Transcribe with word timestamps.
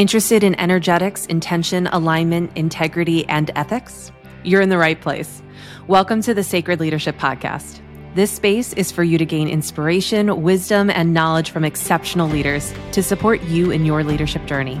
Interested 0.00 0.42
in 0.42 0.58
energetics, 0.58 1.26
intention, 1.26 1.86
alignment, 1.88 2.56
integrity, 2.56 3.28
and 3.28 3.50
ethics? 3.54 4.10
You're 4.44 4.62
in 4.62 4.70
the 4.70 4.78
right 4.78 4.98
place. 4.98 5.42
Welcome 5.88 6.22
to 6.22 6.32
the 6.32 6.42
Sacred 6.42 6.80
Leadership 6.80 7.18
Podcast. 7.18 7.82
This 8.14 8.30
space 8.30 8.72
is 8.72 8.90
for 8.90 9.04
you 9.04 9.18
to 9.18 9.26
gain 9.26 9.46
inspiration, 9.46 10.40
wisdom, 10.40 10.88
and 10.88 11.12
knowledge 11.12 11.50
from 11.50 11.66
exceptional 11.66 12.30
leaders 12.30 12.72
to 12.92 13.02
support 13.02 13.42
you 13.42 13.70
in 13.72 13.84
your 13.84 14.02
leadership 14.02 14.46
journey. 14.46 14.80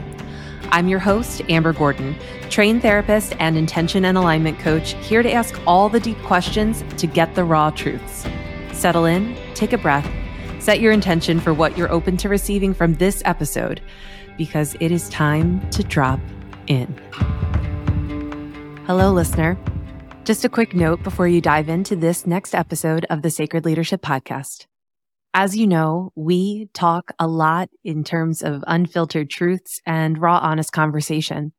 I'm 0.70 0.88
your 0.88 1.00
host, 1.00 1.42
Amber 1.50 1.74
Gordon, 1.74 2.16
trained 2.48 2.80
therapist 2.80 3.36
and 3.38 3.58
intention 3.58 4.06
and 4.06 4.16
alignment 4.16 4.58
coach, 4.58 4.94
here 5.06 5.22
to 5.22 5.30
ask 5.30 5.54
all 5.66 5.90
the 5.90 6.00
deep 6.00 6.16
questions 6.22 6.82
to 6.96 7.06
get 7.06 7.34
the 7.34 7.44
raw 7.44 7.68
truths. 7.68 8.26
Settle 8.72 9.04
in, 9.04 9.36
take 9.52 9.74
a 9.74 9.78
breath, 9.78 10.10
set 10.60 10.80
your 10.80 10.92
intention 10.92 11.40
for 11.40 11.52
what 11.52 11.76
you're 11.76 11.92
open 11.92 12.16
to 12.16 12.30
receiving 12.30 12.72
from 12.72 12.94
this 12.94 13.20
episode 13.26 13.82
because 14.40 14.74
it 14.80 14.90
is 14.90 15.06
time 15.10 15.60
to 15.68 15.82
drop 15.82 16.18
in. 16.66 16.86
Hello, 18.86 19.12
listener. 19.12 19.58
Just 20.24 20.46
a 20.46 20.48
quick 20.48 20.74
note 20.74 21.02
before 21.02 21.28
you 21.28 21.42
dive 21.42 21.68
into 21.68 21.94
this 21.94 22.26
next 22.26 22.54
episode 22.54 23.04
of 23.10 23.20
the 23.20 23.28
Sacred 23.28 23.66
Leadership 23.66 24.00
Podcast. 24.00 24.64
As 25.34 25.58
you 25.58 25.66
know, 25.66 26.10
we 26.14 26.70
talk 26.72 27.12
a 27.18 27.28
lot 27.28 27.68
in 27.84 28.02
terms 28.02 28.42
of 28.42 28.64
unfiltered 28.66 29.28
truths 29.28 29.78
and 29.84 30.16
raw, 30.16 30.38
honest 30.38 30.72
conversation. 30.72 31.52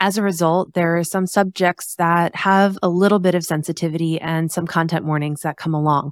As 0.00 0.18
a 0.18 0.22
result, 0.22 0.74
there 0.74 0.96
are 0.96 1.04
some 1.04 1.28
subjects 1.28 1.94
that 1.94 2.34
have 2.34 2.76
a 2.82 2.88
little 2.88 3.20
bit 3.20 3.36
of 3.36 3.44
sensitivity 3.44 4.20
and 4.20 4.50
some 4.50 4.66
content 4.66 5.04
warnings 5.04 5.42
that 5.42 5.58
come 5.58 5.74
along. 5.74 6.10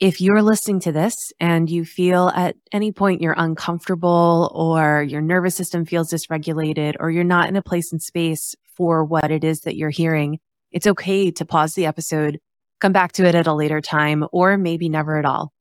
If 0.00 0.20
you're 0.20 0.42
listening 0.42 0.78
to 0.80 0.92
this 0.92 1.32
and 1.40 1.68
you 1.68 1.84
feel 1.84 2.28
at 2.28 2.54
any 2.70 2.92
point 2.92 3.20
you're 3.20 3.34
uncomfortable 3.36 4.52
or 4.54 5.02
your 5.02 5.20
nervous 5.20 5.56
system 5.56 5.84
feels 5.84 6.12
dysregulated 6.12 6.94
or 7.00 7.10
you're 7.10 7.24
not 7.24 7.48
in 7.48 7.56
a 7.56 7.62
place 7.62 7.90
and 7.90 8.00
space 8.00 8.54
for 8.76 9.04
what 9.04 9.32
it 9.32 9.42
is 9.42 9.62
that 9.62 9.74
you're 9.74 9.90
hearing, 9.90 10.38
it's 10.70 10.86
okay 10.86 11.32
to 11.32 11.44
pause 11.44 11.74
the 11.74 11.84
episode, 11.84 12.38
come 12.78 12.92
back 12.92 13.10
to 13.10 13.26
it 13.26 13.34
at 13.34 13.48
a 13.48 13.52
later 13.52 13.80
time, 13.80 14.24
or 14.30 14.56
maybe 14.56 14.88
never 14.88 15.18
at 15.18 15.24
all. 15.24 15.52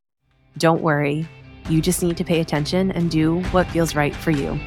Don't 0.59 0.83
worry. 0.83 1.27
You 1.67 1.81
just 1.81 2.03
need 2.03 2.17
to 2.17 2.23
pay 2.23 2.39
attention 2.39 2.91
and 2.91 3.09
do 3.09 3.41
what 3.45 3.65
feels 3.71 3.95
right 3.95 4.15
for 4.15 4.29
you. 4.29 4.59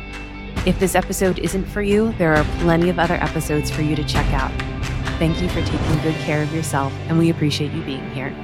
If 0.66 0.80
this 0.80 0.96
episode 0.96 1.38
isn't 1.38 1.66
for 1.66 1.80
you, 1.80 2.12
there 2.14 2.34
are 2.34 2.44
plenty 2.58 2.88
of 2.88 2.98
other 2.98 3.14
episodes 3.14 3.70
for 3.70 3.82
you 3.82 3.94
to 3.94 4.02
check 4.02 4.26
out. 4.32 4.50
Thank 5.20 5.40
you 5.40 5.48
for 5.48 5.62
taking 5.62 6.02
good 6.02 6.16
care 6.22 6.42
of 6.42 6.52
yourself, 6.52 6.92
and 7.06 7.20
we 7.20 7.30
appreciate 7.30 7.70
you 7.70 7.84
being 7.84 8.10
here. 8.10 8.34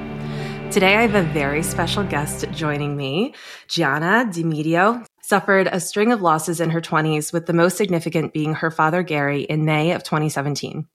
Today, 0.76 0.96
I 0.96 1.06
have 1.06 1.14
a 1.14 1.22
very 1.22 1.62
special 1.62 2.04
guest 2.04 2.44
joining 2.50 2.98
me. 2.98 3.32
Gianna 3.66 4.30
Demedio 4.30 5.06
suffered 5.22 5.68
a 5.72 5.80
string 5.80 6.12
of 6.12 6.20
losses 6.20 6.60
in 6.60 6.68
her 6.68 6.82
20s, 6.82 7.32
with 7.32 7.46
the 7.46 7.54
most 7.54 7.78
significant 7.78 8.34
being 8.34 8.52
her 8.52 8.70
father, 8.70 9.02
Gary, 9.02 9.44
in 9.44 9.64
May 9.64 9.92
of 9.92 10.02
2017. 10.02 10.86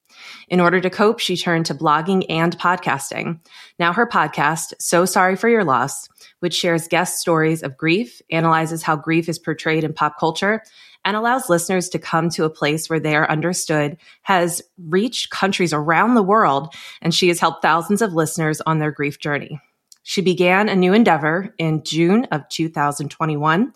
In 0.46 0.60
order 0.60 0.80
to 0.80 0.88
cope, 0.88 1.18
she 1.18 1.36
turned 1.36 1.66
to 1.66 1.74
blogging 1.74 2.24
and 2.28 2.56
podcasting. 2.60 3.40
Now, 3.80 3.92
her 3.92 4.06
podcast, 4.06 4.72
So 4.78 5.04
Sorry 5.04 5.34
for 5.34 5.48
Your 5.48 5.64
Loss, 5.64 6.08
which 6.38 6.54
shares 6.54 6.86
guest 6.86 7.18
stories 7.18 7.64
of 7.64 7.76
grief, 7.76 8.22
analyzes 8.30 8.84
how 8.84 8.94
grief 8.94 9.28
is 9.28 9.40
portrayed 9.40 9.82
in 9.82 9.92
pop 9.92 10.16
culture, 10.16 10.62
and 11.04 11.16
allows 11.16 11.50
listeners 11.50 11.88
to 11.88 11.98
come 11.98 12.30
to 12.30 12.44
a 12.44 12.50
place 12.50 12.88
where 12.88 13.00
they 13.00 13.16
are 13.16 13.28
understood, 13.28 13.96
has 14.22 14.62
reached 14.78 15.30
countries 15.30 15.72
around 15.72 16.14
the 16.14 16.22
world, 16.22 16.72
and 17.00 17.12
she 17.12 17.26
has 17.26 17.40
helped 17.40 17.62
thousands 17.62 18.00
of 18.00 18.14
listeners 18.14 18.60
on 18.60 18.78
their 18.78 18.92
grief 18.92 19.18
journey. 19.18 19.60
She 20.02 20.20
began 20.20 20.68
a 20.68 20.76
new 20.76 20.92
endeavor 20.92 21.54
in 21.58 21.84
June 21.84 22.26
of 22.26 22.48
2021 22.48 23.72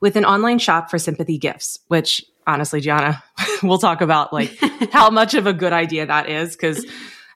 with 0.00 0.16
an 0.16 0.24
online 0.24 0.58
shop 0.58 0.90
for 0.90 0.98
sympathy 0.98 1.38
gifts, 1.38 1.78
which 1.88 2.24
honestly, 2.46 2.80
Gianna, 2.80 3.22
we'll 3.62 3.78
talk 3.78 4.00
about 4.00 4.32
like 4.32 4.56
how 4.92 5.10
much 5.10 5.34
of 5.34 5.46
a 5.46 5.52
good 5.52 5.72
idea 5.72 6.06
that 6.06 6.28
is 6.28 6.56
because 6.56 6.84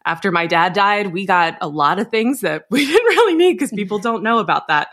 after 0.05 0.31
my 0.31 0.47
dad 0.47 0.75
died, 0.75 1.13
we 1.13 1.25
got 1.25 1.57
a 1.61 1.69
lot 1.69 1.99
of 1.99 2.11
things 2.11 2.41
that 2.41 2.67
we 2.71 2.85
didn't 2.85 3.05
really 3.05 3.35
need 3.35 3.55
because 3.55 3.71
people 3.71 3.99
don't 3.99 4.23
know 4.23 4.39
about 4.39 4.69
that. 4.69 4.89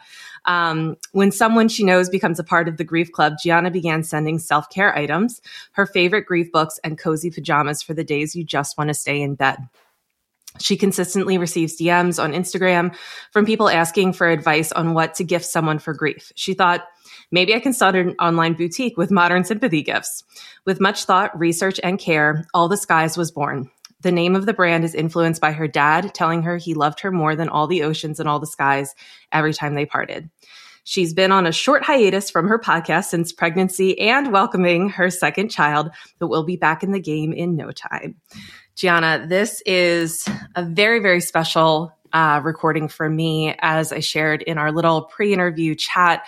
Um, 0.45 0.97
when 1.11 1.31
someone 1.31 1.67
she 1.67 1.83
knows 1.83 2.09
becomes 2.09 2.39
a 2.39 2.43
part 2.43 2.67
of 2.67 2.77
the 2.77 2.83
grief 2.83 3.11
club, 3.11 3.33
Gianna 3.43 3.69
began 3.69 4.03
sending 4.03 4.39
self 4.39 4.69
care 4.69 4.95
items, 4.97 5.39
her 5.73 5.85
favorite 5.85 6.25
grief 6.25 6.51
books, 6.51 6.79
and 6.83 6.97
cozy 6.97 7.29
pajamas 7.29 7.83
for 7.83 7.93
the 7.93 8.03
days 8.03 8.35
you 8.35 8.43
just 8.43 8.77
want 8.77 8.87
to 8.87 8.95
stay 8.95 9.21
in 9.21 9.35
bed. 9.35 9.57
She 10.59 10.77
consistently 10.77 11.37
receives 11.37 11.79
DMs 11.79 12.21
on 12.21 12.33
Instagram 12.33 12.95
from 13.31 13.45
people 13.45 13.69
asking 13.69 14.13
for 14.13 14.27
advice 14.27 14.71
on 14.71 14.93
what 14.93 15.15
to 15.15 15.23
gift 15.23 15.45
someone 15.45 15.79
for 15.79 15.93
grief. 15.93 16.31
She 16.35 16.53
thought, 16.53 16.83
maybe 17.31 17.55
I 17.55 17.59
can 17.59 17.73
start 17.73 17.95
an 17.95 18.15
online 18.19 18.53
boutique 18.53 18.97
with 18.97 19.11
modern 19.11 19.43
sympathy 19.43 19.81
gifts. 19.81 20.23
With 20.65 20.81
much 20.81 21.05
thought, 21.05 21.37
research, 21.37 21.79
and 21.83 21.97
care, 21.97 22.45
All 22.53 22.67
the 22.67 22.77
Skies 22.77 23.17
was 23.17 23.31
born. 23.31 23.71
The 24.01 24.11
name 24.11 24.35
of 24.35 24.47
the 24.47 24.53
brand 24.53 24.83
is 24.83 24.95
influenced 24.95 25.41
by 25.41 25.51
her 25.51 25.67
dad 25.67 26.13
telling 26.15 26.41
her 26.41 26.57
he 26.57 26.73
loved 26.73 26.99
her 27.01 27.11
more 27.11 27.35
than 27.35 27.49
all 27.49 27.67
the 27.67 27.83
oceans 27.83 28.19
and 28.19 28.27
all 28.27 28.39
the 28.39 28.47
skies 28.47 28.95
every 29.31 29.53
time 29.53 29.75
they 29.75 29.85
parted. 29.85 30.29
She's 30.83 31.13
been 31.13 31.31
on 31.31 31.45
a 31.45 31.51
short 31.51 31.83
hiatus 31.83 32.31
from 32.31 32.47
her 32.47 32.57
podcast 32.57 33.05
since 33.05 33.31
pregnancy 33.31 33.99
and 33.99 34.31
welcoming 34.31 34.89
her 34.89 35.11
second 35.11 35.49
child, 35.49 35.91
but 36.17 36.29
will 36.29 36.43
be 36.43 36.55
back 36.55 36.81
in 36.81 36.91
the 36.91 36.99
game 36.99 37.31
in 37.31 37.55
no 37.55 37.71
time. 37.71 38.15
Gianna, 38.75 39.25
this 39.27 39.61
is 39.65 40.27
a 40.55 40.63
very, 40.63 40.99
very 40.99 41.21
special 41.21 41.93
uh, 42.13 42.41
recording 42.43 42.87
for 42.87 43.09
me. 43.09 43.55
As 43.59 43.91
I 43.91 43.99
shared 43.99 44.41
in 44.41 44.57
our 44.57 44.71
little 44.71 45.03
pre 45.03 45.33
interview 45.33 45.75
chat, 45.75 46.25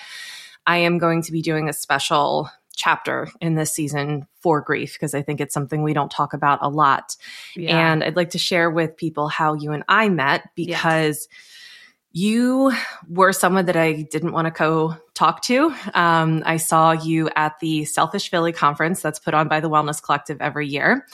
I 0.66 0.78
am 0.78 0.98
going 0.98 1.24
to 1.24 1.32
be 1.32 1.42
doing 1.42 1.70
a 1.70 1.74
special 1.74 2.50
chapter 2.76 3.30
in 3.40 3.56
this 3.56 3.72
season 3.72 4.28
for 4.42 4.62
grief 4.62 4.94
because 4.94 5.14
I 5.14 5.22
think 5.22 5.40
it's 5.40 5.54
something 5.54 5.84
we 5.84 5.94
don't 5.94 6.12
talk 6.12 6.34
about 6.34 6.60
a 6.62 6.70
lot. 6.70 7.16
Yeah. 7.56 7.92
And 7.92 8.04
I'd 8.04 8.16
like 8.16 8.32
to 8.32 8.38
share 8.38 8.70
with 8.70 8.98
people 8.98 9.28
how 9.28 9.54
you 9.54 9.72
and 9.72 9.84
I 9.88 10.10
met 10.10 10.50
because 10.56 11.28
yes. 11.32 11.40
you 12.12 12.74
were 13.08 13.32
someone 13.32 13.66
that 13.66 13.78
I 13.78 14.02
didn't 14.12 14.32
want 14.32 14.46
to 14.46 14.52
co 14.52 14.96
talk 15.14 15.42
to. 15.44 15.74
Um, 15.94 16.44
I 16.46 16.58
saw 16.58 16.92
you 16.92 17.30
at 17.36 17.60
the 17.60 17.86
Selfish 17.86 18.30
Philly 18.30 18.52
conference 18.52 19.02
that's 19.02 19.20
put 19.20 19.34
on 19.34 19.48
by 19.48 19.60
the 19.60 19.70
Wellness 19.70 20.02
Collective 20.02 20.42
every 20.42 20.68
year. 20.68 21.06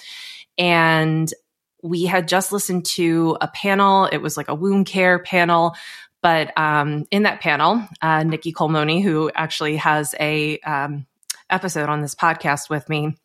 And 0.60 1.34
we 1.82 2.06
had 2.06 2.28
just 2.28 2.52
listened 2.52 2.86
to 2.86 3.38
a 3.42 3.48
panel. 3.48 4.06
It 4.06 4.18
was 4.18 4.38
like 4.38 4.50
a 4.50 4.56
wound 4.56 4.86
care 4.86 5.18
panel 5.18 5.74
but 6.22 6.58
um, 6.58 7.06
in 7.12 7.24
that 7.24 7.42
panel, 7.42 7.84
uh, 8.02 8.24
Nikki 8.24 8.52
Colmoni, 8.52 9.02
who 9.02 9.32
actually 9.34 9.78
has 9.78 10.14
a 10.20 10.60
um, 10.60 11.06
episode 11.50 11.90
on 11.90 12.02
this 12.02 12.16
podcast 12.16 12.70
with 12.70 12.90
me, 12.90 13.16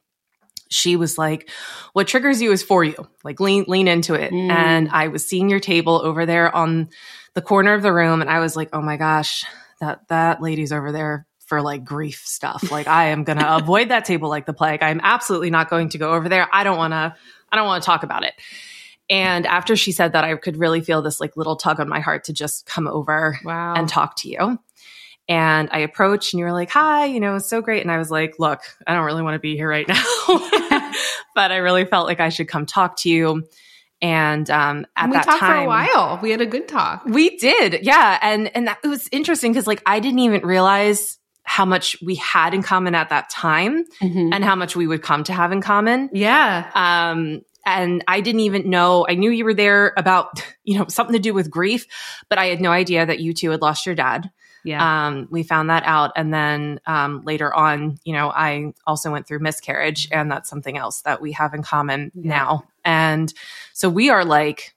she 0.71 0.97
was 0.97 1.19
like, 1.19 1.50
"What 1.93 2.06
triggers 2.06 2.41
you 2.41 2.53
is 2.53 2.62
for 2.62 2.84
you. 2.84 2.95
Like 3.22 3.41
lean 3.41 3.65
lean 3.69 3.89
into 3.89 4.15
it." 4.15 4.33
Mm. 4.33 4.51
And 4.51 4.89
I 4.91 5.09
was 5.09 5.27
seeing 5.27 5.49
your 5.49 5.61
table 5.61 6.01
over 6.03 6.25
there 6.25 6.55
on 6.55 6.89
the 7.34 7.43
corner 7.43 7.75
of 7.75 7.83
the 7.83 7.93
room, 7.93 8.21
and 8.21 8.31
I 8.31 8.41
was 8.41 8.56
like, 8.56 8.71
"Oh 8.72 8.83
my 8.83 8.97
gosh, 8.97 9.45
that 9.81 10.06
that 10.09 10.41
lady's 10.41 10.72
over 10.72 10.93
there." 10.93 11.27
For 11.47 11.60
like 11.62 11.84
grief 11.84 12.22
stuff. 12.25 12.71
Like 12.71 12.87
I 12.87 13.06
am 13.06 13.25
going 13.25 13.38
to 13.41 13.56
avoid 13.56 13.91
that 13.91 14.05
table 14.05 14.28
like 14.28 14.47
the 14.47 14.53
plague. 14.53 14.82
I'm 14.82 15.00
absolutely 15.03 15.50
not 15.50 15.71
going 15.71 15.91
to 15.91 15.99
go 15.99 16.12
over 16.12 16.28
there. 16.28 16.49
I 16.53 16.65
don't 16.65 16.77
want 16.77 16.93
to, 16.93 17.15
I 17.53 17.56
don't 17.56 17.66
want 17.66 17.82
to 17.82 17.87
talk 17.87 18.03
about 18.03 18.25
it. 18.25 18.34
And 19.10 19.47
after 19.47 19.77
she 19.77 19.93
said 19.93 20.12
that, 20.12 20.25
I 20.25 20.34
could 20.37 20.56
really 20.56 20.81
feel 20.81 21.03
this 21.03 21.21
like 21.21 21.37
little 21.37 21.56
tug 21.56 21.78
on 21.81 21.88
my 21.88 22.00
heart 22.00 22.25
to 22.25 22.33
just 22.33 22.66
come 22.66 22.87
over 22.87 23.38
wow. 23.44 23.75
and 23.75 23.88
talk 23.88 24.16
to 24.19 24.28
you. 24.28 24.59
And 25.28 25.69
I 25.72 25.78
approached 25.78 26.34
and 26.34 26.38
you 26.38 26.44
were 26.44 26.53
like, 26.53 26.71
hi, 26.71 27.06
you 27.06 27.21
know, 27.21 27.37
it's 27.37 27.49
so 27.49 27.62
great. 27.62 27.83
And 27.83 27.91
I 27.91 27.99
was 27.99 28.10
like, 28.10 28.38
look, 28.38 28.60
I 28.87 28.94
don't 28.94 29.04
really 29.04 29.22
want 29.22 29.34
to 29.34 29.38
be 29.38 29.56
here 29.56 29.69
right 29.69 29.88
now, 29.88 30.03
but 31.34 31.50
I 31.50 31.56
really 31.56 31.87
felt 31.87 32.06
like 32.06 32.21
I 32.21 32.28
should 32.28 32.49
come 32.49 32.66
talk 32.66 32.97
to 32.99 33.10
you. 33.10 33.44
And 34.03 34.50
um, 34.50 34.87
at 34.97 35.09
we 35.09 35.15
that 35.15 35.25
talked 35.25 35.41
time, 35.41 35.50
for 35.50 35.65
a 35.65 35.66
while. 35.66 36.19
We 36.22 36.31
had 36.31 36.43
a 36.43 36.47
good 36.47 36.69
talk. 36.69 37.06
We 37.06 37.38
did, 37.38 37.84
yeah. 37.87 38.19
And 38.21 38.54
and 38.54 38.66
that 38.66 38.78
it 38.84 38.88
was 38.88 39.09
interesting 39.12 39.53
because 39.53 39.66
like 39.66 39.83
I 39.87 40.00
didn't 40.00 40.19
even 40.19 40.43
realize 40.43 41.19
how 41.44 41.65
much 41.65 41.97
we 42.03 42.15
had 42.16 42.55
in 42.55 42.62
common 42.62 42.94
at 42.94 43.10
that 43.10 43.31
time 43.31 43.84
mm-hmm. 44.03 44.30
and 44.33 44.42
how 44.42 44.57
much 44.57 44.74
we 44.74 44.86
would 44.86 45.03
come 45.03 45.22
to 45.24 45.33
have 45.33 45.53
in 45.53 45.60
common. 45.60 46.10
Yeah. 46.13 46.71
Um, 46.74 47.42
and 47.66 48.03
I 48.09 48.21
didn't 48.21 48.41
even 48.41 48.68
know. 48.68 49.07
I 49.09 49.15
knew 49.15 49.30
you 49.30 49.45
were 49.45 49.54
there 49.54 49.92
about 49.97 50.45
you 50.65 50.78
know 50.78 50.86
something 50.89 51.15
to 51.15 51.21
do 51.21 51.34
with 51.34 51.51
grief, 51.51 51.86
but 52.28 52.39
I 52.39 52.47
had 52.47 52.60
no 52.60 52.71
idea 52.71 53.07
that 53.07 53.21
you 53.21 53.34
two 53.34 53.51
had 53.51 53.63
lost 53.63 53.86
your 53.86 53.95
dad. 53.95 54.30
Yeah. 54.65 55.07
Um, 55.07 55.28
we 55.30 55.42
found 55.42 55.68
that 55.68 55.83
out. 55.84 56.13
And 56.16 56.33
then 56.33 56.80
um, 56.86 57.22
later 57.24 57.54
on, 57.54 57.98
you 58.03 58.15
know, 58.15 58.30
I 58.30 58.72
also 58.86 59.13
went 59.13 59.27
through 59.27 59.41
miscarriage, 59.41 60.09
and 60.10 60.30
that's 60.30 60.48
something 60.48 60.78
else 60.78 61.03
that 61.03 61.21
we 61.21 61.33
have 61.33 61.53
in 61.53 61.63
common 61.63 62.10
yeah. 62.15 62.30
now. 62.30 62.65
And 62.83 63.33
so 63.74 63.91
we 63.91 64.09
are 64.09 64.24
like 64.24 64.73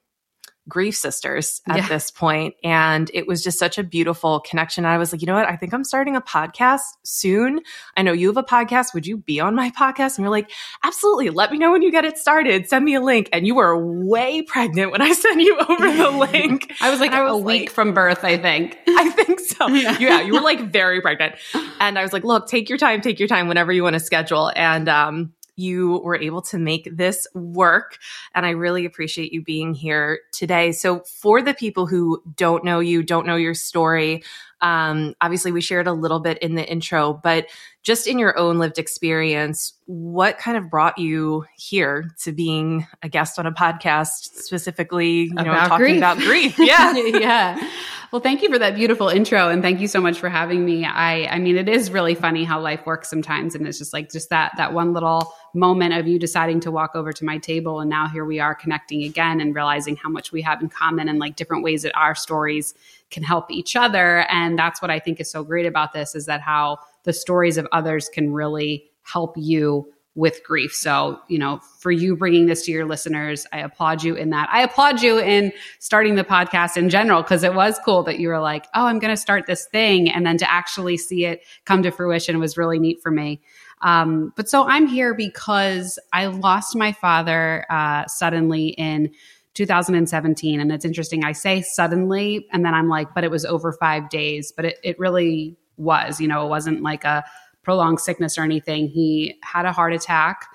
grief 0.68 0.96
sisters 0.96 1.62
at 1.68 1.78
Yeah. 1.78 1.88
this 1.88 2.12
point, 2.12 2.56
And 2.64 3.10
it 3.14 3.26
was 3.28 3.44
just 3.44 3.58
such 3.60 3.78
a 3.78 3.84
beautiful 3.84 4.40
connection. 4.42 4.86
I 4.86 4.98
was 4.98 5.12
like, 5.12 5.22
you 5.22 5.28
know 5.28 5.36
what? 5.36 5.48
I 5.48 5.56
think 5.56 5.74
I'm 5.74 5.84
starting 5.84 6.16
a 6.16 6.22
podcast 6.22 6.82
soon. 7.04 7.62
I 7.96 8.02
know 8.02 8.12
you 8.12 8.28
have 8.28 8.38
a 8.38 8.44
podcast. 8.44 8.94
Would 8.94 9.08
you 9.08 9.18
be 9.18 9.40
on 9.40 9.56
my 9.56 9.72
podcast? 9.72 10.18
And 10.18 10.24
you're 10.24 10.30
like, 10.30 10.52
absolutely. 10.84 11.30
Let 11.30 11.52
me 11.52 11.58
know 11.58 11.72
when 11.72 11.82
you 11.82 11.92
get 11.92 12.06
it 12.06 12.18
started. 12.18 12.68
Send 12.68 12.84
me 12.86 12.96
a 12.96 13.02
link. 13.02 13.30
And 13.32 13.48
you 13.48 13.56
were 13.56 13.78
way 14.06 14.42
pregnant 14.42 14.92
when 14.92 15.02
I 15.02 15.14
sent 15.14 15.42
you 15.42 15.58
over 15.58 15.92
the 15.92 16.10
link. 16.12 16.74
I 16.82 16.90
was 16.90 17.00
like 17.00 17.12
I 17.12 17.20
a 17.28 17.34
was 17.36 17.44
week 17.44 17.62
like- 17.62 17.72
from 17.72 17.94
birth, 17.94 18.24
I 18.24 18.38
think. 18.38 18.78
I 18.88 19.10
think 19.12 19.40
so. 19.40 19.68
Yeah. 19.68 19.98
Yeah. 20.00 20.22
you 20.22 20.34
were 20.34 20.42
like 20.42 20.72
very 20.72 21.02
pregnant. 21.02 21.36
And 21.80 21.98
I 21.98 22.02
was 22.02 22.14
like, 22.14 22.24
look, 22.24 22.48
take 22.48 22.70
your 22.70 22.78
time, 22.78 23.02
take 23.02 23.20
your 23.20 23.28
time 23.28 23.48
whenever 23.48 23.72
you 23.72 23.84
want 23.84 23.94
to 23.94 24.00
schedule. 24.00 24.52
And 24.56 24.90
um, 24.90 25.34
you 25.58 26.00
were 26.04 26.16
able 26.16 26.42
to 26.44 26.58
make 26.58 26.90
this 26.96 27.28
work. 27.34 27.98
And 28.34 28.46
I 28.46 28.52
really 28.52 28.86
appreciate 28.86 29.34
you 29.34 29.44
being 29.44 29.74
here 29.74 30.20
today. 30.32 30.72
So, 30.72 31.00
for 31.02 31.42
the 31.42 31.54
people 31.54 31.88
who 31.88 32.22
don't 32.36 32.64
know 32.64 32.80
you, 32.80 33.04
don't 33.04 33.26
know 33.26 33.36
your 33.36 33.56
story, 33.56 34.24
um, 34.62 35.14
obviously 35.22 35.52
we 35.52 35.62
shared 35.62 35.88
a 35.88 35.94
little 35.94 36.20
bit 36.20 36.38
in 36.40 36.56
the 36.56 36.68
intro, 36.68 37.14
but 37.24 37.48
just 37.84 38.08
in 38.08 38.20
your 38.20 38.38
own 38.38 38.58
lived 38.58 38.80
experience, 38.80 39.74
what 39.86 40.38
kind 40.38 40.58
of 40.58 40.70
brought 40.70 40.98
you 40.98 41.46
here 41.56 42.10
to 42.24 42.32
being 42.32 42.86
a 43.02 43.08
guest 43.08 43.40
on 43.40 43.46
a 43.46 43.52
podcast, 43.52 44.34
specifically, 44.34 45.24
you 45.24 45.34
know, 45.34 45.54
talking 45.54 45.78
grief. 45.78 45.98
about 45.98 46.18
grief? 46.18 46.60
Yeah. 46.60 46.94
yeah. 46.96 47.72
Well, 48.12 48.22
thank 48.22 48.42
you 48.42 48.50
for 48.50 48.58
that 48.60 48.76
beautiful 48.76 49.10
intro 49.10 49.50
and 49.50 49.62
thank 49.62 49.82
you 49.82 49.88
so 49.88 50.00
much 50.00 50.18
for 50.18 50.30
having 50.30 50.64
me. 50.66 50.86
I 50.86 51.26
I 51.28 51.40
mean 51.40 51.58
it 51.58 51.68
is 51.68 51.92
really 51.92 52.16
funny 52.16 52.46
how 52.46 52.60
life 52.60 52.86
works 52.86 53.10
sometimes 53.10 53.54
and 53.54 53.68
it's 53.68 53.78
just 53.78 53.92
like 53.92 54.10
just 54.10 54.30
that 54.30 54.54
that 54.56 54.74
one 54.74 54.94
little 54.94 55.34
moment 55.54 55.94
of 55.94 56.08
you 56.08 56.18
deciding 56.18 56.62
to 56.62 56.72
walk 56.72 56.92
over 56.96 57.12
to 57.12 57.26
my 57.26 57.38
table 57.38 57.82
and 57.82 57.90
now 57.90 58.08
here 58.08 58.24
we 58.24 58.40
are 58.40 58.56
connecting 58.56 59.04
again 59.04 59.42
and 59.42 59.56
realizing 59.56 59.98
how 59.98 60.08
much 60.10 60.32
we 60.32 60.42
have 60.42 60.62
in 60.62 60.70
common 60.70 61.10
and 61.10 61.20
like 61.20 61.36
different 61.36 61.64
ways 61.64 61.84
that 61.84 61.96
our 61.98 62.16
stories 62.16 62.74
can 63.10 63.24
help 63.24 63.50
each 63.50 63.76
other 63.76 64.26
and 64.30 64.58
that's 64.58 64.82
what 64.82 64.92
I 64.92 65.00
think 65.00 65.20
is 65.20 65.32
so 65.32 65.44
great 65.44 65.66
about 65.66 65.94
this 65.94 66.16
is 66.16 66.26
that 66.26 66.42
how 66.42 66.80
the 67.04 67.14
stories 67.14 67.58
of 67.58 67.68
others 67.72 68.10
can 68.10 68.34
really 68.34 68.90
help 69.04 69.36
you 69.38 69.92
with 70.18 70.44
grief. 70.44 70.74
So, 70.74 71.20
you 71.28 71.38
know, 71.38 71.60
for 71.78 71.92
you 71.92 72.16
bringing 72.16 72.48
this 72.48 72.66
to 72.66 72.72
your 72.72 72.86
listeners, 72.86 73.46
I 73.54 73.60
applaud 73.60 74.02
you 74.02 74.16
in 74.16 74.32
that. 74.32 74.50
I 74.52 74.64
applaud 74.64 75.00
you 75.04 75.20
in 75.20 75.54
starting 75.78 76.16
the 76.16 76.24
podcast 76.24 76.76
in 76.76 76.90
general 76.90 77.22
because 77.22 77.44
it 77.44 77.54
was 77.54 77.80
cool 77.86 78.02
that 78.04 78.20
you 78.20 78.30
were 78.30 78.40
like, 78.40 78.66
oh, 78.74 78.88
I'm 78.88 78.98
going 78.98 79.14
to 79.14 79.22
start 79.22 79.46
this 79.46 79.68
thing. 79.68 80.10
And 80.10 80.26
then 80.26 80.38
to 80.40 80.52
actually 80.52 80.98
see 80.98 81.26
it 81.26 81.44
come 81.66 81.84
to 81.84 81.92
fruition 81.92 82.40
was 82.40 82.58
really 82.58 82.80
neat 82.80 83.00
for 83.00 83.12
me. 83.12 83.42
Um, 83.82 84.34
but 84.36 84.50
so 84.50 84.64
I'm 84.64 84.88
here 84.88 85.14
because 85.14 86.00
I 86.12 86.26
lost 86.26 86.76
my 86.76 86.94
father 86.94 87.64
uh, 87.70 88.08
suddenly 88.08 88.70
in 88.70 89.12
2017. 89.58 90.60
And 90.60 90.72
it's 90.72 90.86
interesting. 90.86 91.26
I 91.26 91.32
say 91.32 91.62
suddenly, 91.62 92.48
and 92.54 92.64
then 92.64 92.74
I'm 92.74 92.88
like, 92.88 93.14
but 93.16 93.24
it 93.24 93.32
was 93.32 93.44
over 93.44 93.74
five 93.74 94.10
days. 94.10 94.54
But 94.56 94.66
it, 94.66 94.78
it 94.84 95.00
really 95.00 95.58
was, 95.76 96.22
you 96.22 96.28
know, 96.28 96.46
it 96.46 96.50
wasn't 96.50 96.84
like 96.84 97.04
a 97.04 97.26
prolonged 97.64 98.00
sickness 98.00 98.38
or 98.38 98.44
anything. 98.44 98.88
He 98.88 99.36
had 99.44 99.66
a 99.66 99.72
heart 99.72 99.94
attack 99.94 100.46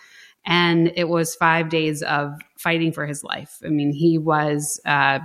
and 0.47 0.93
it 0.97 1.09
was 1.09 1.35
five 1.35 1.69
days 1.69 2.03
of 2.03 2.33
fighting 2.59 2.93
for 2.93 3.07
his 3.07 3.23
life. 3.23 3.59
I 3.65 3.69
mean, 3.69 3.93
he 3.93 4.19
was, 4.19 4.81
uh, 4.85 5.19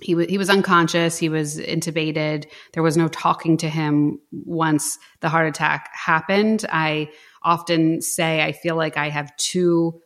he 0.00 0.14
was 0.14 0.26
he 0.28 0.38
was 0.38 0.48
unconscious. 0.48 1.18
He 1.18 1.28
was 1.28 1.58
intubated. 1.58 2.46
There 2.72 2.84
was 2.84 2.96
no 2.96 3.08
talking 3.08 3.56
to 3.56 3.68
him 3.68 4.20
once 4.30 4.96
the 5.20 5.28
heart 5.28 5.48
attack 5.48 5.90
happened. 5.92 6.64
I 6.70 7.10
often 7.42 8.00
say 8.00 8.42
I 8.42 8.52
feel 8.52 8.76
like 8.76 8.96
I 8.96 9.08
have 9.08 9.36
two 9.36 10.00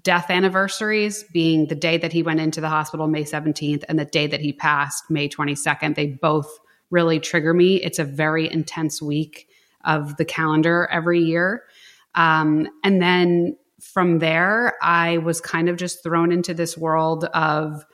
death 0.00 0.30
anniversaries, 0.30 1.24
being 1.32 1.66
the 1.66 1.74
day 1.74 1.98
that 1.98 2.12
he 2.12 2.22
went 2.22 2.40
into 2.40 2.60
the 2.60 2.68
hospital, 2.68 3.06
May 3.08 3.24
seventeenth, 3.24 3.84
and 3.88 3.98
the 3.98 4.04
day 4.04 4.26
that 4.26 4.40
he 4.40 4.52
passed, 4.52 5.10
May 5.10 5.28
twenty 5.28 5.54
second. 5.54 5.96
They 5.96 6.06
both 6.06 6.48
really 6.90 7.20
trigger 7.20 7.54
me. 7.54 7.76
It's 7.82 7.98
a 7.98 8.04
very 8.04 8.50
intense 8.50 9.02
week 9.02 9.48
of 9.84 10.16
the 10.16 10.24
calendar 10.24 10.88
every 10.90 11.20
year, 11.20 11.64
um, 12.14 12.68
and 12.84 13.02
then 13.02 13.56
from 13.80 14.20
there, 14.20 14.74
I 14.80 15.18
was 15.18 15.40
kind 15.40 15.68
of 15.68 15.76
just 15.76 16.04
thrown 16.04 16.30
into 16.30 16.54
this 16.54 16.78
world 16.78 17.24
of 17.34 17.84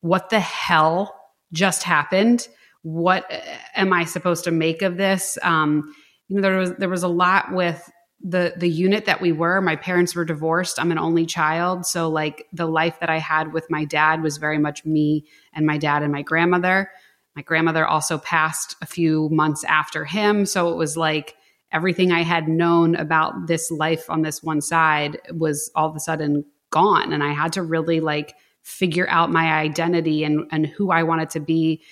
what 0.00 0.30
the 0.30 0.40
hell 0.40 1.14
just 1.52 1.82
happened 1.82 2.48
what 2.84 3.24
uh, 3.32 3.38
am 3.74 3.92
i 3.92 4.04
supposed 4.04 4.44
to 4.44 4.50
make 4.50 4.82
of 4.82 4.96
this 4.96 5.38
um, 5.42 5.92
you 6.28 6.36
know 6.36 6.42
there 6.42 6.58
was 6.58 6.74
there 6.74 6.88
was 6.88 7.02
a 7.02 7.08
lot 7.08 7.50
with 7.52 7.90
the 8.26 8.54
the 8.56 8.68
unit 8.68 9.04
that 9.04 9.20
we 9.20 9.32
were 9.32 9.60
my 9.60 9.76
parents 9.76 10.16
were 10.16 10.24
divorced. 10.24 10.80
I'm 10.80 10.90
an 10.90 10.98
only 10.98 11.26
child. 11.26 11.84
So 11.84 12.08
like 12.08 12.48
the 12.52 12.66
life 12.66 12.98
that 13.00 13.10
i 13.10 13.18
had 13.18 13.52
with 13.52 13.70
my 13.70 13.84
dad 13.84 14.22
was 14.22 14.38
very 14.38 14.58
much 14.58 14.84
me 14.84 15.26
and 15.52 15.66
my 15.66 15.76
dad 15.76 16.02
and 16.02 16.10
my 16.10 16.22
grandmother. 16.22 16.90
My 17.36 17.42
grandmother 17.42 17.86
also 17.86 18.16
passed 18.16 18.76
a 18.80 18.86
few 18.86 19.28
months 19.28 19.62
after 19.64 20.04
him. 20.04 20.46
So 20.46 20.72
it 20.72 20.76
was 20.76 20.96
like 20.96 21.36
everything 21.70 22.12
i 22.12 22.22
had 22.22 22.48
known 22.48 22.96
about 22.96 23.46
this 23.46 23.70
life 23.70 24.08
on 24.08 24.22
this 24.22 24.42
one 24.42 24.62
side 24.62 25.18
was 25.32 25.70
all 25.74 25.90
of 25.90 25.96
a 25.96 26.00
sudden 26.00 26.44
gone. 26.70 27.12
And 27.12 27.22
i 27.22 27.32
had 27.32 27.52
to 27.52 27.62
really 27.62 28.00
like 28.00 28.34
figure 28.64 29.06
out 29.10 29.30
my 29.30 29.52
identity 29.52 30.24
and 30.24 30.46
and 30.50 30.66
who 30.66 30.90
I 30.90 31.02
wanted 31.02 31.30
to 31.30 31.40
be 31.40 31.82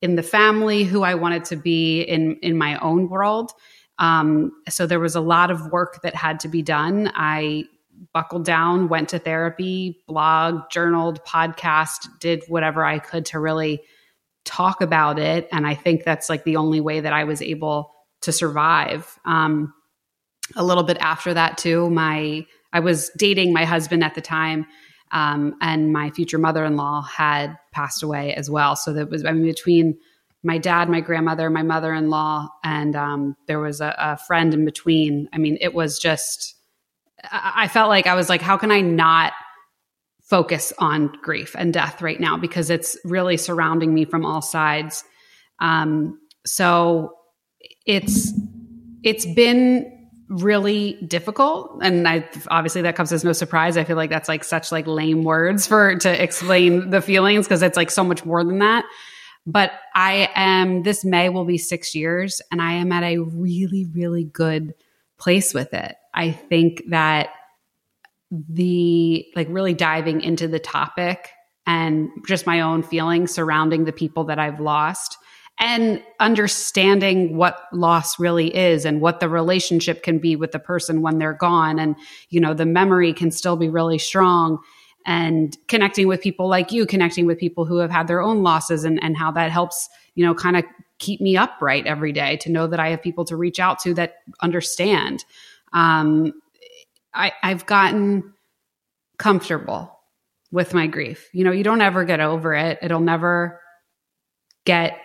in 0.00 0.16
the 0.16 0.22
family, 0.22 0.84
who 0.84 1.02
I 1.02 1.14
wanted 1.14 1.44
to 1.46 1.56
be 1.56 2.00
in 2.00 2.36
in 2.42 2.56
my 2.56 2.78
own 2.78 3.08
world. 3.10 3.52
Um, 3.98 4.52
so 4.68 4.86
there 4.86 5.00
was 5.00 5.14
a 5.14 5.20
lot 5.20 5.50
of 5.50 5.70
work 5.70 6.02
that 6.02 6.14
had 6.14 6.40
to 6.40 6.48
be 6.48 6.62
done. 6.62 7.10
I 7.14 7.64
buckled 8.12 8.44
down, 8.44 8.88
went 8.88 9.08
to 9.10 9.18
therapy, 9.18 10.00
blogged, 10.08 10.70
journaled, 10.70 11.24
podcast, 11.24 12.08
did 12.20 12.42
whatever 12.48 12.84
I 12.84 12.98
could 12.98 13.24
to 13.26 13.38
really 13.38 13.82
talk 14.44 14.80
about 14.80 15.18
it. 15.18 15.48
And 15.52 15.66
I 15.66 15.74
think 15.74 16.04
that's 16.04 16.28
like 16.28 16.44
the 16.44 16.56
only 16.56 16.80
way 16.80 17.00
that 17.00 17.12
I 17.12 17.24
was 17.24 17.40
able 17.40 17.92
to 18.22 18.32
survive. 18.32 19.18
Um, 19.24 19.72
a 20.56 20.64
little 20.64 20.82
bit 20.82 20.98
after 21.00 21.32
that 21.34 21.56
too, 21.56 21.88
my 21.90 22.46
I 22.72 22.80
was 22.80 23.10
dating 23.16 23.52
my 23.52 23.64
husband 23.64 24.02
at 24.02 24.14
the 24.14 24.20
time. 24.20 24.66
Um, 25.12 25.54
and 25.60 25.92
my 25.92 26.10
future 26.10 26.38
mother-in-law 26.38 27.02
had 27.02 27.56
passed 27.72 28.02
away 28.02 28.34
as 28.34 28.50
well. 28.50 28.74
So 28.74 28.92
that 28.94 29.10
was 29.10 29.24
I 29.24 29.32
mean 29.32 29.44
between 29.44 29.98
my 30.44 30.58
dad, 30.58 30.88
my 30.88 31.00
grandmother, 31.00 31.48
my 31.50 31.62
mother-in-law, 31.62 32.48
and 32.62 32.94
um, 32.94 33.36
there 33.46 33.60
was 33.60 33.80
a, 33.80 33.94
a 33.98 34.16
friend 34.16 34.54
in 34.54 34.64
between. 34.64 35.28
I 35.32 35.38
mean, 35.38 35.58
it 35.60 35.74
was 35.74 35.98
just 35.98 36.54
I, 37.22 37.52
I 37.64 37.68
felt 37.68 37.88
like 37.88 38.06
I 38.06 38.14
was 38.14 38.28
like, 38.28 38.42
how 38.42 38.56
can 38.56 38.70
I 38.70 38.80
not 38.80 39.32
focus 40.24 40.72
on 40.78 41.12
grief 41.22 41.54
and 41.56 41.72
death 41.72 42.00
right 42.00 42.18
now 42.18 42.36
because 42.36 42.70
it's 42.70 42.96
really 43.04 43.36
surrounding 43.36 43.92
me 43.92 44.04
from 44.04 44.24
all 44.24 44.40
sides. 44.40 45.04
Um, 45.60 46.18
so 46.46 47.12
it's 47.86 48.32
it's 49.02 49.26
been 49.26 49.90
really 50.30 50.94
difficult 51.06 51.78
and 51.82 52.08
i 52.08 52.26
obviously 52.48 52.80
that 52.80 52.96
comes 52.96 53.12
as 53.12 53.22
no 53.24 53.32
surprise 53.32 53.76
i 53.76 53.84
feel 53.84 53.96
like 53.96 54.08
that's 54.08 54.28
like 54.28 54.42
such 54.42 54.72
like 54.72 54.86
lame 54.86 55.22
words 55.22 55.66
for 55.66 55.96
to 55.96 56.22
explain 56.22 56.88
the 56.88 57.02
feelings 57.02 57.46
because 57.46 57.62
it's 57.62 57.76
like 57.76 57.90
so 57.90 58.02
much 58.02 58.24
more 58.24 58.42
than 58.42 58.58
that 58.58 58.84
but 59.46 59.72
i 59.94 60.30
am 60.34 60.82
this 60.82 61.04
may 61.04 61.28
will 61.28 61.44
be 61.44 61.58
six 61.58 61.94
years 61.94 62.40
and 62.50 62.62
i 62.62 62.72
am 62.72 62.92
at 62.92 63.02
a 63.02 63.18
really 63.18 63.86
really 63.92 64.24
good 64.24 64.74
place 65.18 65.54
with 65.54 65.72
it. 65.74 65.96
I 66.12 66.32
think 66.32 66.82
that 66.88 67.30
the 68.30 69.26
like 69.36 69.48
really 69.50 69.74
diving 69.74 70.20
into 70.20 70.48
the 70.48 70.58
topic 70.58 71.30
and 71.66 72.08
just 72.26 72.46
my 72.46 72.60
own 72.60 72.82
feelings 72.82 73.32
surrounding 73.32 73.84
the 73.84 73.92
people 73.92 74.24
that 74.24 74.40
i've 74.40 74.58
lost 74.58 75.16
and 75.60 76.02
understanding 76.18 77.36
what 77.36 77.60
loss 77.72 78.18
really 78.18 78.54
is 78.54 78.84
and 78.84 79.00
what 79.00 79.20
the 79.20 79.28
relationship 79.28 80.02
can 80.02 80.18
be 80.18 80.34
with 80.34 80.50
the 80.50 80.58
person 80.58 81.00
when 81.00 81.18
they're 81.18 81.32
gone. 81.32 81.78
And 81.78 81.94
you 82.28 82.40
know 82.40 82.54
the 82.54 82.66
memory 82.66 83.12
can 83.12 83.30
still 83.30 83.56
be 83.56 83.68
really 83.68 83.98
strong 83.98 84.58
and 85.06 85.56
connecting 85.68 86.08
with 86.08 86.20
people 86.20 86.48
like 86.48 86.72
you 86.72 86.86
connecting 86.86 87.26
with 87.26 87.38
people 87.38 87.64
who 87.64 87.76
have 87.76 87.90
had 87.90 88.06
their 88.06 88.22
own 88.22 88.42
losses 88.42 88.84
and, 88.84 89.02
and 89.02 89.16
how 89.16 89.30
that 89.30 89.50
helps 89.50 89.88
you 90.14 90.24
know 90.24 90.34
kind 90.34 90.56
of 90.56 90.64
keep 90.98 91.20
me 91.20 91.36
upright 91.36 91.86
every 91.86 92.12
day 92.12 92.36
to 92.36 92.50
know 92.50 92.66
that 92.66 92.80
i 92.80 92.88
have 92.88 93.02
people 93.02 93.24
to 93.24 93.36
reach 93.36 93.60
out 93.60 93.78
to 93.78 93.94
that 93.94 94.16
understand. 94.40 95.24
Um, 95.72 96.32
I, 97.12 97.32
i've 97.42 97.66
gotten 97.66 98.32
comfortable 99.18 99.90
with 100.50 100.72
my 100.72 100.86
grief. 100.86 101.28
You 101.32 101.44
know 101.44 101.52
you 101.52 101.64
don't 101.64 101.80
ever 101.80 102.04
get 102.04 102.20
over 102.20 102.54
it. 102.54 102.78
It'll 102.80 103.00
never 103.00 103.60
get 104.64 104.98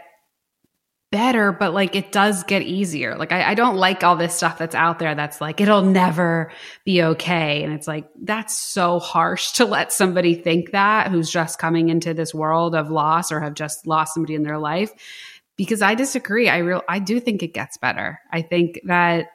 better, 1.12 1.52
but 1.52 1.74
like 1.74 1.96
it 1.96 2.12
does 2.12 2.44
get 2.44 2.62
easier. 2.62 3.16
Like 3.18 3.32
I, 3.32 3.52
I, 3.52 3.54
don't 3.56 3.78
like 3.78 4.04
all 4.04 4.16
this 4.16 4.36
stuff 4.36 4.60
that's 4.60 4.76
out 4.76 5.00
there 5.00 5.16
that's 5.16 5.42
like, 5.42 5.60
it'll 5.60 5.82
never 5.82 6.52
be 6.86 7.02
okay. 7.02 7.64
And 7.64 7.74
it's 7.74 7.88
like, 7.88 8.08
that's 8.22 8.56
so 8.56 9.00
harsh 9.00 9.52
to 9.54 9.66
let 9.66 9.92
somebody 9.92 10.36
think 10.36 10.72
that 10.72 11.10
who's 11.10 11.30
just 11.30 11.60
coming 11.60 11.90
into 11.90 12.14
this 12.14 12.34
world 12.34 12.76
of 12.76 12.92
loss 12.92 13.32
or 13.32 13.40
have 13.40 13.56
just 13.56 13.88
lost 13.88 14.14
somebody 14.14 14.36
in 14.36 14.44
their 14.44 14.60
life. 14.60 14.92
Because 15.56 15.82
I 15.82 15.94
disagree. 15.94 16.48
I 16.48 16.60
real 16.60 16.84
I 16.88 17.00
do 17.00 17.20
think 17.20 17.44
it 17.44 17.54
gets 17.54 17.78
better. 17.78 18.20
I 18.32 18.42
think 18.42 18.80
that 18.86 19.28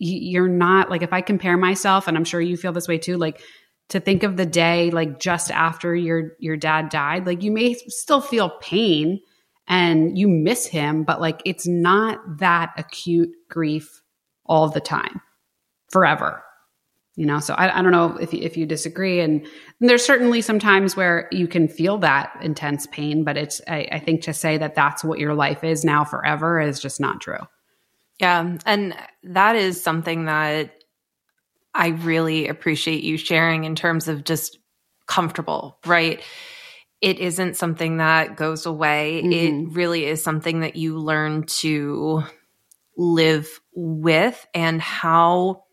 you're 0.00 0.48
not 0.48 0.90
like 0.90 1.02
if 1.02 1.12
I 1.12 1.20
compare 1.20 1.56
myself, 1.56 2.08
and 2.08 2.16
I'm 2.16 2.24
sure 2.24 2.40
you 2.40 2.56
feel 2.56 2.72
this 2.72 2.88
way 2.88 2.98
too, 2.98 3.16
like 3.16 3.40
to 3.90 4.00
think 4.00 4.24
of 4.24 4.36
the 4.36 4.46
day 4.46 4.90
like 4.90 5.20
just 5.20 5.52
after 5.52 5.94
your 5.94 6.32
your 6.38 6.56
dad 6.56 6.88
died 6.88 7.26
like 7.26 7.42
you 7.42 7.50
may 7.50 7.74
still 7.74 8.20
feel 8.20 8.50
pain 8.60 9.20
and 9.68 10.18
you 10.18 10.28
miss 10.28 10.66
him 10.66 11.04
but 11.04 11.20
like 11.20 11.40
it's 11.44 11.66
not 11.66 12.20
that 12.38 12.72
acute 12.76 13.30
grief 13.48 14.02
all 14.46 14.68
the 14.68 14.80
time. 14.80 15.20
Forever. 15.90 16.42
You 17.16 17.26
know 17.26 17.40
so 17.40 17.54
i, 17.54 17.78
I 17.78 17.82
don't 17.82 17.92
know 17.92 18.16
if, 18.18 18.32
if 18.32 18.56
you 18.56 18.64
disagree 18.64 19.20
and, 19.20 19.40
and, 19.80 19.90
there's 19.90 20.04
certainly 20.04 20.40
some 20.40 20.60
times 20.60 20.96
where 20.96 21.28
you 21.32 21.48
can 21.48 21.66
feel 21.66 21.98
that 21.98 22.36
intense 22.42 22.86
pain 22.86 23.24
but 23.24 23.36
it's 23.36 23.60
I, 23.66 23.88
I 23.90 23.98
think 23.98 24.22
to 24.22 24.32
say 24.32 24.56
that 24.58 24.76
that's 24.76 25.02
what 25.02 25.18
your 25.18 25.34
life 25.34 25.64
is 25.64 25.84
now 25.84 26.04
forever 26.04 26.60
is 26.60 26.78
just 26.78 27.00
not 27.00 27.20
true. 27.20 27.40
Yeah 28.20 28.56
and 28.64 28.94
that 29.24 29.56
is 29.56 29.82
something 29.82 30.26
that 30.26 30.78
I 31.74 31.88
really 31.88 32.48
appreciate 32.48 33.02
you 33.02 33.16
sharing 33.16 33.64
in 33.64 33.74
terms 33.74 34.08
of 34.08 34.24
just 34.24 34.58
comfortable, 35.06 35.78
right? 35.86 36.22
It 37.00 37.18
isn't 37.18 37.56
something 37.56 37.98
that 37.98 38.36
goes 38.36 38.66
away. 38.66 39.22
Mm-hmm. 39.24 39.32
It 39.68 39.74
really 39.74 40.06
is 40.06 40.22
something 40.22 40.60
that 40.60 40.76
you 40.76 40.98
learn 40.98 41.44
to 41.44 42.24
live 42.96 43.60
with 43.74 44.46
and 44.54 44.82
how 44.82 45.64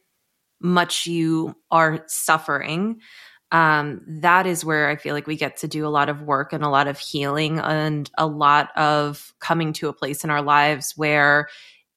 much 0.62 1.08
you 1.08 1.56
are 1.72 2.04
suffering. 2.08 3.00
Um, 3.52 4.02
that 4.22 4.48
is 4.48 4.66
where 4.66 4.90
I 4.90 4.96
feel 4.96 5.14
like 5.14 5.28
we 5.28 5.38
get 5.38 5.58
to 5.58 5.68
do 5.68 5.86
a 5.86 5.90
lot 5.90 6.10
of 6.10 6.22
work 6.22 6.54
and 6.54 6.64
a 6.64 6.70
lot 6.70 6.88
of 6.88 7.00
healing 7.00 7.60
and 7.60 8.10
a 8.18 8.28
lot 8.28 8.76
of 8.76 9.34
coming 9.40 9.74
to 9.74 9.88
a 9.88 9.94
place 9.94 10.24
in 10.24 10.30
our 10.30 10.42
lives 10.42 10.94
where 10.96 11.48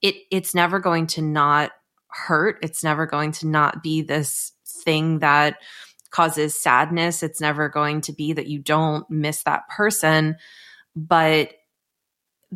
it 0.03 0.15
it's 0.31 0.55
never 0.55 0.79
going 0.79 1.07
to 1.09 1.23
not 1.23 1.73
hurt. 2.09 2.59
It's 2.63 2.85
never 2.85 3.07
going 3.07 3.33
to 3.33 3.47
not 3.47 3.83
be 3.83 4.03
this 4.03 4.53
thing 4.85 5.21
that 5.21 5.57
causes 6.11 6.61
sadness. 6.61 7.23
It's 7.23 7.41
never 7.41 7.69
going 7.69 8.01
to 8.03 8.13
be 8.13 8.33
that 8.33 8.47
you 8.47 8.59
don't 8.59 9.09
miss 9.11 9.43
that 9.45 9.69
person. 9.69 10.37
But 10.97 11.53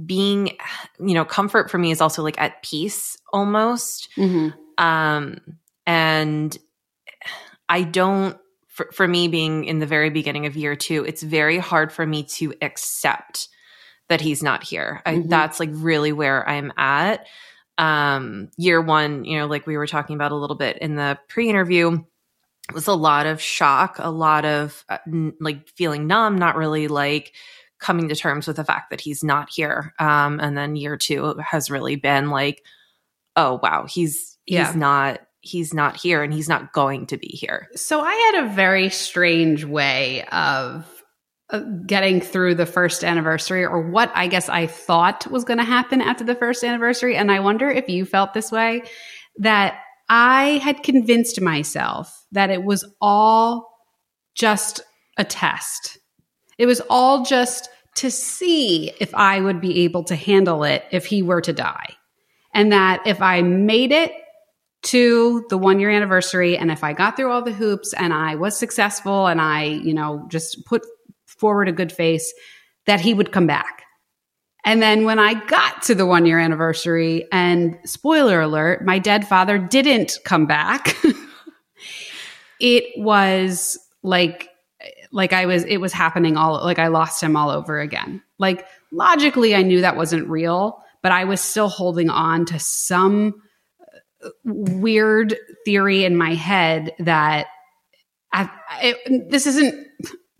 being, 0.06 0.56
you 0.98 1.14
know, 1.14 1.24
comfort 1.24 1.70
for 1.70 1.78
me 1.78 1.90
is 1.90 2.00
also 2.00 2.22
like 2.22 2.40
at 2.40 2.62
peace 2.62 3.16
almost. 3.32 4.08
Mm-hmm. 4.16 4.48
Um, 4.82 5.38
and 5.86 6.56
I 7.68 7.82
don't, 7.82 8.36
for, 8.68 8.90
for 8.92 9.06
me 9.06 9.28
being 9.28 9.64
in 9.64 9.80
the 9.80 9.86
very 9.86 10.08
beginning 10.08 10.46
of 10.46 10.56
year 10.56 10.74
two, 10.76 11.04
it's 11.04 11.22
very 11.22 11.58
hard 11.58 11.92
for 11.92 12.06
me 12.06 12.22
to 12.24 12.54
accept 12.62 13.48
that 14.08 14.20
he's 14.20 14.42
not 14.42 14.64
here. 14.64 15.02
I, 15.04 15.16
mm-hmm. 15.16 15.28
That's 15.28 15.60
like 15.60 15.70
really 15.72 16.12
where 16.12 16.48
I'm 16.48 16.72
at 16.76 17.26
um, 17.78 18.50
year 18.56 18.80
one, 18.80 19.24
you 19.24 19.38
know, 19.38 19.46
like 19.46 19.66
we 19.66 19.76
were 19.76 19.86
talking 19.86 20.14
about 20.14 20.32
a 20.32 20.36
little 20.36 20.56
bit 20.56 20.78
in 20.78 20.96
the 20.96 21.18
pre 21.28 21.48
interview, 21.48 22.02
was 22.72 22.86
a 22.86 22.94
lot 22.94 23.26
of 23.26 23.40
shock, 23.40 23.96
a 23.98 24.10
lot 24.10 24.44
of 24.44 24.84
uh, 24.88 24.98
n- 25.06 25.34
like 25.40 25.68
feeling 25.68 26.06
numb, 26.06 26.36
not 26.36 26.56
really 26.56 26.88
like 26.88 27.32
coming 27.80 28.08
to 28.08 28.14
terms 28.14 28.46
with 28.46 28.56
the 28.56 28.64
fact 28.64 28.90
that 28.90 29.00
he's 29.00 29.24
not 29.24 29.50
here. 29.50 29.92
Um, 29.98 30.38
and 30.40 30.56
then 30.56 30.76
year 30.76 30.96
two 30.96 31.34
has 31.44 31.70
really 31.70 31.96
been 31.96 32.30
like, 32.30 32.62
oh 33.36 33.58
wow, 33.62 33.86
he's 33.86 34.38
yeah. 34.46 34.66
he's 34.66 34.76
not 34.76 35.20
he's 35.40 35.74
not 35.74 35.96
here 35.96 36.22
and 36.22 36.32
he's 36.32 36.48
not 36.48 36.72
going 36.72 37.06
to 37.06 37.16
be 37.16 37.26
here. 37.26 37.68
So 37.74 38.00
I 38.00 38.14
had 38.14 38.44
a 38.44 38.54
very 38.54 38.88
strange 38.90 39.64
way 39.64 40.22
of 40.30 40.86
getting 41.86 42.20
through 42.20 42.54
the 42.54 42.64
first 42.64 43.04
anniversary 43.04 43.64
or 43.64 43.82
what 43.90 44.10
I 44.14 44.26
guess 44.26 44.48
I 44.48 44.66
thought 44.66 45.30
was 45.30 45.44
going 45.44 45.58
to 45.58 45.64
happen 45.64 46.00
after 46.00 46.24
the 46.24 46.34
first 46.34 46.64
anniversary. 46.64 47.16
And 47.16 47.30
I 47.30 47.40
wonder 47.40 47.68
if 47.68 47.88
you 47.88 48.06
felt 48.06 48.32
this 48.32 48.50
way 48.50 48.84
that 49.38 49.80
I 50.14 50.58
had 50.62 50.82
convinced 50.82 51.40
myself 51.40 52.26
that 52.32 52.50
it 52.50 52.62
was 52.64 52.84
all 53.00 53.72
just 54.34 54.82
a 55.16 55.24
test. 55.24 55.96
It 56.58 56.66
was 56.66 56.82
all 56.90 57.24
just 57.24 57.70
to 57.94 58.10
see 58.10 58.92
if 59.00 59.14
I 59.14 59.40
would 59.40 59.58
be 59.58 59.84
able 59.84 60.04
to 60.04 60.14
handle 60.14 60.64
it 60.64 60.84
if 60.92 61.06
he 61.06 61.22
were 61.22 61.40
to 61.40 61.54
die. 61.54 61.94
And 62.52 62.72
that 62.72 63.06
if 63.06 63.22
I 63.22 63.40
made 63.40 63.90
it 63.90 64.12
to 64.82 65.46
the 65.48 65.56
one 65.56 65.80
year 65.80 65.88
anniversary 65.88 66.58
and 66.58 66.70
if 66.70 66.84
I 66.84 66.92
got 66.92 67.16
through 67.16 67.32
all 67.32 67.40
the 67.40 67.50
hoops 67.50 67.94
and 67.94 68.12
I 68.12 68.34
was 68.34 68.54
successful 68.54 69.28
and 69.28 69.40
I, 69.40 69.64
you 69.64 69.94
know, 69.94 70.26
just 70.28 70.66
put 70.66 70.82
forward 71.24 71.70
a 71.70 71.72
good 71.72 71.90
face 71.90 72.34
that 72.84 73.00
he 73.00 73.14
would 73.14 73.32
come 73.32 73.46
back. 73.46 73.81
And 74.64 74.80
then 74.80 75.04
when 75.04 75.18
I 75.18 75.34
got 75.46 75.82
to 75.82 75.94
the 75.94 76.06
one 76.06 76.24
year 76.24 76.38
anniversary, 76.38 77.26
and 77.32 77.78
spoiler 77.84 78.40
alert, 78.40 78.84
my 78.84 78.98
dead 78.98 79.26
father 79.26 79.58
didn't 79.58 80.18
come 80.24 80.46
back. 80.46 80.96
it 82.60 82.84
was 82.96 83.78
like, 84.02 84.48
like 85.10 85.32
I 85.32 85.46
was, 85.46 85.64
it 85.64 85.78
was 85.78 85.92
happening 85.92 86.36
all, 86.36 86.62
like 86.62 86.78
I 86.78 86.86
lost 86.88 87.22
him 87.22 87.36
all 87.36 87.50
over 87.50 87.80
again. 87.80 88.22
Like 88.38 88.66
logically, 88.92 89.54
I 89.54 89.62
knew 89.62 89.80
that 89.80 89.96
wasn't 89.96 90.28
real, 90.28 90.82
but 91.02 91.10
I 91.10 91.24
was 91.24 91.40
still 91.40 91.68
holding 91.68 92.08
on 92.08 92.44
to 92.46 92.58
some 92.60 93.34
uh, 94.24 94.28
weird 94.44 95.36
theory 95.64 96.04
in 96.04 96.16
my 96.16 96.34
head 96.34 96.92
that 97.00 97.48
I, 98.32 98.96
this 99.28 99.46
isn't 99.46 99.86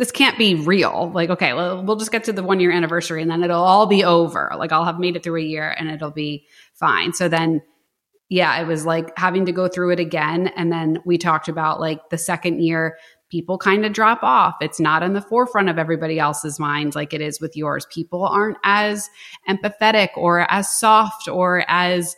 this 0.02 0.10
can't 0.10 0.36
be 0.36 0.56
real. 0.56 1.12
Like, 1.14 1.30
okay, 1.30 1.52
well, 1.52 1.84
we'll 1.84 1.94
just 1.94 2.10
get 2.10 2.24
to 2.24 2.32
the 2.32 2.42
one 2.42 2.58
year 2.58 2.72
anniversary 2.72 3.22
and 3.22 3.30
then 3.30 3.44
it'll 3.44 3.62
all 3.62 3.86
be 3.86 4.02
over. 4.02 4.50
Like, 4.58 4.72
I'll 4.72 4.84
have 4.84 4.98
made 4.98 5.14
it 5.14 5.22
through 5.22 5.40
a 5.40 5.44
year 5.44 5.72
and 5.78 5.88
it'll 5.88 6.10
be 6.10 6.44
fine. 6.74 7.12
So 7.12 7.28
then, 7.28 7.62
yeah, 8.28 8.60
it 8.60 8.66
was 8.66 8.84
like 8.84 9.16
having 9.16 9.46
to 9.46 9.52
go 9.52 9.68
through 9.68 9.92
it 9.92 10.00
again. 10.00 10.48
And 10.56 10.72
then 10.72 10.98
we 11.04 11.18
talked 11.18 11.46
about 11.46 11.78
like 11.78 12.10
the 12.10 12.18
second 12.18 12.64
year, 12.64 12.98
people 13.30 13.58
kind 13.58 13.86
of 13.86 13.92
drop 13.92 14.24
off. 14.24 14.56
It's 14.60 14.80
not 14.80 15.04
in 15.04 15.12
the 15.12 15.22
forefront 15.22 15.68
of 15.68 15.78
everybody 15.78 16.18
else's 16.18 16.58
minds 16.58 16.96
like 16.96 17.14
it 17.14 17.20
is 17.20 17.40
with 17.40 17.56
yours. 17.56 17.86
People 17.88 18.24
aren't 18.24 18.58
as 18.64 19.08
empathetic 19.48 20.08
or 20.16 20.50
as 20.50 20.68
soft 20.68 21.28
or 21.28 21.64
as 21.68 22.16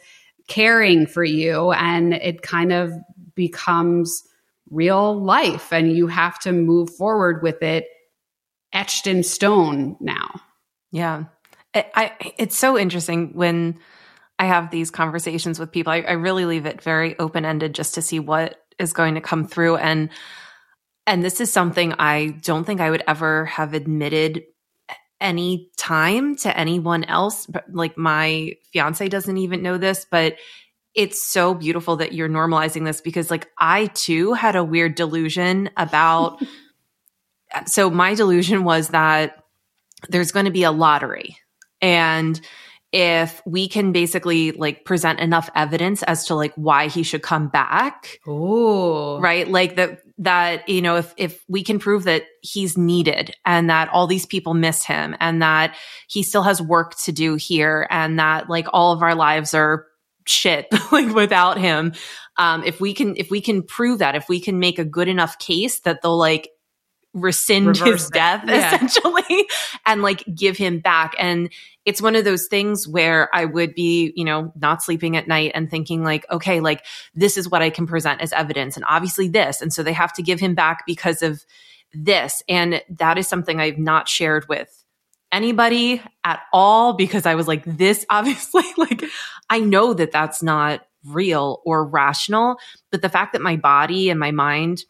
caring 0.49 1.07
for 1.07 1.23
you. 1.23 1.73
And 1.73 2.15
it 2.15 2.41
kind 2.41 2.73
of 2.73 2.93
becomes 3.35 4.25
real 4.71 5.21
life 5.21 5.73
and 5.73 5.93
you 5.93 6.07
have 6.07 6.39
to 6.41 6.53
move 6.53 6.95
forward 6.95 7.43
with 7.43 7.63
it 7.63 7.87
etched 8.73 9.07
in 9.07 9.23
stone 9.23 9.97
now. 10.01 10.41
Yeah. 10.91 11.25
I, 11.75 12.13
it's 12.39 12.57
so 12.57 12.79
interesting 12.79 13.33
when 13.35 13.79
I 14.39 14.47
have 14.47 14.71
these 14.71 14.91
conversations 14.91 15.59
with 15.59 15.73
people. 15.73 15.93
I, 15.93 16.01
I 16.01 16.13
really 16.13 16.45
leave 16.45 16.67
it 16.67 16.83
very 16.83 17.19
open 17.19 17.45
ended 17.45 17.75
just 17.75 17.95
to 17.95 18.03
see 18.03 18.21
what 18.21 18.61
is 18.79 18.93
going 18.93 19.15
to 19.15 19.21
come 19.21 19.47
through. 19.47 19.77
And 19.77 20.11
and 21.07 21.23
this 21.23 21.41
is 21.41 21.53
something 21.53 21.95
I 21.99 22.29
don't 22.43 22.65
think 22.65 22.81
I 22.81 22.91
would 22.91 23.05
ever 23.07 23.45
have 23.45 23.75
admitted 23.75 24.45
any 25.21 25.71
time 25.77 26.37
to 26.37 26.57
anyone 26.57 27.05
else. 27.05 27.47
But 27.47 27.65
like 27.73 27.99
my 27.99 28.55
fiance 28.73 29.09
doesn't 29.09 29.37
even 29.37 29.63
know 29.63 29.79
this, 29.79 30.07
but 30.11 30.37
it's 30.95 31.27
so 31.27 31.55
beautiful 31.55 31.97
that 31.97 32.13
you're 32.13 32.29
normalizing 32.29 32.85
this 32.85 33.01
because 33.01 33.31
like 33.31 33.51
I 33.59 33.87
too 33.87 34.33
had 34.33 34.57
a 34.57 34.65
weird 34.65 34.95
delusion 34.95 35.71
about 35.77 36.43
so 37.67 37.91
my 37.91 38.15
delusion 38.15 38.65
was 38.65 38.89
that 38.89 39.45
there's 40.09 40.33
going 40.33 40.47
to 40.47 40.53
be 40.53 40.65
a 40.65 40.73
lottery 40.73 41.37
and 41.81 42.41
if 42.95 43.43
we 43.45 43.67
can 43.67 43.91
basically 43.91 44.53
like 44.53 44.85
present 44.85 45.19
enough 45.19 45.51
evidence 45.57 46.05
as 46.05 46.27
to 46.27 46.37
like 46.37 46.53
why 46.55 46.87
he 46.87 47.03
should 47.03 47.23
come 47.23 47.49
back. 47.49 48.21
Oh. 48.25 49.19
Right? 49.19 49.49
Like 49.49 49.75
that 49.75 49.99
that 50.19 50.69
you 50.69 50.81
know 50.81 50.95
if 50.95 51.13
if 51.17 51.45
we 51.49 51.65
can 51.65 51.81
prove 51.81 52.05
that 52.05 52.23
he's 52.41 52.79
needed 52.79 53.35
and 53.45 53.69
that 53.69 53.89
all 53.89 54.07
these 54.07 54.27
people 54.27 54.55
miss 54.55 54.85
him 54.85 55.17
and 55.19 55.43
that 55.43 55.75
he 56.07 56.23
still 56.23 56.43
has 56.45 56.63
work 56.63 56.97
to 56.99 57.11
do 57.11 57.35
here 57.35 57.89
and 57.91 58.21
that 58.21 58.49
like 58.49 58.69
all 58.73 58.93
of 58.93 59.03
our 59.03 59.17
lives 59.17 59.55
are 59.55 59.87
shit 60.27 60.67
like 60.93 61.15
without 61.15 61.59
him. 61.59 61.93
Um 62.37 62.65
if 62.65 62.81
we 62.81 62.95
can 62.95 63.17
if 63.17 63.31
we 63.31 63.41
can 63.41 63.63
prove 63.63 63.99
that 63.99 64.15
if 64.15 64.29
we 64.29 64.41
can 64.41 64.59
make 64.59 64.79
a 64.79 64.85
good 64.85 65.09
enough 65.09 65.39
case 65.39 65.81
that 65.81 66.03
they'll 66.03 66.17
like 66.17 66.51
rescind 67.15 67.67
Reverse 67.69 68.03
his 68.03 68.11
death 68.11 68.45
essentially 68.49 69.47
and 69.87 70.03
like 70.03 70.25
give 70.35 70.57
him 70.57 70.81
back. 70.81 71.15
And 71.19 71.51
it's 71.85 72.03
one 72.03 72.17
of 72.17 72.25
those 72.25 72.47
things 72.47 72.89
where 72.89 73.29
i 73.35 73.45
would 73.45 73.75
be 73.75 74.13
you 74.17 74.25
know 74.25 74.53
not 74.57 74.83
sleeping 74.83 75.17
at 75.17 75.29
night 75.29 75.53
and 75.55 75.71
thinking 75.71 76.03
like 76.03 76.25
okay 76.31 76.61
like 76.61 76.85
this 77.15 77.37
is 77.37 77.49
what 77.49 77.63
i 77.63 77.71
can 77.71 77.87
present 77.87 78.21
as 78.21 78.33
evidence 78.33 78.77
and 78.77 78.85
obviously 78.89 79.29
this. 79.29 79.61
And 79.61 79.73
so 79.73 79.83
they 79.83 79.93
have 79.93 80.13
to 80.15 80.23
give 80.23 80.41
him 80.41 80.55
back 80.55 80.85
because 80.87 81.23
of 81.23 81.45
this. 81.93 82.43
And 82.49 82.83
that 82.89 83.19
is 83.19 83.29
something 83.29 83.61
i've 83.61 83.79
not 83.79 84.09
shared 84.09 84.49
with 84.49 84.84
anybody 85.35 86.01
at 86.23 86.41
all 86.53 86.95
because 86.95 87.27
I 87.27 87.35
was 87.35 87.47
like, 87.49 87.65
this 87.67 88.07
obviously, 88.11 88.65
like, 88.79 89.05
I 89.51 89.61
know 89.61 89.93
that 89.93 90.13
that's 90.13 90.43
not 90.43 90.87
real 91.05 91.61
or 91.67 91.85
rational. 91.85 92.57
But 92.91 93.03
the 93.03 93.11
fact 93.11 93.35
that 93.35 93.43
my 93.43 93.57
body 93.57 94.09
and 94.09 94.19
my 94.19 94.31
mind 94.31 94.85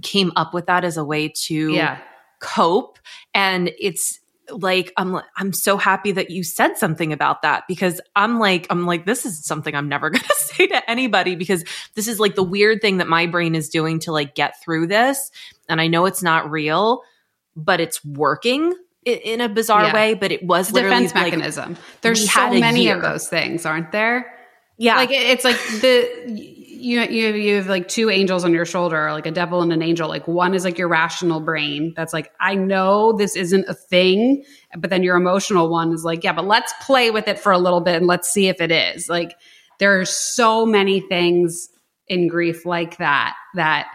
came 0.00 0.32
up 0.36 0.54
with 0.54 0.66
that 0.66 0.84
as 0.84 0.96
a 0.96 1.04
way 1.04 1.28
to 1.28 1.72
yeah. 1.72 1.98
cope 2.40 2.98
and 3.34 3.70
it's 3.78 4.20
like 4.50 4.92
I'm 4.96 5.20
I'm 5.36 5.52
so 5.52 5.76
happy 5.76 6.12
that 6.12 6.30
you 6.30 6.42
said 6.42 6.76
something 6.76 7.12
about 7.12 7.42
that 7.42 7.64
because 7.68 8.00
I'm 8.16 8.38
like 8.38 8.66
I'm 8.70 8.86
like 8.86 9.04
this 9.04 9.26
is 9.26 9.44
something 9.44 9.74
I'm 9.74 9.88
never 9.88 10.10
going 10.10 10.22
to 10.22 10.36
say 10.36 10.66
to 10.68 10.90
anybody 10.90 11.36
because 11.36 11.64
this 11.94 12.08
is 12.08 12.18
like 12.18 12.34
the 12.34 12.42
weird 12.42 12.80
thing 12.80 12.98
that 12.98 13.08
my 13.08 13.26
brain 13.26 13.54
is 13.54 13.68
doing 13.68 13.98
to 14.00 14.12
like 14.12 14.34
get 14.34 14.60
through 14.62 14.86
this 14.86 15.30
and 15.68 15.80
I 15.80 15.88
know 15.88 16.06
it's 16.06 16.22
not 16.22 16.50
real 16.50 17.02
but 17.54 17.80
it's 17.80 18.04
working 18.04 18.72
in 19.04 19.40
a 19.40 19.48
bizarre 19.48 19.84
yeah. 19.84 19.94
way 19.94 20.14
but 20.14 20.30
it 20.30 20.44
was 20.44 20.70
defense 20.70 21.14
like, 21.14 21.24
mechanism. 21.24 21.76
There's 22.02 22.30
so 22.30 22.50
many 22.50 22.84
year. 22.84 22.96
of 22.96 23.02
those 23.02 23.28
things, 23.28 23.66
aren't 23.66 23.92
there? 23.92 24.32
Yeah. 24.78 24.96
Like 24.96 25.10
it's 25.10 25.44
like 25.44 25.58
the 25.80 26.62
you 26.82 27.00
you 27.02 27.34
you 27.34 27.56
have 27.56 27.68
like 27.68 27.86
two 27.88 28.10
angels 28.10 28.44
on 28.44 28.52
your 28.52 28.64
shoulder, 28.64 29.12
like 29.12 29.26
a 29.26 29.30
devil 29.30 29.62
and 29.62 29.72
an 29.72 29.82
angel. 29.82 30.08
Like 30.08 30.26
one 30.26 30.54
is 30.54 30.64
like 30.64 30.78
your 30.78 30.88
rational 30.88 31.40
brain 31.40 31.92
that's 31.96 32.12
like, 32.12 32.32
I 32.40 32.54
know 32.54 33.12
this 33.12 33.36
isn't 33.36 33.66
a 33.68 33.74
thing, 33.74 34.44
but 34.76 34.90
then 34.90 35.02
your 35.02 35.16
emotional 35.16 35.70
one 35.70 35.92
is 35.92 36.04
like, 36.04 36.24
yeah, 36.24 36.32
but 36.32 36.46
let's 36.46 36.72
play 36.82 37.10
with 37.10 37.28
it 37.28 37.38
for 37.38 37.52
a 37.52 37.58
little 37.58 37.80
bit 37.80 37.96
and 37.96 38.06
let's 38.06 38.28
see 38.28 38.48
if 38.48 38.60
it 38.60 38.72
is. 38.72 39.08
Like 39.08 39.36
there 39.78 40.00
are 40.00 40.04
so 40.04 40.66
many 40.66 41.00
things 41.00 41.68
in 42.08 42.26
grief 42.26 42.66
like 42.66 42.98
that 42.98 43.34
that 43.54 43.86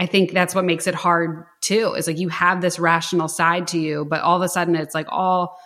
I 0.00 0.06
think 0.06 0.32
that's 0.32 0.54
what 0.54 0.64
makes 0.64 0.88
it 0.88 0.94
hard 0.96 1.44
too. 1.60 1.94
Is 1.94 2.08
like 2.08 2.18
you 2.18 2.30
have 2.30 2.60
this 2.60 2.80
rational 2.80 3.28
side 3.28 3.68
to 3.68 3.78
you, 3.78 4.04
but 4.04 4.22
all 4.22 4.36
of 4.36 4.42
a 4.42 4.48
sudden 4.48 4.74
it's 4.74 4.94
like 4.94 5.06
all 5.10 5.60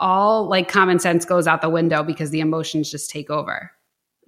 all 0.00 0.48
like 0.48 0.68
common 0.68 0.98
sense 0.98 1.26
goes 1.26 1.46
out 1.46 1.60
the 1.60 1.68
window 1.68 2.02
because 2.02 2.30
the 2.30 2.40
emotions 2.40 2.90
just 2.90 3.10
take 3.10 3.28
over. 3.28 3.72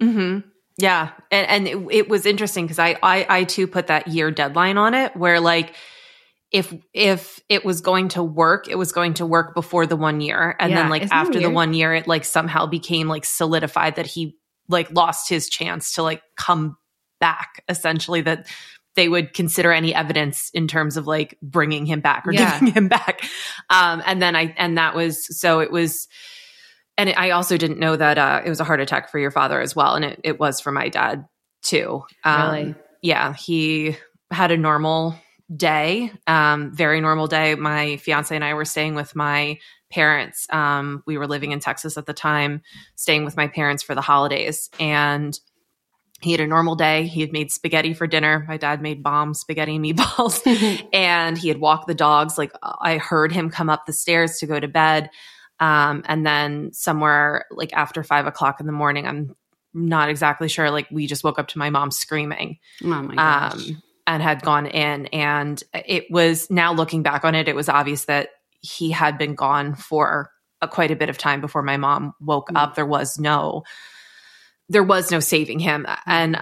Mm-hmm. 0.01 0.47
Yeah. 0.77 1.11
And, 1.31 1.47
and 1.47 1.67
it, 1.67 1.95
it 1.95 2.09
was 2.09 2.25
interesting 2.25 2.65
because 2.65 2.79
I, 2.79 2.97
I, 3.01 3.25
I 3.29 3.43
too 3.45 3.65
put 3.65 3.87
that 3.87 4.09
year 4.09 4.29
deadline 4.29 4.77
on 4.77 4.93
it 4.93 5.15
where 5.15 5.39
like, 5.39 5.73
if 6.51 6.73
if 6.93 7.41
it 7.49 7.65
was 7.65 7.81
going 7.81 8.09
to 8.09 8.23
work, 8.23 8.67
it 8.69 8.77
was 8.77 8.91
going 8.91 9.15
to 9.15 9.25
work 9.25 9.53
before 9.55 9.85
the 9.85 9.95
one 9.95 10.21
year, 10.21 10.55
and 10.59 10.71
yeah, 10.71 10.83
then 10.83 10.89
like 10.89 11.07
after 11.11 11.39
the 11.39 11.49
one 11.49 11.73
year, 11.73 11.93
it 11.93 12.07
like 12.07 12.23
somehow 12.23 12.65
became 12.65 13.07
like 13.09 13.25
solidified 13.25 13.95
that 13.95 14.05
he 14.05 14.37
like 14.69 14.89
lost 14.91 15.27
his 15.27 15.49
chance 15.49 15.93
to 15.93 16.03
like 16.03 16.21
come 16.37 16.77
back. 17.19 17.63
Essentially, 17.67 18.21
that 18.21 18.47
they 18.95 19.09
would 19.09 19.33
consider 19.33 19.71
any 19.71 19.93
evidence 19.93 20.49
in 20.53 20.67
terms 20.67 20.97
of 20.97 21.05
like 21.05 21.37
bringing 21.41 21.85
him 21.85 21.99
back 21.99 22.25
or 22.25 22.33
yeah. 22.33 22.59
giving 22.59 22.73
him 22.73 22.87
back. 22.87 23.23
Um, 23.69 24.01
and 24.05 24.21
then 24.21 24.35
I 24.35 24.53
and 24.57 24.77
that 24.77 24.95
was 24.95 25.37
so 25.37 25.59
it 25.59 25.71
was 25.71 26.07
and 26.97 27.13
I 27.15 27.31
also 27.31 27.57
didn't 27.57 27.79
know 27.79 27.95
that 27.95 28.17
uh, 28.17 28.41
it 28.45 28.49
was 28.49 28.59
a 28.59 28.63
heart 28.63 28.79
attack 28.79 29.09
for 29.09 29.19
your 29.19 29.31
father 29.31 29.59
as 29.59 29.75
well, 29.75 29.95
and 29.95 30.05
it, 30.05 30.21
it 30.23 30.39
was 30.39 30.61
for 30.61 30.71
my 30.71 30.89
dad 30.89 31.25
too. 31.61 32.03
Um, 32.23 32.51
really? 32.51 32.75
Yeah, 33.01 33.33
he 33.33 33.97
had 34.31 34.51
a 34.51 34.57
normal 34.57 35.15
day, 35.53 36.11
um, 36.25 36.73
very 36.73 37.01
normal 37.01 37.27
day. 37.27 37.55
My 37.55 37.97
fiance 37.97 38.33
and 38.33 38.43
I 38.43 38.53
were 38.53 38.65
staying 38.65 38.95
with 38.95 39.15
my 39.15 39.59
parents. 39.91 40.47
Um, 40.51 41.03
we 41.05 41.17
were 41.17 41.27
living 41.27 41.51
in 41.51 41.59
Texas 41.59 41.97
at 41.97 42.05
the 42.05 42.13
time, 42.13 42.61
staying 42.95 43.25
with 43.25 43.37
my 43.37 43.47
parents 43.47 43.83
for 43.83 43.93
the 43.93 44.01
holidays, 44.01 44.69
and 44.79 45.37
he 46.21 46.31
had 46.31 46.39
a 46.39 46.47
normal 46.47 46.75
day. 46.75 47.07
He 47.07 47.21
had 47.21 47.31
made 47.31 47.51
spaghetti 47.51 47.93
for 47.93 48.07
dinner. 48.07 48.45
My 48.47 48.57
dad 48.57 48.81
made 48.81 49.03
bomb 49.03 49.33
spaghetti 49.33 49.75
and 49.75 49.85
meatballs, 49.85 50.41
and 50.93 51.37
he 51.37 51.49
had 51.49 51.59
walked 51.59 51.87
the 51.87 51.93
dogs. 51.93 52.37
Like 52.37 52.51
I 52.63 52.97
heard 52.97 53.31
him 53.31 53.49
come 53.49 53.69
up 53.69 53.85
the 53.85 53.93
stairs 53.93 54.37
to 54.39 54.47
go 54.47 54.59
to 54.59 54.67
bed. 54.67 55.09
Um, 55.59 56.03
and 56.05 56.25
then 56.25 56.73
somewhere 56.73 57.45
like 57.51 57.73
after 57.73 58.03
five 58.03 58.27
o'clock 58.27 58.59
in 58.59 58.65
the 58.65 58.71
morning, 58.71 59.07
I'm 59.07 59.35
not 59.73 60.09
exactly 60.09 60.47
sure. 60.47 60.71
Like 60.71 60.87
we 60.91 61.07
just 61.07 61.23
woke 61.23 61.37
up 61.37 61.47
to 61.49 61.57
my 61.57 61.69
mom 61.69 61.91
screaming. 61.91 62.59
Oh 62.83 62.87
my 62.87 63.15
gosh. 63.15 63.69
Um, 63.69 63.83
and 64.07 64.21
had 64.21 64.41
gone 64.41 64.67
in. 64.67 65.07
And 65.07 65.61
it 65.73 66.09
was 66.09 66.49
now 66.49 66.73
looking 66.73 67.03
back 67.03 67.25
on 67.25 67.35
it, 67.35 67.47
it 67.47 67.55
was 67.55 67.69
obvious 67.69 68.05
that 68.05 68.29
he 68.61 68.91
had 68.91 69.17
been 69.17 69.35
gone 69.35 69.75
for 69.75 70.31
a, 70.61 70.67
quite 70.67 70.91
a 70.91 70.95
bit 70.95 71.09
of 71.09 71.17
time 71.17 71.41
before 71.41 71.61
my 71.61 71.77
mom 71.77 72.13
woke 72.19 72.49
mm. 72.49 72.57
up. 72.57 72.75
There 72.75 72.85
was 72.85 73.19
no, 73.19 73.63
there 74.69 74.83
was 74.83 75.11
no 75.11 75.19
saving 75.19 75.59
him. 75.59 75.85
And 76.05 76.37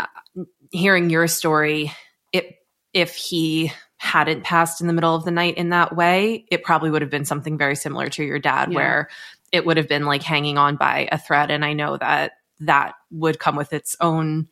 hearing 0.72 1.10
your 1.10 1.28
story, 1.28 1.92
it, 2.32 2.56
if 2.94 3.16
he 3.16 3.72
hadn't 3.98 4.44
passed 4.44 4.82
in 4.82 4.88
the 4.88 4.94
middle 4.94 5.16
of 5.16 5.26
the 5.26 5.32
night 5.32 5.58
in 5.58 5.70
that 5.70 5.96
way, 5.96 6.46
it 6.52 6.64
probably 6.64 6.90
would 6.90 7.02
have 7.02 7.12
been 7.12 7.26
something 7.26 7.58
very 7.58 7.76
similar 7.76 8.10
to 8.10 8.24
your 8.24 8.40
dad, 8.40 8.72
yeah. 8.72 8.76
where 8.76 9.10
it 9.52 9.66
would 9.66 9.78
have 9.78 9.88
been 9.88 10.06
like 10.06 10.24
hanging 10.24 10.58
on 10.58 10.76
by 10.76 11.08
a 11.12 11.18
thread. 11.18 11.52
And 11.52 11.64
I 11.64 11.74
know 11.74 11.98
that 11.98 12.34
that 12.60 12.96
would 13.12 13.40
come 13.40 13.56
with 13.56 13.72
its 13.72 13.96
own 14.02 14.48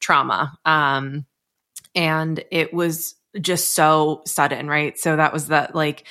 trauma. 0.00 0.58
Um, 0.64 1.26
and 1.94 2.42
it 2.50 2.72
was 2.72 3.14
just 3.40 3.72
so 3.72 4.22
sudden, 4.24 4.66
right? 4.68 4.98
So 4.98 5.16
that 5.16 5.32
was 5.32 5.48
that 5.48 5.74
like, 5.74 6.06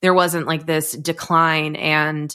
there 0.00 0.14
wasn't 0.14 0.46
like 0.46 0.64
this 0.64 0.92
decline. 0.92 1.76
And 1.76 2.34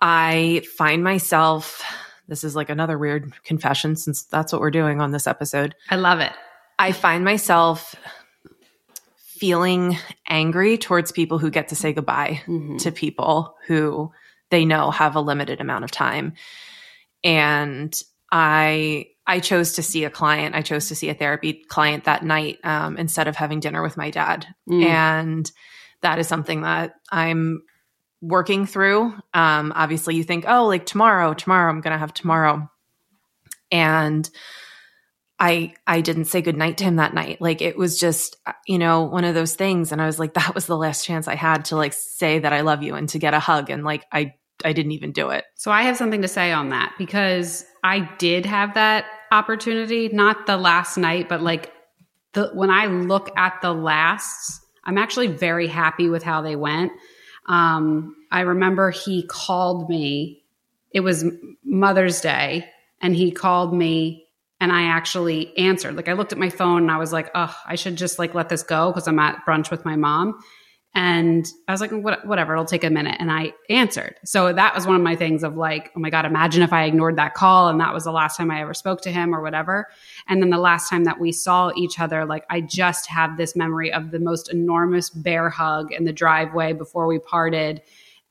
I 0.00 0.62
find 0.76 1.02
myself, 1.02 1.82
this 2.28 2.44
is 2.44 2.56
like 2.56 2.70
another 2.70 2.98
weird 2.98 3.32
confession 3.44 3.96
since 3.96 4.24
that's 4.24 4.52
what 4.52 4.60
we're 4.60 4.70
doing 4.70 5.00
on 5.00 5.12
this 5.12 5.26
episode. 5.26 5.74
I 5.90 5.96
love 5.96 6.20
it. 6.20 6.32
I 6.78 6.92
find 6.92 7.24
myself 7.24 7.94
feeling 9.16 9.96
angry 10.28 10.78
towards 10.78 11.12
people 11.12 11.38
who 11.38 11.50
get 11.50 11.68
to 11.68 11.76
say 11.76 11.92
goodbye 11.92 12.42
mm-hmm. 12.46 12.78
to 12.78 12.90
people 12.90 13.54
who 13.66 14.10
they 14.50 14.64
know 14.64 14.90
have 14.90 15.14
a 15.14 15.20
limited 15.20 15.60
amount 15.60 15.84
of 15.84 15.90
time. 15.90 16.34
And 17.22 17.98
I 18.32 19.08
I 19.26 19.40
chose 19.40 19.74
to 19.74 19.82
see 19.82 20.04
a 20.04 20.10
client. 20.10 20.54
I 20.54 20.62
chose 20.62 20.88
to 20.88 20.94
see 20.94 21.08
a 21.08 21.14
therapy 21.14 21.64
client 21.68 22.04
that 22.04 22.24
night 22.24 22.58
um, 22.64 22.96
instead 22.96 23.26
of 23.28 23.36
having 23.36 23.60
dinner 23.60 23.82
with 23.82 23.96
my 23.96 24.10
dad. 24.10 24.46
Mm. 24.68 24.84
And 24.84 25.52
that 26.02 26.18
is 26.18 26.28
something 26.28 26.62
that 26.62 26.94
I'm 27.10 27.62
working 28.20 28.66
through. 28.66 29.14
Um, 29.34 29.72
obviously, 29.74 30.16
you 30.16 30.24
think, 30.24 30.44
oh, 30.48 30.66
like 30.66 30.86
tomorrow, 30.86 31.34
tomorrow, 31.34 31.70
I'm 31.70 31.80
going 31.80 31.92
to 31.92 31.98
have 31.98 32.14
tomorrow. 32.14 32.70
And 33.70 34.28
I 35.38 35.74
I 35.86 36.00
didn't 36.00 36.26
say 36.26 36.40
goodnight 36.40 36.78
to 36.78 36.84
him 36.84 36.96
that 36.96 37.14
night. 37.14 37.40
Like 37.40 37.60
it 37.60 37.76
was 37.76 37.98
just, 37.98 38.36
uh, 38.46 38.52
you 38.66 38.78
know, 38.78 39.02
one 39.02 39.24
of 39.24 39.34
those 39.34 39.54
things. 39.54 39.92
And 39.92 40.00
I 40.00 40.06
was 40.06 40.18
like, 40.18 40.34
that 40.34 40.54
was 40.54 40.66
the 40.66 40.76
last 40.76 41.04
chance 41.04 41.28
I 41.28 41.34
had 41.34 41.66
to 41.66 41.76
like 41.76 41.92
say 41.92 42.38
that 42.38 42.52
I 42.52 42.62
love 42.62 42.82
you 42.82 42.94
and 42.94 43.08
to 43.10 43.18
get 43.18 43.34
a 43.34 43.40
hug. 43.40 43.70
And 43.70 43.84
like 43.84 44.06
I 44.12 44.34
I 44.64 44.72
didn't 44.72 44.92
even 44.92 45.12
do 45.12 45.30
it. 45.30 45.44
So 45.54 45.70
I 45.70 45.82
have 45.82 45.98
something 45.98 46.22
to 46.22 46.28
say 46.28 46.52
on 46.52 46.70
that 46.70 46.94
because 46.96 47.64
I 47.84 48.08
did 48.18 48.46
have 48.46 48.74
that 48.74 49.04
opportunity, 49.30 50.08
not 50.08 50.46
the 50.46 50.56
last 50.56 50.96
night, 50.96 51.28
but 51.28 51.42
like 51.42 51.72
the 52.32 52.50
when 52.54 52.70
I 52.70 52.86
look 52.86 53.30
at 53.36 53.60
the 53.60 53.74
lasts, 53.74 54.60
I'm 54.84 54.96
actually 54.96 55.26
very 55.26 55.66
happy 55.66 56.08
with 56.08 56.22
how 56.22 56.40
they 56.40 56.56
went. 56.56 56.92
Um, 57.48 58.16
I 58.30 58.40
remember 58.40 58.90
he 58.90 59.24
called 59.26 59.88
me. 59.88 60.42
It 60.92 61.00
was 61.00 61.24
Mother's 61.64 62.20
Day, 62.20 62.68
and 63.00 63.14
he 63.14 63.30
called 63.30 63.74
me 63.74 64.26
and 64.60 64.72
I 64.72 64.84
actually 64.84 65.56
answered. 65.58 65.96
Like 65.96 66.08
I 66.08 66.14
looked 66.14 66.32
at 66.32 66.38
my 66.38 66.50
phone 66.50 66.82
and 66.82 66.90
I 66.90 66.96
was 66.96 67.12
like, 67.12 67.30
"Oh, 67.34 67.54
I 67.66 67.74
should 67.74 67.96
just 67.96 68.18
like 68.18 68.34
let 68.34 68.48
this 68.48 68.62
go 68.62 68.90
because 68.90 69.06
I'm 69.06 69.18
at 69.18 69.44
brunch 69.46 69.70
with 69.70 69.84
my 69.84 69.96
mom." 69.96 70.40
And 70.96 71.46
I 71.68 71.72
was 71.72 71.82
like, 71.82 71.90
what, 71.90 72.26
whatever, 72.26 72.54
it'll 72.54 72.64
take 72.64 72.82
a 72.82 72.88
minute. 72.88 73.16
And 73.18 73.30
I 73.30 73.52
answered. 73.68 74.14
So 74.24 74.54
that 74.54 74.74
was 74.74 74.86
one 74.86 74.96
of 74.96 75.02
my 75.02 75.14
things 75.14 75.44
of 75.44 75.54
like, 75.54 75.92
oh 75.94 76.00
my 76.00 76.08
God, 76.08 76.24
imagine 76.24 76.62
if 76.62 76.72
I 76.72 76.84
ignored 76.84 77.16
that 77.16 77.34
call 77.34 77.68
and 77.68 77.78
that 77.80 77.92
was 77.92 78.04
the 78.04 78.12
last 78.12 78.38
time 78.38 78.50
I 78.50 78.62
ever 78.62 78.72
spoke 78.72 79.02
to 79.02 79.12
him 79.12 79.34
or 79.34 79.42
whatever. 79.42 79.88
And 80.26 80.40
then 80.40 80.48
the 80.48 80.56
last 80.56 80.88
time 80.88 81.04
that 81.04 81.20
we 81.20 81.32
saw 81.32 81.70
each 81.76 82.00
other, 82.00 82.24
like 82.24 82.46
I 82.48 82.62
just 82.62 83.08
have 83.08 83.36
this 83.36 83.54
memory 83.54 83.92
of 83.92 84.10
the 84.10 84.18
most 84.18 84.50
enormous 84.50 85.10
bear 85.10 85.50
hug 85.50 85.92
in 85.92 86.04
the 86.04 86.14
driveway 86.14 86.72
before 86.72 87.06
we 87.06 87.18
parted 87.18 87.82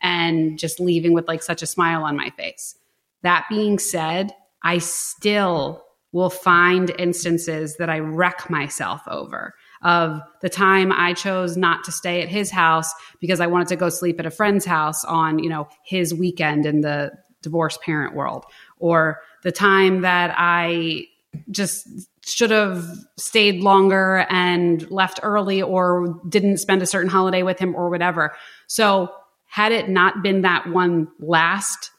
and 0.02 0.58
just 0.58 0.80
leaving 0.80 1.14
with 1.14 1.28
like 1.28 1.44
such 1.44 1.62
a 1.62 1.68
smile 1.68 2.04
on 2.04 2.18
my 2.18 2.32
face. 2.32 2.76
That 3.22 3.46
being 3.48 3.78
said, 3.78 4.34
I 4.64 4.80
still 4.80 5.86
will 6.14 6.32
find 6.32 6.92
instances 6.98 7.78
that 7.78 7.92
I 7.92 8.00
wreck 8.00 8.50
myself 8.50 9.04
over 9.08 9.54
of 9.86 10.20
the 10.42 10.50
time 10.50 10.92
I 10.92 11.14
chose 11.14 11.56
not 11.56 11.84
to 11.84 11.92
stay 11.92 12.24
at 12.24 12.28
his 12.28 12.50
house 12.50 12.92
because 13.22 13.40
I 13.40 13.46
wanted 13.46 13.68
to 13.70 13.76
go 13.76 13.90
sleep 13.90 14.20
at 14.20 14.26
a 14.26 14.32
friend's 14.32 14.66
house 14.66 15.06
on, 15.06 15.38
you 15.38 15.48
know, 15.48 15.70
his 15.86 16.12
weekend 16.12 16.66
in 16.66 16.82
the 16.82 17.12
divorced 17.44 17.82
parent 17.84 18.16
world 18.16 18.46
or 18.80 19.22
the 19.44 19.52
time 19.52 20.02
that 20.02 20.34
I 20.36 21.06
just 21.52 21.88
should 22.26 22.50
have 22.50 22.84
stayed 23.18 23.62
longer 23.62 24.26
and 24.32 24.90
left 24.90 25.20
early 25.22 25.62
or 25.62 26.20
didn't 26.28 26.58
spend 26.58 26.82
a 26.82 26.88
certain 26.88 27.10
holiday 27.10 27.44
with 27.44 27.60
him 27.60 27.76
or 27.76 27.92
whatever. 27.92 28.36
So, 28.68 29.14
had 29.48 29.72
it 29.72 29.88
not 29.88 30.24
been 30.24 30.42
that 30.42 30.68
one 30.68 31.08
last 31.20 31.92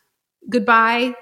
goodbye 0.51 1.15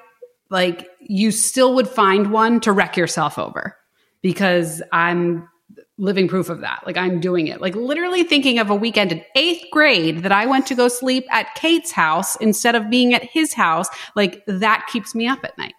like 0.51 0.89
you 1.01 1.31
still 1.31 1.75
would 1.75 1.89
find 1.89 2.33
one 2.33 2.61
to 2.61 2.73
wreck 2.73 2.97
yourself 2.97 3.39
over 3.39 3.77
because 4.23 4.83
I'm 4.91 5.49
living 5.97 6.27
proof 6.27 6.49
of 6.49 6.61
that. 6.61 6.83
Like 6.87 6.97
I'm 6.97 7.21
doing 7.21 7.47
it. 7.47 7.61
Like 7.61 7.77
literally 7.77 8.25
thinking 8.25 8.59
of 8.59 8.71
a 8.71 8.75
weekend 8.75 9.13
in 9.13 9.25
eighth 9.37 9.65
grade 9.71 10.23
that 10.25 10.33
I 10.33 10.47
went 10.47 10.67
to 10.67 10.75
go 10.75 10.89
sleep 10.89 11.25
at 11.31 11.55
Kate's 11.55 11.93
house 11.93 12.37
instead 12.37 12.75
of 12.75 12.91
being 12.91 13.15
at 13.15 13.23
his 13.23 13.55
house. 13.55 13.89
Like 14.17 14.43
that 14.47 14.89
keeps 14.91 15.15
me 15.15 15.29
up 15.29 15.41
at 15.45 15.57
night. 15.57 15.75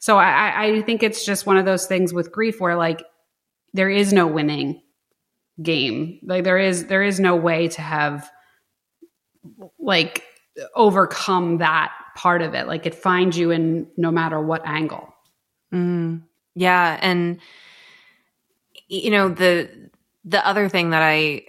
So 0.00 0.18
I, 0.18 0.64
I 0.64 0.82
think 0.82 1.02
it's 1.02 1.24
just 1.24 1.46
one 1.46 1.56
of 1.56 1.64
those 1.64 1.86
things 1.86 2.12
with 2.12 2.30
grief 2.30 2.60
where 2.60 2.76
like 2.76 3.02
there 3.72 3.90
is 3.90 4.12
no 4.12 4.26
winning 4.26 4.82
game. 5.62 6.20
Like 6.22 6.44
there 6.44 6.58
is 6.58 6.86
there 6.86 7.02
is 7.02 7.18
no 7.18 7.34
way 7.34 7.68
to 7.68 7.80
have 7.80 8.30
like 9.78 10.24
overcome 10.74 11.58
that 11.58 11.92
part 12.16 12.42
of 12.42 12.54
it. 12.54 12.66
Like 12.66 12.84
it 12.84 12.94
finds 12.94 13.38
you 13.38 13.50
in 13.50 13.88
no 13.96 14.10
matter 14.10 14.40
what 14.40 14.66
angle. 14.66 15.14
Mm, 15.72 16.22
yeah. 16.54 16.98
And, 17.00 17.40
you 18.88 19.10
know, 19.10 19.28
the, 19.28 19.90
the 20.24 20.46
other 20.46 20.68
thing 20.68 20.90
that 20.90 21.02
I 21.02 21.42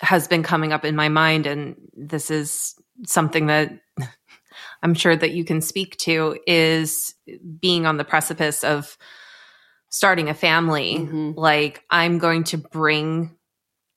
has 0.00 0.26
been 0.26 0.42
coming 0.42 0.72
up 0.72 0.84
in 0.84 0.96
my 0.96 1.08
mind, 1.08 1.46
and 1.46 1.76
this 1.94 2.30
is 2.30 2.74
something 3.06 3.46
that 3.46 3.72
I'm 4.82 4.94
sure 4.94 5.14
that 5.14 5.32
you 5.32 5.44
can 5.44 5.60
speak 5.60 5.96
to, 5.98 6.38
is 6.46 7.14
being 7.60 7.86
on 7.86 7.96
the 7.96 8.04
precipice 8.04 8.64
of 8.64 8.96
starting 9.90 10.28
a 10.28 10.34
family. 10.34 10.96
Mm-hmm. 10.96 11.32
Like, 11.38 11.84
I'm 11.90 12.18
going 12.18 12.44
to 12.44 12.58
bring 12.58 13.36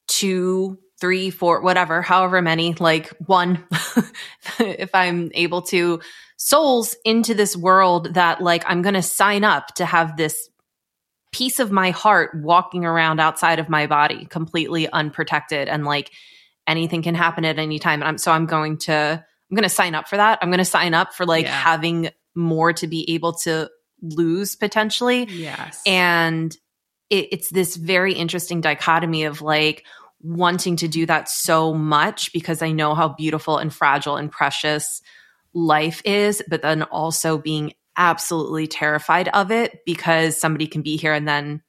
two 0.07 0.77
three, 0.99 1.29
four, 1.29 1.61
whatever, 1.61 2.01
however 2.01 2.41
many, 2.41 2.73
like 2.75 3.09
one, 3.25 3.63
if 4.59 4.89
I'm 4.93 5.29
able 5.33 5.61
to, 5.63 5.99
souls 6.37 6.95
into 7.05 7.33
this 7.33 7.55
world 7.55 8.13
that 8.15 8.41
like 8.41 8.63
I'm 8.67 8.81
going 8.81 8.95
to 8.95 9.01
sign 9.01 9.43
up 9.43 9.67
to 9.75 9.85
have 9.85 10.17
this 10.17 10.49
piece 11.35 11.59
of 11.59 11.71
my 11.71 11.91
heart 11.91 12.31
walking 12.33 12.85
around 12.85 13.19
outside 13.19 13.59
of 13.59 13.67
my 13.69 13.87
body 13.87 14.25
completely 14.25 14.89
unprotected 14.89 15.67
and 15.67 15.85
like 15.85 16.11
anything 16.65 17.01
can 17.01 17.15
happen 17.15 17.45
at 17.45 17.59
any 17.59 17.79
time. 17.79 18.01
And 18.01 18.09
I'm, 18.09 18.17
so 18.17 18.31
I'm 18.31 18.45
going 18.45 18.77
to, 18.79 18.93
I'm 18.93 19.55
going 19.55 19.63
to 19.63 19.69
sign 19.69 19.95
up 19.95 20.07
for 20.07 20.17
that. 20.17 20.39
I'm 20.41 20.49
going 20.49 20.59
to 20.59 20.65
sign 20.65 20.93
up 20.93 21.13
for 21.13 21.25
like 21.25 21.45
yeah. 21.45 21.51
having 21.51 22.09
more 22.35 22.73
to 22.73 22.87
be 22.87 23.13
able 23.13 23.33
to 23.33 23.69
lose 24.01 24.55
potentially. 24.55 25.25
Yes. 25.25 25.81
And 25.85 26.55
it, 27.09 27.27
it's 27.31 27.49
this 27.49 27.75
very 27.75 28.13
interesting 28.13 28.61
dichotomy 28.61 29.25
of 29.25 29.41
like, 29.41 29.85
wanting 30.21 30.75
to 30.77 30.87
do 30.87 31.05
that 31.05 31.29
so 31.29 31.71
much 31.71 32.33
because 32.33 32.63
I 32.63 32.71
know 32.71 32.95
how 32.95 33.09
beautiful 33.09 33.59
and 33.59 33.71
fragile 33.71 34.15
and 34.15 34.31
precious 34.31 35.01
life 35.53 36.01
is, 36.03 36.41
but 36.49 36.63
then 36.63 36.81
also 36.81 37.37
being 37.37 37.73
absolutely 37.97 38.67
terrified 38.67 39.27
of 39.29 39.51
it 39.51 39.79
because 39.85 40.39
somebody 40.39 40.67
can 40.67 40.81
be 40.81 40.97
here 40.97 41.13
and 41.13 41.27
then 41.27 41.61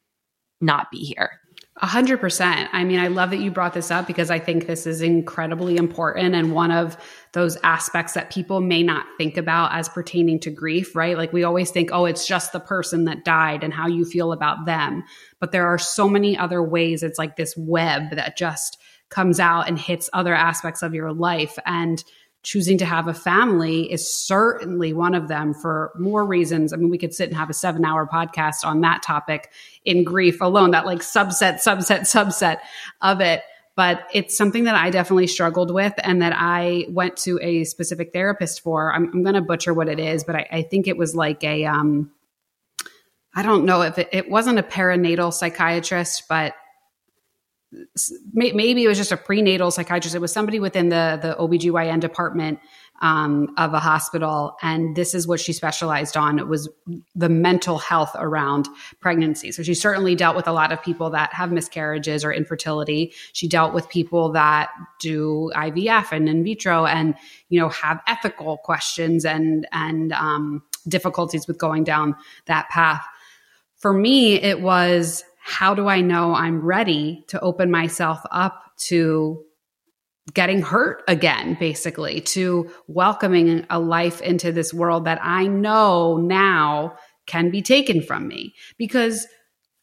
not 0.60 0.90
be 0.90 0.98
here. 0.98 1.40
A 1.82 1.86
hundred 1.86 2.20
percent. 2.20 2.70
I 2.72 2.84
mean, 2.84 2.98
I 2.98 3.08
love 3.08 3.30
that 3.30 3.36
you 3.36 3.50
brought 3.50 3.74
this 3.74 3.90
up 3.90 4.06
because 4.06 4.30
I 4.30 4.38
think 4.38 4.66
this 4.66 4.86
is 4.86 5.02
incredibly 5.02 5.76
important 5.76 6.34
and 6.34 6.52
one 6.52 6.70
of 6.70 6.96
those 7.34 7.58
aspects 7.62 8.14
that 8.14 8.30
people 8.30 8.62
may 8.62 8.82
not 8.82 9.04
think 9.18 9.36
about 9.36 9.74
as 9.74 9.86
pertaining 9.86 10.40
to 10.40 10.50
grief, 10.50 10.96
right? 10.96 11.18
Like 11.18 11.34
we 11.34 11.44
always 11.44 11.70
think, 11.70 11.90
oh, 11.92 12.06
it's 12.06 12.26
just 12.26 12.52
the 12.52 12.60
person 12.60 13.04
that 13.04 13.26
died 13.26 13.62
and 13.62 13.74
how 13.74 13.88
you 13.88 14.06
feel 14.06 14.32
about 14.32 14.64
them. 14.64 15.04
But 15.38 15.52
there 15.52 15.66
are 15.66 15.76
so 15.76 16.08
many 16.08 16.38
other 16.38 16.62
ways. 16.62 17.02
It's 17.02 17.18
like 17.18 17.36
this 17.36 17.54
web 17.58 18.10
that 18.12 18.38
just 18.38 18.78
comes 19.10 19.38
out 19.38 19.68
and 19.68 19.78
hits 19.78 20.08
other 20.14 20.34
aspects 20.34 20.82
of 20.82 20.94
your 20.94 21.12
life. 21.12 21.58
And 21.66 22.02
choosing 22.42 22.78
to 22.78 22.84
have 22.84 23.08
a 23.08 23.14
family 23.14 23.90
is 23.90 24.14
certainly 24.14 24.92
one 24.92 25.14
of 25.14 25.26
them 25.26 25.52
for 25.52 25.92
more 25.96 26.24
reasons. 26.24 26.72
I 26.72 26.76
mean, 26.76 26.90
we 26.90 26.98
could 26.98 27.12
sit 27.12 27.28
and 27.28 27.36
have 27.36 27.50
a 27.50 27.54
seven 27.54 27.84
hour 27.84 28.06
podcast 28.06 28.64
on 28.64 28.82
that 28.82 29.02
topic 29.02 29.50
in 29.84 30.04
grief 30.04 30.40
alone, 30.40 30.70
that 30.70 30.86
like 30.86 31.00
subset, 31.00 31.54
subset, 31.54 32.00
subset 32.02 32.58
of 33.00 33.20
it. 33.20 33.42
But 33.74 34.06
it's 34.14 34.36
something 34.36 34.64
that 34.64 34.74
I 34.74 34.90
definitely 34.90 35.26
struggled 35.26 35.70
with 35.70 35.92
and 36.02 36.22
that 36.22 36.32
I 36.34 36.86
went 36.88 37.16
to 37.18 37.38
a 37.42 37.64
specific 37.64 38.12
therapist 38.12 38.62
for. 38.62 38.92
I'm, 38.92 39.10
I'm 39.12 39.22
going 39.22 39.34
to 39.34 39.42
butcher 39.42 39.74
what 39.74 39.88
it 39.88 39.98
is, 39.98 40.24
but 40.24 40.36
I, 40.36 40.48
I, 40.50 40.62
think 40.62 40.88
it 40.88 40.96
was 40.96 41.14
like 41.14 41.44
a, 41.44 41.66
um, 41.66 42.10
I 43.34 43.42
don't 43.42 43.66
know 43.66 43.82
if 43.82 43.98
it, 43.98 44.08
it 44.12 44.30
wasn't 44.30 44.58
a 44.58 44.62
perinatal 44.62 45.32
psychiatrist, 45.32 46.24
but 46.26 46.54
maybe 48.32 48.84
it 48.84 48.88
was 48.88 48.98
just 48.98 49.12
a 49.12 49.16
prenatal 49.16 49.70
psychiatrist. 49.70 50.14
It 50.14 50.20
was 50.20 50.32
somebody 50.32 50.60
within 50.60 50.88
the 50.88 51.18
the 51.20 51.36
OBGYN 51.38 52.00
department 52.00 52.60
um, 53.02 53.52
of 53.56 53.74
a 53.74 53.78
hospital. 53.78 54.56
And 54.62 54.96
this 54.96 55.14
is 55.14 55.26
what 55.26 55.40
she 55.40 55.52
specialized 55.52 56.16
on. 56.16 56.38
It 56.38 56.48
was 56.48 56.68
the 57.14 57.28
mental 57.28 57.78
health 57.78 58.12
around 58.14 58.68
pregnancy. 59.00 59.52
So 59.52 59.62
she 59.62 59.74
certainly 59.74 60.14
dealt 60.14 60.36
with 60.36 60.48
a 60.48 60.52
lot 60.52 60.72
of 60.72 60.82
people 60.82 61.10
that 61.10 61.32
have 61.32 61.52
miscarriages 61.52 62.24
or 62.24 62.32
infertility. 62.32 63.12
She 63.32 63.48
dealt 63.48 63.74
with 63.74 63.88
people 63.88 64.32
that 64.32 64.70
do 65.00 65.50
IVF 65.54 66.12
and 66.12 66.28
in 66.28 66.44
vitro 66.44 66.86
and, 66.86 67.14
you 67.48 67.60
know, 67.60 67.68
have 67.68 68.00
ethical 68.06 68.58
questions 68.58 69.24
and, 69.24 69.66
and, 69.72 70.12
um, 70.12 70.62
difficulties 70.88 71.46
with 71.46 71.58
going 71.58 71.84
down 71.84 72.14
that 72.46 72.68
path. 72.68 73.04
For 73.76 73.92
me, 73.92 74.40
it 74.40 74.62
was 74.62 75.24
how 75.46 75.74
do 75.74 75.86
I 75.86 76.00
know 76.00 76.34
I'm 76.34 76.60
ready 76.60 77.24
to 77.28 77.40
open 77.40 77.70
myself 77.70 78.20
up 78.32 78.60
to 78.88 79.44
getting 80.34 80.60
hurt 80.60 81.04
again, 81.06 81.56
basically, 81.60 82.20
to 82.20 82.68
welcoming 82.88 83.64
a 83.70 83.78
life 83.78 84.20
into 84.20 84.50
this 84.50 84.74
world 84.74 85.04
that 85.04 85.20
I 85.22 85.46
know 85.46 86.16
now 86.16 86.96
can 87.26 87.50
be 87.50 87.62
taken 87.62 88.02
from 88.02 88.26
me 88.26 88.54
because 88.76 89.28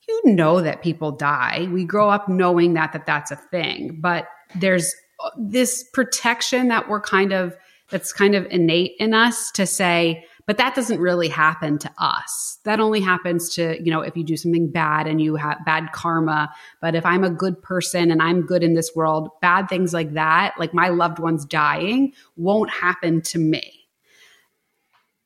you 0.10 0.22
know 0.26 0.62
that 0.62 0.84
people 0.84 1.14
die. 1.14 1.70
We 1.72 1.86
grow 1.86 2.10
up 2.10 2.28
knowing 2.28 2.74
that 2.74 2.92
that 2.92 3.06
that's 3.06 3.32
a 3.32 3.38
thing, 3.38 4.00
but 4.02 4.28
there's 4.56 4.94
uh, 5.24 5.30
this 5.38 5.86
protection 5.94 6.68
that 6.68 6.90
we're 6.90 7.00
kind 7.00 7.32
of 7.32 7.56
that's 7.90 8.12
kind 8.12 8.36
of 8.36 8.46
innate 8.48 8.96
in 9.00 9.14
us 9.14 9.50
to 9.52 9.66
say 9.66 10.26
but 10.46 10.58
that 10.58 10.76
doesn't 10.76 11.00
really 11.00 11.30
happen 11.30 11.78
to 11.80 11.92
us. 11.98 12.60
That 12.66 12.80
only 12.80 13.00
happens 13.00 13.50
to, 13.56 13.82
you 13.84 13.92
know, 13.92 14.02
if 14.02 14.18
you 14.18 14.24
do 14.24 14.36
something 14.36 14.70
bad 14.70 15.08
and 15.08 15.22
you 15.22 15.36
have 15.36 15.64
bad 15.66 15.92
karma. 15.94 16.52
But 16.82 16.96
if 16.96 17.06
I'm 17.06 17.24
a 17.24 17.30
good 17.30 17.62
person 17.62 18.12
and 18.12 18.22
I'm 18.22 18.46
good 18.46 18.64
in 18.64 18.74
this 18.74 18.92
world, 18.96 19.30
bad 19.42 19.70
things 19.70 19.94
like 19.94 20.14
that, 20.14 20.56
like 20.60 20.74
my 20.74 20.90
loved 20.90 21.20
ones 21.20 21.46
dying, 21.46 22.14
won't 22.36 22.70
happen 22.70 23.22
to 23.22 23.40
me 23.40 23.84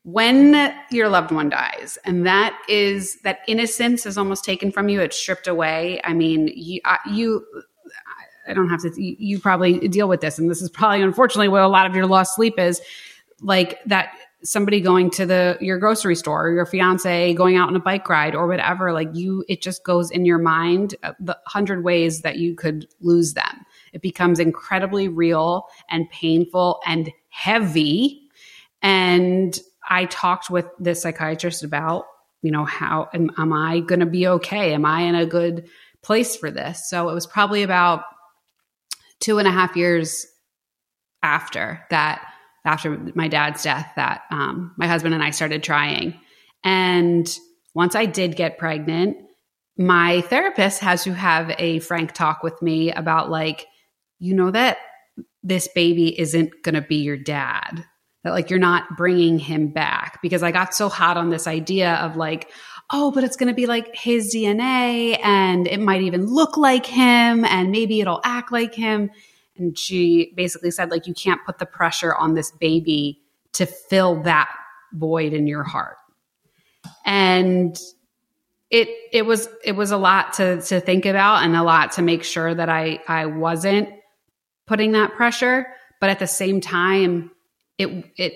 when 0.04 0.72
your 0.90 1.06
loved 1.08 1.30
one 1.30 1.50
dies 1.50 1.98
and 2.06 2.24
that 2.24 2.58
is 2.66 3.20
that 3.24 3.40
innocence 3.46 4.06
is 4.06 4.16
almost 4.16 4.42
taken 4.42 4.72
from 4.72 4.88
you 4.88 5.02
it's 5.02 5.18
stripped 5.18 5.46
away 5.46 6.00
i 6.04 6.14
mean 6.14 6.50
you, 6.54 6.80
you 7.10 7.44
i 8.46 8.54
don't 8.54 8.70
have 8.70 8.80
to 8.80 8.90
you, 8.96 9.16
you, 9.18 9.38
probably 9.38 9.86
deal 9.88 10.08
with 10.08 10.22
this 10.22 10.38
and 10.38 10.50
this 10.50 10.62
is 10.62 10.70
probably 10.70 11.02
unfortunately 11.02 11.48
what 11.48 11.60
a 11.60 11.68
lot 11.68 11.84
of 11.84 11.94
your 11.94 12.06
lost 12.06 12.36
sleep 12.36 12.58
is 12.58 12.80
like 13.42 13.78
that 13.84 14.12
somebody 14.44 14.80
going 14.80 15.10
to 15.10 15.26
the 15.26 15.58
your 15.60 15.78
grocery 15.78 16.14
store 16.14 16.46
or 16.46 16.54
your 16.54 16.66
fiance 16.66 17.34
going 17.34 17.56
out 17.56 17.68
on 17.68 17.74
a 17.74 17.80
bike 17.80 18.08
ride 18.08 18.34
or 18.34 18.46
whatever 18.46 18.92
like 18.92 19.08
you 19.12 19.44
it 19.48 19.60
just 19.60 19.84
goes 19.84 20.10
in 20.10 20.24
your 20.24 20.38
mind 20.38 20.94
uh, 21.02 21.12
the 21.18 21.36
hundred 21.46 21.82
ways 21.82 22.22
that 22.22 22.38
you 22.38 22.54
could 22.54 22.86
lose 23.00 23.34
them. 23.34 23.66
It 23.92 24.00
becomes 24.00 24.38
incredibly 24.38 25.08
real 25.08 25.66
and 25.90 26.08
painful 26.10 26.80
and 26.86 27.10
heavy. 27.30 28.28
And 28.82 29.58
i 29.90 30.04
talked 30.06 30.50
with 30.50 30.66
this 30.78 31.02
psychiatrist 31.02 31.64
about 31.64 32.04
you 32.42 32.52
know 32.52 32.64
how 32.64 33.08
am, 33.12 33.30
am 33.38 33.52
i 33.52 33.80
going 33.80 34.00
to 34.00 34.06
be 34.06 34.26
okay? 34.26 34.72
Am 34.72 34.84
i 34.84 35.02
in 35.02 35.14
a 35.14 35.26
good 35.26 35.68
place 36.02 36.36
for 36.36 36.50
this? 36.50 36.88
So 36.88 37.08
it 37.08 37.14
was 37.14 37.26
probably 37.26 37.64
about 37.64 38.04
two 39.18 39.38
and 39.38 39.48
a 39.48 39.52
half 39.52 39.74
years 39.74 40.26
after 41.24 41.84
that 41.90 42.22
after 42.64 42.98
my 43.14 43.28
dad's 43.28 43.62
death 43.62 43.92
that 43.96 44.22
um, 44.30 44.74
my 44.76 44.86
husband 44.86 45.14
and 45.14 45.22
I 45.22 45.30
started 45.30 45.62
trying. 45.62 46.18
And 46.64 47.28
once 47.74 47.94
I 47.94 48.06
did 48.06 48.36
get 48.36 48.58
pregnant, 48.58 49.16
my 49.76 50.22
therapist 50.22 50.80
has 50.80 51.04
to 51.04 51.14
have 51.14 51.54
a 51.58 51.78
frank 51.80 52.12
talk 52.12 52.42
with 52.42 52.60
me 52.60 52.90
about, 52.92 53.30
like, 53.30 53.66
you 54.18 54.34
know, 54.34 54.50
that 54.50 54.78
this 55.42 55.68
baby 55.68 56.18
isn't 56.18 56.62
going 56.62 56.74
to 56.74 56.82
be 56.82 56.96
your 56.96 57.16
dad, 57.16 57.84
that 58.24 58.32
like 58.32 58.50
you're 58.50 58.58
not 58.58 58.96
bringing 58.96 59.38
him 59.38 59.68
back. 59.68 60.20
Because 60.20 60.42
I 60.42 60.50
got 60.50 60.74
so 60.74 60.88
hot 60.88 61.16
on 61.16 61.30
this 61.30 61.46
idea 61.46 61.94
of 61.94 62.16
like, 62.16 62.50
oh, 62.90 63.12
but 63.12 63.22
it's 63.22 63.36
going 63.36 63.48
to 63.48 63.54
be 63.54 63.66
like 63.66 63.94
his 63.94 64.34
DNA 64.34 65.18
and 65.22 65.66
it 65.68 65.80
might 65.80 66.02
even 66.02 66.26
look 66.26 66.56
like 66.56 66.86
him 66.86 67.44
and 67.44 67.70
maybe 67.70 68.00
it'll 68.00 68.20
act 68.24 68.50
like 68.50 68.74
him 68.74 69.10
and 69.58 69.78
she 69.78 70.32
basically 70.36 70.70
said 70.70 70.90
like 70.90 71.06
you 71.06 71.14
can't 71.14 71.44
put 71.44 71.58
the 71.58 71.66
pressure 71.66 72.14
on 72.14 72.34
this 72.34 72.50
baby 72.50 73.20
to 73.52 73.66
fill 73.66 74.22
that 74.22 74.50
void 74.92 75.32
in 75.32 75.46
your 75.46 75.62
heart. 75.62 75.96
And 77.04 77.78
it 78.70 78.88
it 79.12 79.24
was 79.24 79.48
it 79.64 79.72
was 79.72 79.90
a 79.90 79.96
lot 79.96 80.34
to 80.34 80.60
to 80.62 80.80
think 80.80 81.06
about 81.06 81.42
and 81.42 81.56
a 81.56 81.62
lot 81.62 81.92
to 81.92 82.02
make 82.02 82.22
sure 82.22 82.54
that 82.54 82.68
I 82.68 83.00
I 83.08 83.26
wasn't 83.26 83.88
putting 84.66 84.92
that 84.92 85.14
pressure. 85.14 85.66
But 86.00 86.10
at 86.10 86.18
the 86.18 86.26
same 86.26 86.60
time 86.60 87.30
it 87.78 88.04
it 88.16 88.34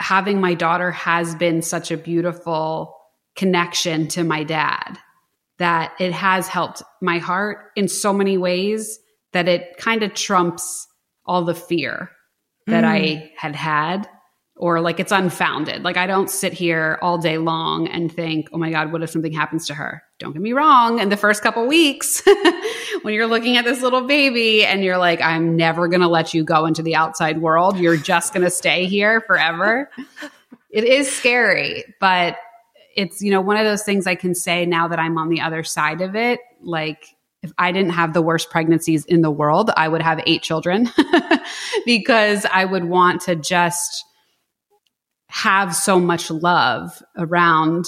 having 0.00 0.40
my 0.40 0.54
daughter 0.54 0.90
has 0.90 1.34
been 1.34 1.62
such 1.62 1.90
a 1.90 1.96
beautiful 1.96 2.96
connection 3.36 4.08
to 4.08 4.24
my 4.24 4.44
dad 4.44 4.98
that 5.58 5.92
it 6.00 6.12
has 6.12 6.48
helped 6.48 6.82
my 7.02 7.18
heart 7.18 7.70
in 7.76 7.86
so 7.86 8.12
many 8.12 8.38
ways 8.38 8.98
that 9.32 9.48
it 9.48 9.76
kind 9.76 10.02
of 10.02 10.14
trumps 10.14 10.86
all 11.24 11.44
the 11.44 11.54
fear 11.54 12.10
that 12.66 12.84
mm. 12.84 12.88
I 12.88 13.32
had 13.36 13.54
had 13.54 14.08
or 14.60 14.80
like 14.80 15.00
it's 15.00 15.10
unfounded. 15.10 15.82
Like 15.82 15.96
I 15.96 16.06
don't 16.06 16.30
sit 16.30 16.52
here 16.52 16.98
all 17.00 17.16
day 17.16 17.38
long 17.38 17.88
and 17.88 18.12
think, 18.12 18.48
"Oh 18.52 18.58
my 18.58 18.70
god, 18.70 18.92
what 18.92 19.02
if 19.02 19.10
something 19.10 19.32
happens 19.32 19.66
to 19.68 19.74
her?" 19.74 20.02
Don't 20.18 20.32
get 20.32 20.42
me 20.42 20.52
wrong, 20.52 20.98
in 20.98 21.08
the 21.08 21.16
first 21.16 21.42
couple 21.42 21.66
weeks 21.66 22.22
when 23.02 23.14
you're 23.14 23.26
looking 23.26 23.56
at 23.56 23.64
this 23.64 23.80
little 23.80 24.02
baby 24.02 24.64
and 24.64 24.84
you're 24.84 24.98
like, 24.98 25.22
"I'm 25.22 25.56
never 25.56 25.88
going 25.88 26.02
to 26.02 26.08
let 26.08 26.34
you 26.34 26.44
go 26.44 26.66
into 26.66 26.82
the 26.82 26.94
outside 26.94 27.40
world. 27.40 27.78
You're 27.78 27.96
just 27.96 28.34
going 28.34 28.44
to 28.44 28.50
stay 28.50 28.84
here 28.84 29.22
forever." 29.22 29.90
it 30.70 30.84
is 30.84 31.10
scary, 31.10 31.84
but 31.98 32.36
it's, 32.96 33.22
you 33.22 33.30
know, 33.30 33.40
one 33.40 33.56
of 33.56 33.64
those 33.64 33.82
things 33.82 34.06
I 34.06 34.14
can 34.14 34.34
say 34.34 34.66
now 34.66 34.88
that 34.88 34.98
I'm 34.98 35.16
on 35.16 35.30
the 35.30 35.40
other 35.40 35.64
side 35.64 36.02
of 36.02 36.14
it, 36.14 36.40
like 36.62 37.06
if 37.42 37.52
I 37.56 37.72
didn't 37.72 37.92
have 37.92 38.12
the 38.12 38.22
worst 38.22 38.50
pregnancies 38.50 39.04
in 39.04 39.22
the 39.22 39.30
world, 39.30 39.70
I 39.76 39.88
would 39.88 40.02
have 40.02 40.20
eight 40.26 40.42
children 40.42 40.90
because 41.86 42.44
I 42.44 42.64
would 42.64 42.84
want 42.84 43.22
to 43.22 43.36
just 43.36 44.04
have 45.28 45.74
so 45.74 45.98
much 45.98 46.30
love 46.30 47.02
around 47.16 47.86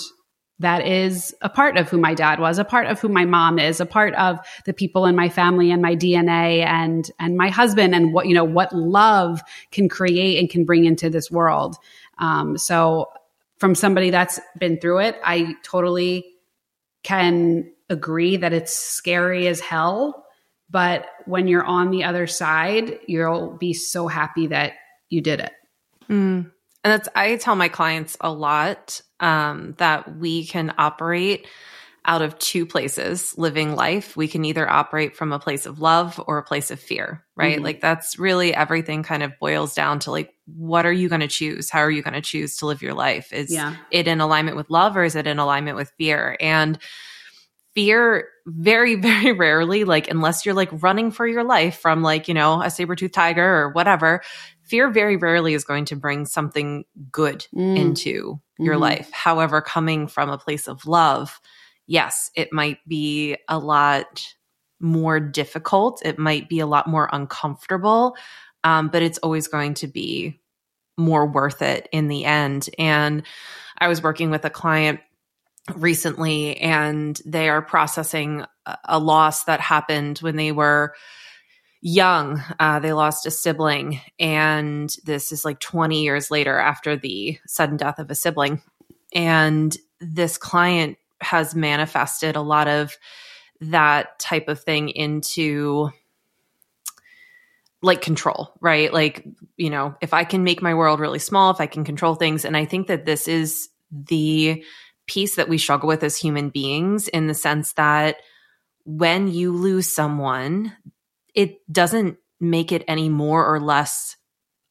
that 0.61 0.87
is 0.87 1.35
a 1.43 1.49
part 1.49 1.77
of 1.77 1.89
who 1.89 1.99
my 1.99 2.15
dad 2.15 2.39
was, 2.39 2.59
a 2.59 2.65
part 2.65 2.87
of 2.87 3.01
who 3.01 3.09
my 3.09 3.25
mom 3.25 3.59
is, 3.59 3.81
a 3.81 3.87
part 3.87 4.15
of 4.15 4.39
the 4.65 4.73
people 4.73 5.07
in 5.07 5.17
my 5.17 5.29
family 5.29 5.73
and 5.73 5.83
my 5.83 5.97
DNA 5.97 6.65
and 6.65 7.11
and 7.19 7.37
my 7.37 7.49
husband 7.49 7.95
and 7.95 8.13
what 8.13 8.27
you 8.27 8.35
know 8.35 8.45
what 8.45 8.73
love 8.73 9.43
can 9.73 9.89
create 9.89 10.39
and 10.39 10.49
can 10.49 10.65
bring 10.65 10.85
into 10.85 11.11
this 11.11 11.31
world. 11.31 11.77
Um, 12.19 12.57
so 12.57 13.11
from 13.59 13.75
somebody 13.75 14.11
that's 14.11 14.41
been 14.59 14.79
through 14.79 15.01
it, 15.01 15.17
I 15.25 15.55
totally 15.65 16.27
can 17.03 17.72
agree 17.93 18.39
that 18.39 18.53
it's 18.53 18.77
scary 18.77 19.47
as 19.47 19.61
hell. 19.61 20.27
But 20.69 21.07
when 21.27 21.47
you're 21.47 21.65
on 21.65 21.91
the 21.91 22.05
other 22.05 22.27
side, 22.27 22.99
you'll 23.07 23.57
be 23.59 23.75
so 23.75 24.09
happy 24.09 24.49
that 24.49 24.73
you 25.11 25.21
did 25.21 25.41
it. 25.41 25.53
Mm. 26.09 26.51
And 26.85 26.93
that's, 26.93 27.09
I 27.15 27.37
tell 27.37 27.55
my 27.55 27.69
clients 27.69 28.17
a 28.21 28.33
lot 28.33 29.01
um, 29.21 29.75
that 29.79 30.17
we 30.17 30.47
can 30.47 30.75
operate 30.79 31.47
out 32.05 32.23
of 32.23 32.37
two 32.39 32.67
places 32.67 33.37
living 33.39 33.77
life. 33.77 34.17
We 34.17 34.27
can 34.27 34.45
either 34.45 34.69
operate 34.69 35.15
from 35.15 35.33
a 35.33 35.39
place 35.39 35.67
of 35.67 35.79
love 35.79 36.21
or 36.27 36.39
a 36.39 36.43
place 36.43 36.73
of 36.73 36.81
fear, 36.81 37.25
right? 37.37 37.57
Mm-hmm. 37.57 37.65
Like 37.65 37.81
that's 37.81 38.19
really 38.19 38.53
everything 38.53 39.05
kind 39.05 39.23
of 39.23 39.39
boils 39.39 39.75
down 39.75 40.01
to 40.01 40.11
like, 40.11 40.35
what 40.47 40.85
are 40.85 40.93
you 40.93 41.09
going 41.09 41.21
to 41.21 41.29
choose? 41.29 41.71
How 41.71 41.81
are 41.81 41.91
you 41.91 42.03
going 42.03 42.15
to 42.15 42.21
choose 42.21 42.57
to 42.57 42.67
live 42.67 42.83
your 42.83 42.95
life? 42.95 43.33
Is 43.33 43.53
yeah. 43.53 43.77
it 43.93 44.09
in 44.09 44.21
alignment 44.21 44.57
with 44.57 44.69
love 44.69 44.97
or 44.97 45.05
is 45.05 45.15
it 45.15 45.29
in 45.29 45.39
alignment 45.39 45.77
with 45.77 45.93
fear? 45.97 46.37
And 46.41 46.77
fear 47.75 48.29
very, 48.47 48.95
very 49.01 49.33
rarely, 49.33 49.85
like, 49.85 50.11
unless 50.11 50.45
you're 50.45 50.55
like 50.55 50.71
running 50.83 51.11
for 51.11 51.27
your 51.27 51.45
life 51.45 51.79
from 51.79 52.03
like, 52.03 52.29
you 52.29 52.35
know, 52.35 52.63
a 52.63 52.71
saber 52.71 52.95
tooth 52.95 53.13
tiger 53.13 53.63
or 53.63 53.71
whatever, 53.71 54.23
fear 54.63 54.91
very 54.91 55.17
rarely 55.17 55.55
is 55.55 55.65
going 55.65 55.85
to 55.87 55.97
bring 55.97 56.27
something 56.27 56.85
good 57.11 57.47
mm. 57.55 57.79
into 57.79 58.41
your 58.59 58.75
mm-hmm. 58.75 58.83
life. 58.83 59.11
However, 59.13 59.61
coming 59.61 60.07
from 60.07 60.31
a 60.31 60.39
place 60.39 60.69
of 60.69 60.87
love, 60.87 61.41
yes, 61.87 62.31
it 62.35 62.53
might 62.53 62.79
be 62.87 63.37
a 63.49 63.59
lot 63.59 64.23
more 64.81 65.21
difficult. 65.21 66.03
It 66.05 66.19
might 66.19 66.49
be 66.49 66.61
a 66.61 66.67
lot 66.67 66.87
more 66.87 67.09
uncomfortable, 67.13 68.17
um, 68.65 68.89
but 68.89 69.03
it's 69.03 69.19
always 69.19 69.49
going 69.49 69.75
to 69.75 69.87
be 69.87 70.41
more 70.99 71.27
worth 71.27 71.63
it 71.63 71.89
in 71.93 72.09
the 72.09 72.25
end. 72.25 72.69
And 72.79 73.23
I 73.79 73.89
was 73.89 74.03
working 74.03 74.31
with 74.31 74.45
a 74.45 74.51
client 74.51 75.01
recently, 75.75 76.57
and 76.59 77.21
they 77.25 77.49
are 77.49 77.63
processing 77.63 78.45
a 78.85 78.99
loss 78.99 79.45
that 79.45 79.61
happened 79.61 80.19
when 80.19 80.37
they 80.37 80.53
were 80.53 80.95
young. 81.81 82.43
Uh, 82.59 82.79
they 82.79 82.93
lost 82.93 83.27
a 83.27 83.31
sibling, 83.31 84.01
and 84.19 84.95
this 85.05 85.33
is 85.33 85.45
like 85.45 85.61
20 85.61 86.03
years 86.03 86.31
later 86.31 86.59
after 86.59 86.97
the 86.97 87.39
sudden 87.47 87.77
death 87.77 87.99
of 87.99 88.11
a 88.11 88.15
sibling. 88.15 88.63
And 89.15 89.77
this 90.01 90.39
client 90.39 90.97
has 91.21 91.55
manifested 91.55 92.37
a 92.37 92.41
lot 92.41 92.69
of 92.69 92.97
that 93.61 94.19
type 94.19 94.49
of 94.49 94.61
thing 94.61 94.89
into 94.89 95.91
like 97.83 98.01
control, 98.01 98.53
right? 98.61 98.93
Like, 98.93 99.27
you 99.57 99.71
know, 99.71 99.97
if 100.01 100.15
I 100.15 100.25
can 100.25 100.45
make 100.45 100.63
my 100.63 100.75
world 100.75 101.01
really 101.01 101.19
small, 101.19 101.51
if 101.51 101.61
I 101.61 101.67
can 101.67 101.85
control 101.85 102.15
things. 102.15 102.45
And 102.45 102.57
I 102.57 102.65
think 102.65 102.87
that 102.87 103.07
this 103.07 103.27
is 103.27 103.69
the 103.91 104.65
piece 105.07 105.37
that 105.37 105.49
we 105.49 105.59
struggle 105.59 105.89
with 105.89 106.03
as 106.03 106.17
human 106.17 106.49
beings 106.49 107.09
in 107.09 107.27
the 107.27 107.35
sense 107.35 107.73
that 107.75 108.17
when 108.85 109.29
you 109.29 109.53
lose 109.53 109.93
someone, 109.93 110.73
it 111.35 111.61
doesn't 111.73 112.19
make 112.41 112.73
it 112.73 112.85
any 112.89 113.09
more 113.09 113.47
or 113.47 113.61
less 113.61 114.17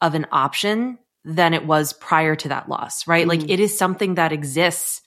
of 0.01 0.15
an 0.15 0.27
option 0.31 0.97
than 1.23 1.53
it 1.53 1.65
was 1.65 1.93
prior 1.93 2.35
to 2.35 2.49
that 2.49 2.67
loss, 2.67 3.07
right? 3.07 3.27
Mm-hmm. 3.27 3.41
Like 3.41 3.49
it 3.49 3.59
is 3.59 3.77
something 3.77 4.15
that 4.15 4.31
exists 4.31 5.01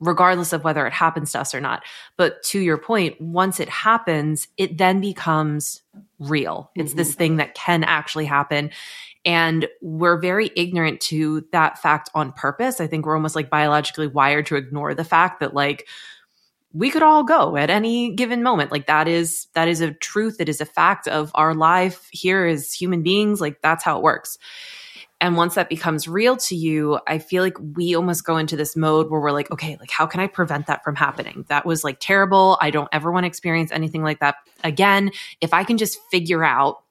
regardless 0.00 0.52
of 0.52 0.64
whether 0.64 0.86
it 0.86 0.92
happens 0.92 1.32
to 1.32 1.40
us 1.40 1.54
or 1.54 1.60
not. 1.60 1.82
But 2.16 2.42
to 2.44 2.60
your 2.60 2.78
point, 2.78 3.20
once 3.20 3.60
it 3.60 3.68
happens, 3.68 4.48
it 4.56 4.78
then 4.78 5.00
becomes 5.00 5.82
real. 6.18 6.70
It's 6.74 6.90
mm-hmm. 6.90 6.98
this 6.98 7.14
thing 7.14 7.36
that 7.36 7.54
can 7.54 7.84
actually 7.84 8.26
happen. 8.26 8.70
And 9.28 9.68
we're 9.82 10.18
very 10.18 10.50
ignorant 10.56 11.02
to 11.02 11.46
that 11.52 11.78
fact 11.78 12.08
on 12.14 12.32
purpose. 12.32 12.80
I 12.80 12.86
think 12.86 13.04
we're 13.04 13.14
almost 13.14 13.36
like 13.36 13.50
biologically 13.50 14.06
wired 14.06 14.46
to 14.46 14.56
ignore 14.56 14.94
the 14.94 15.04
fact 15.04 15.40
that, 15.40 15.52
like, 15.52 15.86
we 16.72 16.88
could 16.88 17.02
all 17.02 17.24
go 17.24 17.54
at 17.54 17.68
any 17.68 18.14
given 18.14 18.42
moment. 18.42 18.72
Like 18.72 18.86
that 18.86 19.06
is 19.06 19.48
that 19.52 19.68
is 19.68 19.82
a 19.82 19.92
truth. 19.92 20.36
It 20.40 20.48
is 20.48 20.62
a 20.62 20.66
fact 20.66 21.08
of 21.08 21.30
our 21.34 21.54
life. 21.54 22.08
Here 22.10 22.46
as 22.46 22.72
human 22.72 23.02
beings 23.02 23.38
like 23.38 23.60
that's 23.60 23.84
how 23.84 23.98
it 23.98 24.02
works. 24.02 24.38
And 25.20 25.36
once 25.36 25.56
that 25.56 25.68
becomes 25.68 26.06
real 26.06 26.36
to 26.36 26.54
you 26.54 27.00
i 27.06 27.18
feel 27.18 27.42
like 27.42 27.56
we 27.74 27.96
almost 27.96 28.24
go 28.24 28.36
into 28.36 28.56
this 28.56 28.76
mode 28.76 29.10
where 29.10 29.20
we're 29.20 29.32
like 29.32 29.50
okay 29.50 29.76
like 29.80 29.90
how 29.90 30.06
can 30.06 30.20
i 30.20 30.26
prevent 30.26 30.68
that 30.68 30.84
from 30.84 30.94
happening? 30.94 31.44
That 31.48 31.66
was 31.66 31.84
like 31.84 31.98
terrible. 32.00 32.56
I 32.62 32.70
don't 32.70 32.88
ever 32.92 33.12
want 33.12 33.24
to 33.24 33.28
experience 33.28 33.72
anything 33.72 34.02
like 34.02 34.20
that 34.20 34.36
again. 34.64 35.10
If 35.42 35.52
i 35.52 35.64
can 35.64 35.76
just 35.76 35.98
figure 36.10 36.44
out 36.44 36.82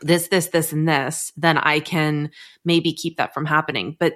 this 0.00 0.28
this 0.28 0.48
this 0.48 0.72
and 0.72 0.88
this 0.88 1.32
then 1.36 1.58
i 1.58 1.80
can 1.80 2.30
maybe 2.64 2.92
keep 2.92 3.16
that 3.16 3.34
from 3.34 3.46
happening 3.46 3.96
but 3.98 4.14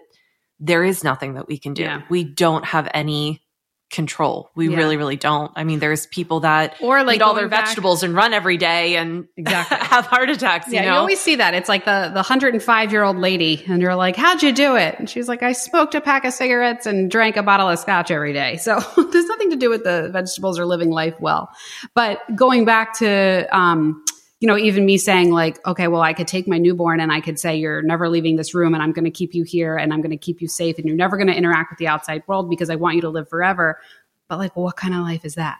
there 0.59 0.85
is 0.85 1.05
nothing 1.05 1.35
that 1.35 1.47
we 1.47 1.59
can 1.59 1.75
do 1.75 1.83
yeah. 1.83 2.03
we 2.09 2.25
don't 2.25 2.65
have 2.65 2.89
any 2.95 3.43
control. 3.91 4.51
We 4.57 4.69
yeah. 4.69 4.77
really, 4.77 4.97
really 4.97 5.17
don't. 5.17 5.53
I 5.55 5.65
mean, 5.65 5.79
there's 5.79 6.07
people 6.07 6.41
that 6.41 6.75
or 6.81 7.05
like 7.05 7.17
eat 7.17 7.23
all 7.23 7.35
their 7.35 7.49
back, 7.49 7.67
vegetables 7.67 8.03
and 8.03 8.15
run 8.15 8.35
every 8.35 8.57
day 8.57 8.97
and 8.97 9.27
exactly 9.37 9.77
have 9.81 10.07
heart 10.07 10.29
attacks. 10.29 10.67
Yeah, 10.71 10.81
you, 10.81 10.87
know? 10.87 10.95
you 10.95 10.99
always 10.99 11.21
see 11.21 11.37
that. 11.37 11.55
It's 11.55 11.69
like 11.69 11.85
the 11.85 12.09
the 12.09 12.17
105 12.17 12.93
year 12.93 13.03
old 13.03 13.17
lady, 13.17 13.65
and 13.69 13.81
you're 13.81 13.95
like, 13.95 14.17
"How'd 14.17 14.43
you 14.43 14.53
do 14.53 14.77
it?" 14.77 14.97
And 14.99 15.09
she's 15.09 15.29
like, 15.29 15.43
"I 15.43 15.53
smoked 15.53 15.95
a 15.95 16.01
pack 16.01 16.25
of 16.25 16.33
cigarettes 16.33 16.87
and 16.87 17.11
drank 17.11 17.37
a 17.37 17.43
bottle 17.43 17.69
of 17.69 17.79
scotch 17.79 18.11
every 18.11 18.33
day." 18.33 18.57
So 18.57 18.81
there's 19.13 19.27
nothing 19.27 19.51
to 19.51 19.57
do 19.57 19.71
with 19.71 19.85
the 19.85 20.11
vegetables 20.13 20.59
or 20.59 20.67
living 20.67 20.91
life 20.91 21.15
well. 21.21 21.51
But 21.95 22.21
going 22.35 22.65
back 22.65 22.99
to 22.99 23.47
um, 23.57 24.05
you 24.47 24.53
know, 24.53 24.59
even 24.59 24.87
me 24.87 24.97
saying 24.97 25.33
like, 25.33 25.59
okay, 25.67 25.89
well, 25.89 26.03
I 26.03 26.13
could 26.13 26.29
take 26.29 26.47
my 26.47 26.57
newborn 26.57 27.01
and 27.01 27.11
I 27.11 27.21
could 27.21 27.37
say, 27.37 27.57
you're 27.57 27.83
never 27.83 28.09
leaving 28.09 28.37
this 28.37 28.55
room 28.55 28.75
and 28.75 28.83
I'm 28.83 28.93
going 28.93 29.05
to 29.05 29.11
keep 29.11 29.35
you 29.35 29.43
here 29.43 29.77
and 29.77 29.93
I'm 29.93 30.01
going 30.01 30.13
to 30.13 30.17
keep 30.17 30.41
you 30.41 30.47
safe 30.47 30.79
and 30.79 30.87
you're 30.87 30.95
never 30.95 31.17
going 31.17 31.27
to 31.27 31.35
interact 31.35 31.73
with 31.73 31.81
the 31.81 31.89
outside 31.89 32.23
world 32.29 32.49
because 32.49 32.71
I 32.71 32.77
want 32.77 32.95
you 32.95 33.01
to 33.01 33.09
live 33.09 33.29
forever. 33.29 33.81
But 34.29 34.39
like, 34.39 34.55
what 34.55 34.77
kind 34.77 34.95
of 34.95 35.01
life 35.01 35.25
is 35.25 35.35
that? 35.35 35.59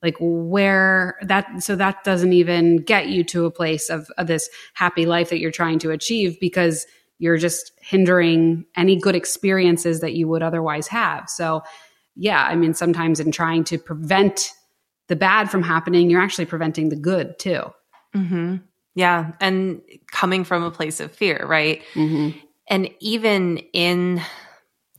Like 0.00 0.14
where 0.20 1.18
that, 1.22 1.64
so 1.64 1.74
that 1.74 2.04
doesn't 2.04 2.32
even 2.32 2.76
get 2.76 3.08
you 3.08 3.24
to 3.24 3.46
a 3.46 3.50
place 3.50 3.90
of, 3.90 4.08
of 4.16 4.28
this 4.28 4.48
happy 4.74 5.06
life 5.06 5.30
that 5.30 5.40
you're 5.40 5.50
trying 5.50 5.80
to 5.80 5.90
achieve 5.90 6.38
because 6.38 6.86
you're 7.18 7.36
just 7.36 7.72
hindering 7.80 8.64
any 8.76 8.94
good 8.94 9.16
experiences 9.16 9.98
that 10.02 10.14
you 10.14 10.28
would 10.28 10.44
otherwise 10.44 10.86
have. 10.86 11.28
So 11.28 11.64
yeah, 12.14 12.44
I 12.44 12.54
mean, 12.54 12.74
sometimes 12.74 13.18
in 13.18 13.32
trying 13.32 13.64
to 13.64 13.76
prevent 13.76 14.52
the 15.08 15.16
bad 15.16 15.50
from 15.50 15.64
happening, 15.64 16.10
you're 16.10 16.22
actually 16.22 16.46
preventing 16.46 16.90
the 16.90 16.96
good 16.96 17.40
too. 17.40 17.72
Mm-hmm. 18.14 18.56
Yeah. 18.94 19.32
And 19.40 19.82
coming 20.12 20.44
from 20.44 20.62
a 20.62 20.70
place 20.70 21.00
of 21.00 21.12
fear, 21.12 21.44
right? 21.46 21.82
Mm-hmm. 21.94 22.38
And 22.68 22.90
even 23.00 23.58
in, 23.72 24.22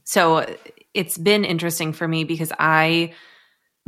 so 0.04 0.46
it's 0.94 1.18
been 1.18 1.46
interesting 1.46 1.94
for 1.94 2.08
me 2.08 2.24
because 2.24 2.52
I 2.60 3.14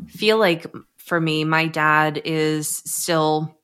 feel 0.08 0.38
like 0.38 0.66
for 0.98 1.20
me, 1.20 1.44
my 1.44 1.68
dad 1.68 2.22
is 2.26 2.68
still 2.70 3.56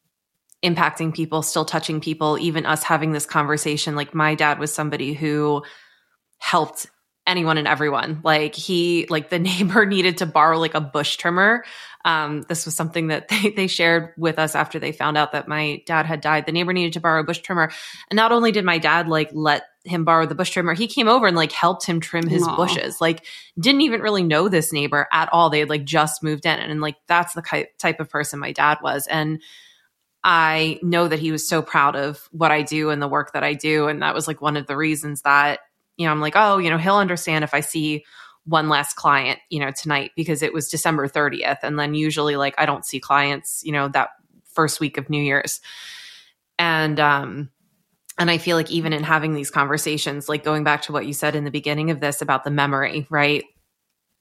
impacting 0.63 1.13
people, 1.13 1.41
still 1.41 1.65
touching 1.65 1.99
people, 1.99 2.37
even 2.39 2.65
us 2.65 2.83
having 2.83 3.11
this 3.11 3.25
conversation. 3.25 3.95
Like, 3.95 4.13
my 4.13 4.33
dad 4.33 4.59
was 4.59 4.73
somebody 4.73 5.13
who 5.13 5.63
helped 6.37 6.87
anyone 7.25 7.57
and 7.57 7.67
everyone. 7.67 8.21
Like 8.23 8.55
he, 8.55 9.07
like 9.09 9.29
the 9.29 9.39
neighbor 9.39 9.85
needed 9.85 10.17
to 10.19 10.25
borrow 10.25 10.59
like 10.59 10.73
a 10.73 10.81
bush 10.81 11.17
trimmer. 11.17 11.63
Um, 12.05 12.43
this 12.49 12.65
was 12.65 12.75
something 12.75 13.07
that 13.07 13.27
they, 13.29 13.49
they 13.49 13.67
shared 13.67 14.13
with 14.17 14.39
us 14.39 14.55
after 14.55 14.79
they 14.79 14.91
found 14.91 15.17
out 15.17 15.31
that 15.31 15.47
my 15.47 15.81
dad 15.85 16.05
had 16.05 16.21
died. 16.21 16.45
The 16.45 16.51
neighbor 16.51 16.73
needed 16.73 16.93
to 16.93 16.99
borrow 16.99 17.21
a 17.21 17.25
bush 17.25 17.39
trimmer. 17.39 17.71
And 18.09 18.17
not 18.17 18.31
only 18.31 18.51
did 18.51 18.65
my 18.65 18.77
dad 18.77 19.07
like 19.07 19.29
let 19.33 19.63
him 19.85 20.05
borrow 20.05 20.25
the 20.25 20.35
bush 20.35 20.51
trimmer, 20.51 20.73
he 20.73 20.87
came 20.87 21.07
over 21.07 21.27
and 21.27 21.35
like 21.35 21.51
helped 21.51 21.85
him 21.85 21.99
trim 21.99 22.27
his 22.27 22.43
Aww. 22.43 22.57
bushes. 22.57 22.99
Like 22.99 23.25
didn't 23.59 23.81
even 23.81 24.01
really 24.01 24.23
know 24.23 24.49
this 24.49 24.73
neighbor 24.73 25.07
at 25.11 25.29
all. 25.31 25.49
They 25.49 25.59
had 25.59 25.69
like 25.69 25.85
just 25.85 26.23
moved 26.23 26.45
in. 26.45 26.59
And, 26.59 26.71
and 26.71 26.81
like 26.81 26.95
that's 27.07 27.33
the 27.33 27.67
type 27.77 27.99
of 27.99 28.09
person 28.09 28.39
my 28.39 28.51
dad 28.51 28.79
was. 28.81 29.07
And 29.07 29.41
I 30.25 30.79
know 30.81 31.07
that 31.07 31.19
he 31.19 31.33
was 31.33 31.47
so 31.47 31.61
proud 31.61 31.97
of 31.97 32.29
what 32.31 32.51
I 32.51 32.61
do 32.61 32.89
and 32.89 33.01
the 33.01 33.09
work 33.09 33.33
that 33.33 33.43
I 33.43 33.53
do. 33.53 33.87
And 33.87 34.01
that 34.01 34.15
was 34.15 34.25
like 34.25 34.41
one 34.41 34.55
of 34.55 34.67
the 34.67 34.77
reasons 34.77 35.21
that 35.23 35.59
you 35.97 36.05
know, 36.05 36.11
I'm 36.11 36.21
like, 36.21 36.35
oh, 36.35 36.57
you 36.57 36.69
know, 36.69 36.77
he'll 36.77 36.95
understand 36.95 37.43
if 37.43 37.53
I 37.53 37.59
see 37.59 38.05
one 38.45 38.69
last 38.69 38.95
client, 38.95 39.39
you 39.49 39.59
know, 39.59 39.71
tonight 39.71 40.11
because 40.15 40.41
it 40.41 40.53
was 40.53 40.69
December 40.69 41.07
30th. 41.07 41.59
And 41.63 41.79
then 41.79 41.93
usually 41.93 42.35
like 42.35 42.55
I 42.57 42.65
don't 42.65 42.85
see 42.85 42.99
clients, 42.99 43.61
you 43.63 43.71
know, 43.71 43.87
that 43.89 44.09
first 44.53 44.79
week 44.79 44.97
of 44.97 45.09
New 45.09 45.21
Year's. 45.21 45.61
And 46.59 46.99
um 46.99 47.49
and 48.19 48.29
I 48.29 48.37
feel 48.37 48.57
like 48.57 48.69
even 48.69 48.93
in 48.93 49.03
having 49.03 49.33
these 49.33 49.49
conversations, 49.49 50.29
like 50.29 50.43
going 50.43 50.63
back 50.63 50.83
to 50.83 50.91
what 50.91 51.05
you 51.05 51.13
said 51.13 51.35
in 51.35 51.45
the 51.45 51.51
beginning 51.51 51.89
of 51.89 51.99
this 51.99 52.21
about 52.21 52.43
the 52.43 52.51
memory, 52.51 53.07
right? 53.09 53.43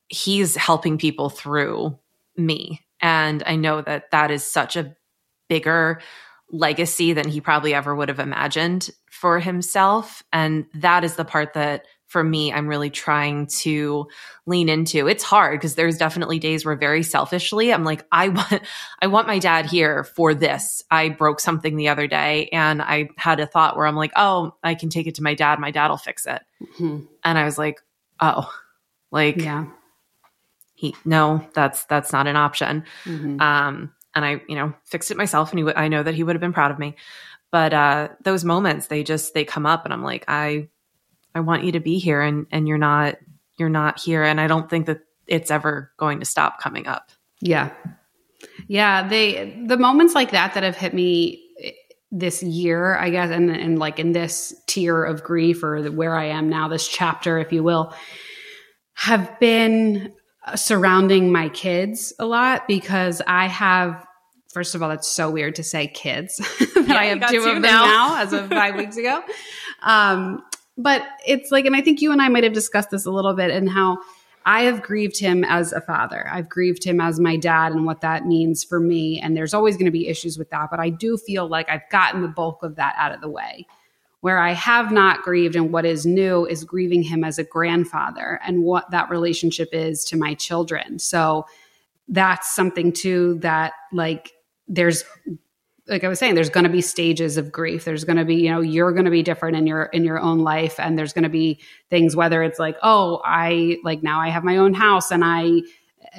He's 0.08 0.56
helping 0.56 0.98
people 0.98 1.28
through 1.28 1.98
me. 2.37 2.80
And 3.00 3.42
I 3.44 3.56
know 3.56 3.82
that 3.82 4.11
that 4.12 4.30
is 4.30 4.46
such 4.46 4.76
a 4.76 4.96
bigger 5.48 6.00
legacy 6.52 7.14
than 7.14 7.28
he 7.28 7.40
probably 7.40 7.74
ever 7.74 7.94
would 7.94 8.08
have 8.08 8.20
imagined 8.20 8.90
for 9.10 9.40
himself. 9.40 10.22
And 10.32 10.66
that 10.74 11.02
is 11.02 11.16
the 11.16 11.24
part 11.24 11.54
that 11.54 11.86
for 12.12 12.22
me, 12.22 12.52
I'm 12.52 12.68
really 12.68 12.90
trying 12.90 13.46
to 13.46 14.06
lean 14.44 14.68
into. 14.68 15.08
It's 15.08 15.24
hard 15.24 15.58
because 15.58 15.76
there's 15.76 15.96
definitely 15.96 16.38
days 16.38 16.62
where 16.62 16.76
very 16.76 17.02
selfishly, 17.02 17.72
I'm 17.72 17.84
like, 17.84 18.04
I 18.12 18.28
want, 18.28 18.62
I 19.00 19.06
want 19.06 19.26
my 19.26 19.38
dad 19.38 19.64
here 19.64 20.04
for 20.04 20.34
this. 20.34 20.84
I 20.90 21.08
broke 21.08 21.40
something 21.40 21.74
the 21.74 21.88
other 21.88 22.06
day 22.06 22.50
and 22.52 22.82
I 22.82 23.08
had 23.16 23.40
a 23.40 23.46
thought 23.46 23.78
where 23.78 23.86
I'm 23.86 23.96
like, 23.96 24.12
oh, 24.14 24.54
I 24.62 24.74
can 24.74 24.90
take 24.90 25.06
it 25.06 25.14
to 25.14 25.22
my 25.22 25.32
dad. 25.32 25.58
My 25.58 25.70
dad 25.70 25.88
will 25.88 25.96
fix 25.96 26.26
it. 26.26 26.42
Mm-hmm. 26.62 27.06
And 27.24 27.38
I 27.38 27.44
was 27.44 27.56
like, 27.56 27.80
oh, 28.20 28.52
like, 29.10 29.38
yeah, 29.38 29.66
he, 30.74 30.94
no, 31.06 31.46
that's, 31.54 31.84
that's 31.86 32.12
not 32.12 32.26
an 32.26 32.36
option. 32.36 32.84
Mm-hmm. 33.04 33.40
Um, 33.40 33.94
and 34.14 34.25
I, 34.25 34.42
you 34.48 34.55
know, 34.55 34.75
fixed 34.85 35.11
it 35.11 35.16
myself 35.16 35.51
and 35.51 35.59
he, 35.59 35.64
w- 35.64 35.77
I 35.77 35.88
know 35.88 36.03
that 36.03 36.14
he 36.14 36.22
would 36.22 36.35
have 36.35 36.40
been 36.40 36.53
proud 36.53 36.70
of 36.70 36.79
me. 36.79 36.96
But, 37.51 37.75
uh, 37.75 38.09
those 38.22 38.44
moments, 38.44 38.87
they 38.87 39.03
just, 39.03 39.35
they 39.35 39.44
come 39.44 39.66
up 39.66 39.85
and 39.85 39.92
I'm 39.92 40.03
like, 40.03 40.25
I, 40.29 40.68
I 41.35 41.40
want 41.40 41.64
you 41.64 41.72
to 41.72 41.81
be 41.81 41.98
here 41.98 42.20
and 42.20 42.46
and 42.51 42.68
you're 42.68 42.79
not 42.79 43.16
you're 43.57 43.68
not 43.68 44.01
here 44.01 44.22
and 44.22 44.40
I 44.40 44.46
don't 44.46 44.68
think 44.68 44.87
that 44.87 45.01
it's 45.27 45.51
ever 45.51 45.92
going 45.96 46.20
to 46.20 46.27
stop 46.27 46.61
coming 46.61 46.87
up. 46.87 47.11
Yeah. 47.40 47.70
Yeah, 48.68 49.07
they 49.07 49.64
the 49.66 49.77
moments 49.77 50.14
like 50.14 50.33
that 50.33 50.55
that 50.55 50.62
have 50.62 50.77
hit 50.77 50.94
me 50.94 51.38
this 52.11 52.42
year, 52.42 52.96
I 52.96 53.11
guess, 53.11 53.31
and 53.31 53.51
and 53.51 53.79
like 53.79 53.98
in 53.98 54.12
this 54.12 54.55
tier 54.66 55.05
of 55.05 55.22
grief 55.22 55.62
or 55.62 55.90
where 55.90 56.16
I 56.16 56.27
am 56.27 56.48
now, 56.48 56.68
this 56.68 56.88
chapter, 56.88 57.38
if 57.38 57.53
you 57.53 57.62
will, 57.62 57.94
have 58.94 59.38
been 59.40 60.12
surrounding 60.55 61.33
my 61.33 61.48
kids 61.48 62.12
a 62.18 62.26
lot 62.26 62.66
because 62.68 63.22
I 63.26 63.46
have. 63.48 64.07
First 64.52 64.74
of 64.74 64.83
all, 64.83 64.90
it's 64.90 65.09
so 65.09 65.31
weird 65.31 65.55
to 65.55 65.62
say 65.62 65.87
kids 65.87 66.37
that 66.59 66.85
yeah, 66.87 66.94
I 66.94 67.05
have 67.07 67.31
two 67.31 67.38
of 67.38 67.44
them 67.44 67.62
now. 67.62 67.87
now 67.87 68.20
as 68.20 68.35
of 68.35 68.48
five 68.50 68.76
weeks 68.76 68.98
ago. 68.98 69.22
Um, 69.83 70.42
but 70.76 71.02
it's 71.26 71.50
like, 71.50 71.64
and 71.64 71.74
I 71.74 71.81
think 71.81 72.02
you 72.02 72.12
and 72.12 72.20
I 72.20 72.28
might 72.28 72.44
have 72.44 72.52
discussed 72.52 72.90
this 72.90 73.07
a 73.07 73.11
little 73.11 73.33
bit 73.33 73.50
and 73.50 73.70
how 73.70 73.96
I 74.44 74.62
have 74.64 74.83
grieved 74.83 75.18
him 75.18 75.44
as 75.44 75.72
a 75.72 75.81
father. 75.81 76.28
I've 76.31 76.48
grieved 76.48 76.85
him 76.85 77.00
as 77.00 77.20
my 77.20 77.37
dad 77.37 77.72
and 77.72 77.87
what 77.87 78.00
that 78.00 78.26
means 78.26 78.64
for 78.64 78.81
me. 78.81 79.20
And 79.20 79.37
there's 79.37 79.55
always 79.55 79.76
going 79.76 79.87
to 79.87 79.92
be 79.92 80.09
issues 80.09 80.37
with 80.37 80.50
that. 80.50 80.68
But 80.70 80.81
I 80.81 80.90
do 80.90 81.16
feel 81.16 81.46
like 81.46 81.68
I've 81.68 81.88
gotten 81.90 82.22
the 82.22 82.28
bulk 82.28 82.62
of 82.62 82.76
that 82.76 82.94
out 82.98 83.12
of 83.12 83.20
the 83.20 83.28
way. 83.28 83.66
Where 84.22 84.38
I 84.38 84.52
have 84.52 84.90
not 84.90 85.22
grieved 85.22 85.54
and 85.54 85.72
what 85.72 85.85
is 85.85 86.06
new 86.06 86.46
is 86.46 86.64
grieving 86.64 87.02
him 87.02 87.22
as 87.22 87.38
a 87.38 87.44
grandfather 87.44 88.40
and 88.44 88.62
what 88.62 88.90
that 88.90 89.11
relationship 89.11 89.68
is 89.72 90.04
to 90.06 90.16
my 90.16 90.35
children. 90.35 90.98
So 90.98 91.44
that's 92.08 92.54
something 92.54 92.92
too 92.92 93.38
that 93.40 93.72
like 93.92 94.32
there's 94.68 95.04
like 95.88 96.04
I 96.04 96.08
was 96.08 96.18
saying, 96.18 96.37
there's 96.37 96.50
going 96.50 96.64
to 96.64 96.70
be 96.70 96.80
stages 96.80 97.37
of 97.37 97.50
grief. 97.50 97.85
There's 97.85 98.04
going 98.04 98.16
to 98.16 98.24
be, 98.24 98.37
you 98.37 98.50
know, 98.50 98.61
you're 98.61 98.92
going 98.92 99.04
to 99.04 99.11
be 99.11 99.22
different 99.22 99.56
in 99.56 99.66
your 99.66 99.85
in 99.85 100.04
your 100.04 100.20
own 100.20 100.38
life, 100.38 100.78
and 100.78 100.96
there's 100.96 101.12
going 101.12 101.24
to 101.24 101.28
be 101.28 101.61
things. 101.90 102.14
Whether 102.14 102.42
it's 102.42 102.58
like, 102.58 102.76
oh, 102.82 103.20
I 103.24 103.78
like 103.82 104.02
now 104.02 104.20
I 104.20 104.28
have 104.28 104.44
my 104.44 104.58
own 104.58 104.74
house 104.74 105.11
and 105.11 105.24
I 105.24 105.62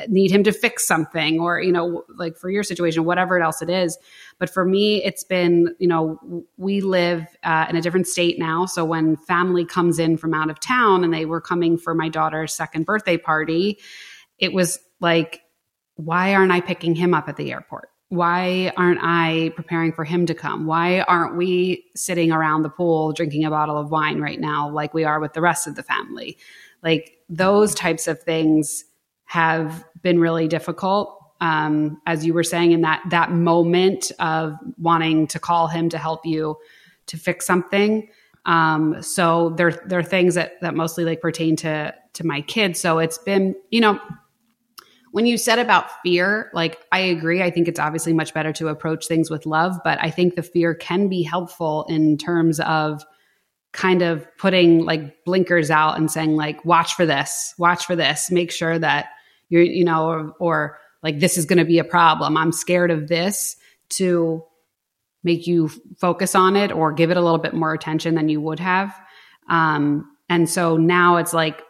need 0.07 0.31
him 0.31 0.43
to 0.43 0.51
fix 0.51 0.85
something, 0.85 1.39
or 1.39 1.61
you 1.61 1.71
know, 1.71 2.03
like 2.15 2.37
for 2.37 2.49
your 2.49 2.63
situation, 2.63 3.03
whatever 3.05 3.39
else 3.41 3.61
it 3.61 3.69
is. 3.69 3.97
But 4.39 4.49
for 4.49 4.65
me, 4.65 5.03
it's 5.03 5.23
been, 5.23 5.75
you 5.79 5.87
know, 5.87 6.45
we 6.57 6.81
live 6.81 7.27
uh, 7.43 7.67
in 7.69 7.75
a 7.75 7.81
different 7.81 8.07
state 8.07 8.39
now. 8.39 8.65
So 8.65 8.85
when 8.85 9.15
family 9.15 9.65
comes 9.65 9.99
in 9.99 10.17
from 10.17 10.33
out 10.33 10.49
of 10.49 10.59
town, 10.59 11.03
and 11.03 11.13
they 11.13 11.25
were 11.25 11.41
coming 11.41 11.77
for 11.77 11.93
my 11.93 12.09
daughter's 12.09 12.53
second 12.53 12.85
birthday 12.85 13.17
party, 13.17 13.79
it 14.39 14.53
was 14.53 14.79
like, 14.99 15.41
why 15.95 16.33
aren't 16.33 16.51
I 16.51 16.61
picking 16.61 16.95
him 16.95 17.13
up 17.13 17.29
at 17.29 17.37
the 17.37 17.51
airport? 17.51 17.89
why 18.13 18.71
aren't 18.77 18.99
I 19.01 19.51
preparing 19.55 19.91
for 19.91 20.03
him 20.03 20.27
to 20.27 20.35
come? 20.35 20.67
Why 20.67 21.01
aren't 21.01 21.35
we 21.35 21.85
sitting 21.95 22.31
around 22.31 22.61
the 22.61 22.69
pool 22.69 23.11
drinking 23.11 23.43
a 23.43 23.49
bottle 23.49 23.75
of 23.75 23.89
wine 23.89 24.21
right 24.21 24.39
now, 24.39 24.69
like 24.69 24.93
we 24.93 25.03
are 25.03 25.19
with 25.19 25.33
the 25.33 25.41
rest 25.41 25.65
of 25.65 25.73
the 25.73 25.81
family? 25.81 26.37
Like 26.83 27.17
those 27.27 27.73
types 27.73 28.07
of 28.07 28.21
things 28.21 28.85
have 29.33 29.83
been 30.03 30.19
really 30.19 30.47
difficult. 30.47 31.19
Um, 31.41 31.99
as 32.05 32.23
you 32.23 32.35
were 32.35 32.43
saying, 32.43 32.71
in 32.71 32.81
that 32.81 33.01
that 33.09 33.31
moment 33.31 34.11
of 34.19 34.53
wanting 34.77 35.25
to 35.27 35.39
call 35.39 35.67
him 35.67 35.89
to 35.89 35.97
help 35.97 36.23
you 36.23 36.55
to 37.07 37.17
fix 37.17 37.43
something. 37.43 38.07
Um, 38.45 39.01
so 39.01 39.49
there 39.57 39.71
there 39.87 39.97
are 39.97 40.03
things 40.03 40.35
that 40.35 40.61
that 40.61 40.75
mostly 40.75 41.03
like 41.03 41.19
pertain 41.19 41.55
to 41.57 41.95
to 42.13 42.27
my 42.27 42.41
kids. 42.41 42.79
So 42.79 42.99
it's 42.99 43.17
been 43.17 43.55
you 43.71 43.81
know 43.81 43.99
when 45.13 45.25
you 45.25 45.39
said 45.39 45.57
about 45.57 45.89
fear, 46.03 46.51
like 46.53 46.85
I 46.91 46.99
agree. 46.99 47.41
I 47.41 47.49
think 47.49 47.67
it's 47.67 47.79
obviously 47.79 48.13
much 48.13 48.35
better 48.35 48.53
to 48.53 48.67
approach 48.67 49.07
things 49.07 49.31
with 49.31 49.47
love, 49.47 49.79
but 49.83 49.97
I 49.99 50.11
think 50.11 50.35
the 50.35 50.43
fear 50.43 50.75
can 50.75 51.07
be 51.07 51.23
helpful 51.23 51.87
in 51.89 52.19
terms 52.19 52.59
of 52.59 53.03
kind 53.71 54.03
of 54.03 54.27
putting 54.37 54.85
like 54.85 55.25
blinkers 55.25 55.71
out 55.71 55.97
and 55.97 56.11
saying 56.11 56.35
like 56.35 56.63
watch 56.63 56.93
for 56.93 57.07
this, 57.07 57.55
watch 57.57 57.87
for 57.87 57.95
this, 57.95 58.29
make 58.29 58.51
sure 58.51 58.77
that 58.77 59.07
you're 59.49 59.63
you 59.63 59.83
know 59.83 60.07
or, 60.07 60.35
or 60.39 60.79
like 61.01 61.19
this 61.19 61.37
is 61.37 61.45
going 61.45 61.59
to 61.59 61.65
be 61.65 61.79
a 61.79 61.83
problem. 61.83 62.37
I'm 62.37 62.51
scared 62.51 62.91
of 62.91 63.07
this 63.07 63.55
to 63.89 64.43
make 65.23 65.47
you 65.47 65.69
focus 65.97 66.35
on 66.35 66.55
it 66.55 66.71
or 66.71 66.91
give 66.91 67.11
it 67.11 67.17
a 67.17 67.21
little 67.21 67.37
bit 67.39 67.53
more 67.53 67.73
attention 67.73 68.15
than 68.15 68.29
you 68.29 68.41
would 68.41 68.59
have. 68.59 68.93
Um, 69.49 70.09
and 70.29 70.49
so 70.49 70.77
now 70.77 71.17
it's 71.17 71.33
like 71.33 71.61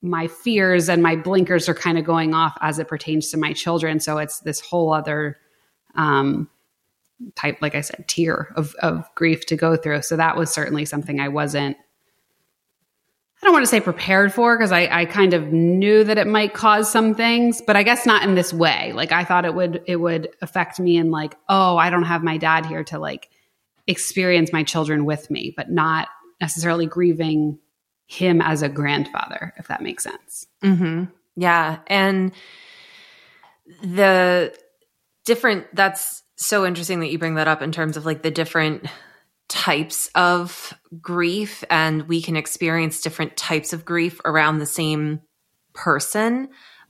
my 0.00 0.28
fears 0.28 0.88
and 0.88 1.02
my 1.02 1.16
blinkers 1.16 1.68
are 1.68 1.74
kind 1.74 1.98
of 1.98 2.04
going 2.04 2.34
off 2.34 2.56
as 2.60 2.78
it 2.78 2.88
pertains 2.88 3.30
to 3.30 3.36
my 3.36 3.52
children. 3.52 4.00
So 4.00 4.18
it's 4.18 4.40
this 4.40 4.60
whole 4.60 4.92
other 4.92 5.38
um, 5.94 6.48
type, 7.34 7.58
like 7.60 7.74
I 7.74 7.80
said, 7.80 8.06
tier 8.06 8.52
of, 8.56 8.74
of 8.76 9.08
grief 9.14 9.46
to 9.46 9.56
go 9.56 9.76
through. 9.76 10.02
So 10.02 10.16
that 10.16 10.36
was 10.36 10.52
certainly 10.52 10.84
something 10.84 11.20
I 11.20 11.28
wasn't, 11.28 11.76
I 13.40 13.46
don't 13.46 13.52
want 13.52 13.62
to 13.62 13.70
say 13.70 13.80
prepared 13.80 14.34
for 14.34 14.56
because 14.56 14.72
I, 14.72 14.88
I 14.90 15.04
kind 15.04 15.32
of 15.32 15.52
knew 15.52 16.02
that 16.02 16.18
it 16.18 16.26
might 16.26 16.54
cause 16.54 16.90
some 16.90 17.14
things, 17.14 17.62
but 17.64 17.76
I 17.76 17.84
guess 17.84 18.04
not 18.04 18.24
in 18.24 18.34
this 18.34 18.52
way. 18.52 18.92
Like 18.92 19.12
I 19.12 19.24
thought 19.24 19.44
it 19.44 19.54
would, 19.54 19.82
it 19.86 19.96
would 19.96 20.30
affect 20.42 20.80
me 20.80 20.96
in 20.96 21.12
like, 21.12 21.36
oh, 21.48 21.76
I 21.76 21.88
don't 21.90 22.02
have 22.02 22.24
my 22.24 22.36
dad 22.36 22.66
here 22.66 22.82
to 22.84 22.98
like 22.98 23.30
experience 23.86 24.52
my 24.52 24.64
children 24.64 25.04
with 25.04 25.30
me, 25.30 25.54
but 25.56 25.70
not 25.70 26.08
necessarily 26.40 26.86
grieving 26.86 27.58
him 28.06 28.40
as 28.40 28.62
a 28.62 28.68
grandfather, 28.68 29.54
if 29.56 29.68
that 29.68 29.82
makes 29.82 30.02
sense. 30.02 30.46
Mm-hmm. 30.62 31.04
Yeah. 31.36 31.78
And 31.86 32.32
the 33.82 34.52
different, 35.24 35.66
that's 35.76 36.24
so 36.34 36.66
interesting 36.66 37.00
that 37.00 37.10
you 37.12 37.18
bring 37.18 37.36
that 37.36 37.46
up 37.46 37.62
in 37.62 37.70
terms 37.70 37.96
of 37.96 38.04
like 38.04 38.22
the 38.22 38.30
different 38.32 38.86
types 39.48 40.10
of 40.14 40.74
grief, 41.00 41.64
and 41.70 42.08
we 42.08 42.22
can 42.22 42.36
experience 42.36 43.00
different 43.00 43.36
types 43.36 43.72
of 43.72 43.84
grief 43.84 44.20
around 44.24 44.58
the 44.58 44.66
same 44.66 45.20
person. 45.74 46.48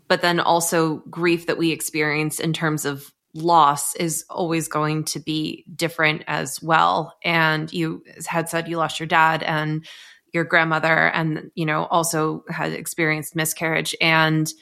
But 0.08 0.22
then 0.22 0.40
also, 0.40 0.96
grief 1.10 1.46
that 1.46 1.58
we 1.58 1.70
experience 1.70 2.40
in 2.40 2.52
terms 2.52 2.84
of 2.84 3.12
loss 3.34 3.94
is 3.96 4.24
always 4.30 4.68
going 4.68 5.04
to 5.04 5.20
be 5.20 5.64
different 5.74 6.24
as 6.26 6.60
well. 6.62 7.16
And 7.22 7.72
you 7.72 8.02
had 8.26 8.48
said 8.48 8.68
you 8.68 8.78
lost 8.78 8.98
your 8.98 9.06
dad, 9.06 9.42
and 9.42 9.86
your 10.32 10.44
grandmother 10.44 11.08
and 11.08 11.50
you 11.54 11.66
know 11.66 11.84
also 11.86 12.44
had 12.48 12.72
experienced 12.72 13.36
miscarriage 13.36 13.94
and 14.00 14.52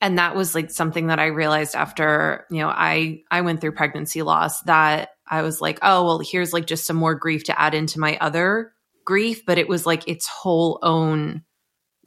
and 0.00 0.18
that 0.18 0.34
was 0.34 0.54
like 0.54 0.70
something 0.70 1.08
that 1.08 1.18
i 1.18 1.26
realized 1.26 1.74
after 1.74 2.46
you 2.50 2.60
know 2.60 2.68
i 2.68 3.20
i 3.30 3.40
went 3.40 3.60
through 3.60 3.72
pregnancy 3.72 4.22
loss 4.22 4.62
that 4.62 5.10
i 5.28 5.42
was 5.42 5.60
like 5.60 5.78
oh 5.82 6.04
well 6.04 6.18
here's 6.18 6.52
like 6.52 6.66
just 6.66 6.86
some 6.86 6.96
more 6.96 7.14
grief 7.14 7.44
to 7.44 7.60
add 7.60 7.74
into 7.74 8.00
my 8.00 8.16
other 8.20 8.72
grief 9.04 9.44
but 9.46 9.58
it 9.58 9.68
was 9.68 9.86
like 9.86 10.06
its 10.08 10.26
whole 10.26 10.78
own 10.82 11.42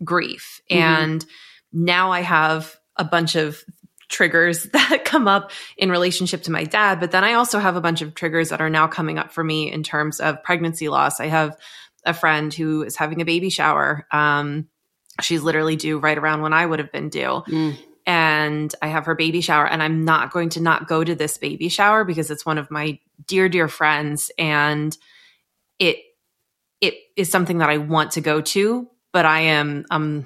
grief 0.04 0.62
mm-hmm. 0.70 0.82
and 0.82 1.26
now 1.72 2.12
i 2.12 2.22
have 2.22 2.76
a 2.96 3.04
bunch 3.04 3.36
of 3.36 3.64
triggers 4.10 4.64
that 4.74 5.06
come 5.06 5.28
up 5.28 5.52
in 5.78 5.92
relationship 5.92 6.44
to 6.44 6.52
my 6.52 6.64
dad 6.64 7.00
but 7.00 7.12
then 7.12 7.24
i 7.24 7.34
also 7.34 7.60
have 7.60 7.76
a 7.76 7.82
bunch 7.82 8.02
of 8.02 8.16
triggers 8.16 8.50
that 8.50 8.62
are 8.62 8.70
now 8.70 8.88
coming 8.88 9.18
up 9.18 9.32
for 9.32 9.44
me 9.44 9.72
in 9.72 9.84
terms 9.84 10.20
of 10.20 10.44
pregnancy 10.44 10.90
loss 10.90 11.20
i 11.20 11.28
have 11.28 11.58
a 12.06 12.14
friend 12.14 12.54
who 12.54 12.84
is 12.84 12.96
having 12.96 13.22
a 13.22 13.26
baby 13.26 13.50
shower. 13.50 14.08
Um, 14.12 14.68
she's 15.22 15.42
literally 15.42 15.76
due 15.76 16.00
right 16.00 16.18
around 16.18 16.42
when 16.42 16.54
I 16.54 16.66
would 16.66 16.80
have 16.80 16.92
been 16.92 17.10
due. 17.10 17.44
Mm. 17.48 17.78
And 18.06 18.74
I 18.82 18.88
have 18.88 19.06
her 19.06 19.14
baby 19.14 19.42
shower, 19.42 19.68
and 19.68 19.84
I'm 19.84 20.04
not 20.04 20.32
going 20.32 20.50
to 20.50 20.62
not 20.62 20.88
go 20.88 21.04
to 21.04 21.14
this 21.14 21.38
baby 21.38 21.70
shower 21.70 22.04
because 22.04 22.32
it's 22.32 22.46
one 22.46 22.58
of 22.58 22.72
my 22.72 23.00
dear, 23.28 23.50
dear 23.50 23.68
friends. 23.68 24.32
And 24.38 24.98
it 25.78 25.98
it 26.82 26.96
is 27.16 27.30
something 27.30 27.60
that 27.60 27.70
I 27.70 27.78
want 27.78 28.12
to 28.12 28.22
go 28.22 28.42
to, 28.42 28.90
but 29.12 29.26
I 29.26 29.42
am 29.42 29.86
um 29.92 30.26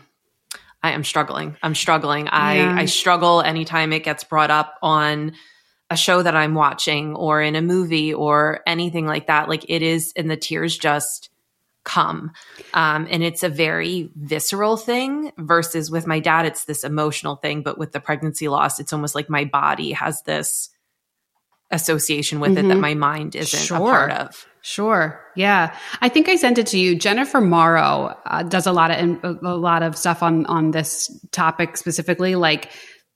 I 0.81 0.91
am 0.91 1.03
struggling. 1.03 1.57
I'm 1.63 1.75
struggling. 1.75 2.27
I 2.27 2.55
Yeah. 2.57 2.75
I 2.75 2.85
struggle 2.85 3.41
anytime 3.41 3.91
it 3.93 4.03
gets 4.03 4.23
brought 4.23 4.51
up 4.51 4.75
on 4.81 5.33
a 5.89 5.97
show 5.97 6.21
that 6.21 6.35
I'm 6.35 6.55
watching 6.55 7.15
or 7.15 7.41
in 7.41 7.55
a 7.55 7.61
movie 7.61 8.13
or 8.13 8.61
anything 8.65 9.05
like 9.05 9.27
that. 9.27 9.47
Like 9.47 9.65
it 9.69 9.81
is 9.81 10.13
and 10.15 10.29
the 10.29 10.37
tears 10.37 10.77
just 10.77 11.29
come. 11.83 12.31
Um, 12.73 13.07
and 13.09 13.23
it's 13.23 13.43
a 13.43 13.49
very 13.49 14.09
visceral 14.15 14.77
thing 14.77 15.31
versus 15.37 15.91
with 15.91 16.07
my 16.07 16.19
dad, 16.19 16.45
it's 16.45 16.65
this 16.65 16.83
emotional 16.83 17.35
thing. 17.35 17.61
But 17.61 17.77
with 17.77 17.91
the 17.91 17.99
pregnancy 17.99 18.47
loss, 18.47 18.79
it's 18.79 18.93
almost 18.93 19.15
like 19.15 19.29
my 19.29 19.45
body 19.45 19.91
has 19.91 20.21
this 20.23 20.69
association 21.71 22.39
with 22.39 22.51
it 22.57 22.61
that 22.67 22.77
Mhm. 22.77 22.79
my 22.79 22.93
mind 22.93 23.35
isn't 23.35 23.59
a 23.59 23.63
Sure. 23.65 23.79
part 23.79 24.11
of. 24.11 24.45
Sure. 24.61 25.19
Yeah. 25.35 25.75
I 26.01 26.07
think 26.09 26.29
I 26.29 26.35
sent 26.35 26.57
it 26.57 26.67
to 26.67 26.77
you. 26.79 26.95
Jennifer 26.95 27.41
Morrow 27.41 28.15
uh, 28.25 28.43
does 28.43 28.67
a 28.67 28.71
lot 28.71 28.91
of 28.91 29.19
a 29.43 29.55
lot 29.57 29.83
of 29.83 29.97
stuff 29.97 30.21
on 30.23 30.45
on 30.45 30.71
this 30.71 31.09
topic 31.31 31.75
specifically 31.75 32.35
like 32.35 32.69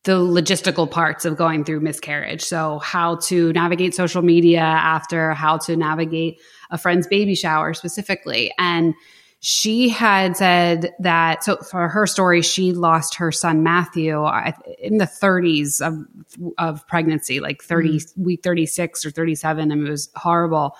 the 0.03 0.13
logistical 0.19 0.89
parts 0.89 1.23
of 1.25 1.37
going 1.37 1.63
through 1.65 1.81
miscarriage. 1.81 2.41
So 2.43 2.79
how 2.79 3.15
to 3.27 3.53
navigate 3.53 3.93
social 3.93 4.21
media 4.21 4.59
after, 4.61 5.33
how 5.33 5.57
to 5.59 5.75
navigate 5.77 6.39
a 6.69 6.77
friend's 6.77 7.07
baby 7.07 7.35
shower 7.35 7.73
specifically. 7.73 8.53
And 8.57 8.93
she 9.39 9.87
had 9.89 10.35
said 10.35 10.93
that 10.99 11.43
so 11.43 11.57
for 11.57 11.87
her 11.89 12.07
story 12.07 12.41
she 12.41 12.73
lost 12.73 13.13
her 13.15 13.31
son 13.31 13.61
Matthew 13.61 14.25
in 14.79 14.97
the 14.97 15.05
30s 15.05 15.79
of 15.79 15.95
of 16.57 16.87
pregnancy 16.87 17.39
like 17.39 17.61
30 17.61 18.01
week 18.17 18.41
36 18.43 19.05
or 19.05 19.11
37 19.11 19.71
and 19.71 19.87
it 19.87 19.91
was 19.91 20.09
horrible 20.15 20.75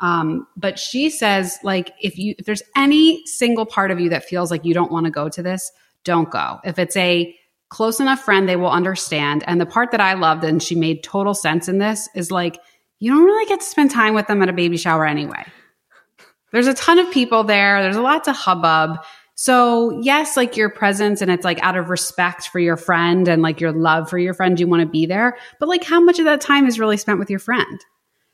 um, 0.00 0.46
but 0.56 0.78
she 0.78 1.10
says, 1.10 1.58
like, 1.62 1.92
if 2.00 2.18
you 2.18 2.34
if 2.38 2.46
there's 2.46 2.62
any 2.76 3.24
single 3.26 3.66
part 3.66 3.90
of 3.90 3.98
you 4.00 4.10
that 4.10 4.24
feels 4.24 4.50
like 4.50 4.64
you 4.64 4.74
don't 4.74 4.92
want 4.92 5.06
to 5.06 5.10
go 5.10 5.28
to 5.28 5.42
this, 5.42 5.72
don't 6.04 6.30
go. 6.30 6.60
If 6.64 6.78
it's 6.78 6.96
a 6.96 7.34
close 7.68 8.00
enough 8.00 8.20
friend, 8.20 8.48
they 8.48 8.56
will 8.56 8.70
understand. 8.70 9.44
And 9.46 9.60
the 9.60 9.66
part 9.66 9.90
that 9.90 10.00
I 10.00 10.14
loved, 10.14 10.44
and 10.44 10.62
she 10.62 10.74
made 10.74 11.02
total 11.02 11.34
sense 11.34 11.68
in 11.68 11.78
this, 11.78 12.08
is 12.14 12.30
like, 12.30 12.58
you 12.98 13.12
don't 13.12 13.24
really 13.24 13.46
get 13.46 13.60
to 13.60 13.66
spend 13.66 13.90
time 13.90 14.14
with 14.14 14.26
them 14.26 14.42
at 14.42 14.48
a 14.48 14.52
baby 14.52 14.76
shower 14.76 15.06
anyway. 15.06 15.44
There's 16.52 16.66
a 16.66 16.74
ton 16.74 16.98
of 16.98 17.10
people 17.10 17.44
there. 17.44 17.82
There's 17.82 17.96
a 17.96 18.02
lot 18.02 18.24
to 18.24 18.32
hubbub. 18.32 19.04
So 19.34 20.00
yes, 20.00 20.36
like 20.36 20.56
your 20.56 20.68
presence 20.68 21.22
and 21.22 21.30
it's 21.30 21.44
like 21.44 21.62
out 21.62 21.76
of 21.76 21.90
respect 21.90 22.48
for 22.48 22.58
your 22.58 22.76
friend 22.76 23.28
and 23.28 23.40
like 23.40 23.60
your 23.60 23.70
love 23.70 24.10
for 24.10 24.18
your 24.18 24.34
friend, 24.34 24.58
you 24.58 24.66
want 24.66 24.80
to 24.80 24.88
be 24.88 25.06
there. 25.06 25.36
But 25.60 25.68
like 25.68 25.84
how 25.84 26.00
much 26.00 26.18
of 26.18 26.24
that 26.24 26.40
time 26.40 26.66
is 26.66 26.80
really 26.80 26.96
spent 26.96 27.18
with 27.18 27.30
your 27.30 27.38
friend? 27.38 27.84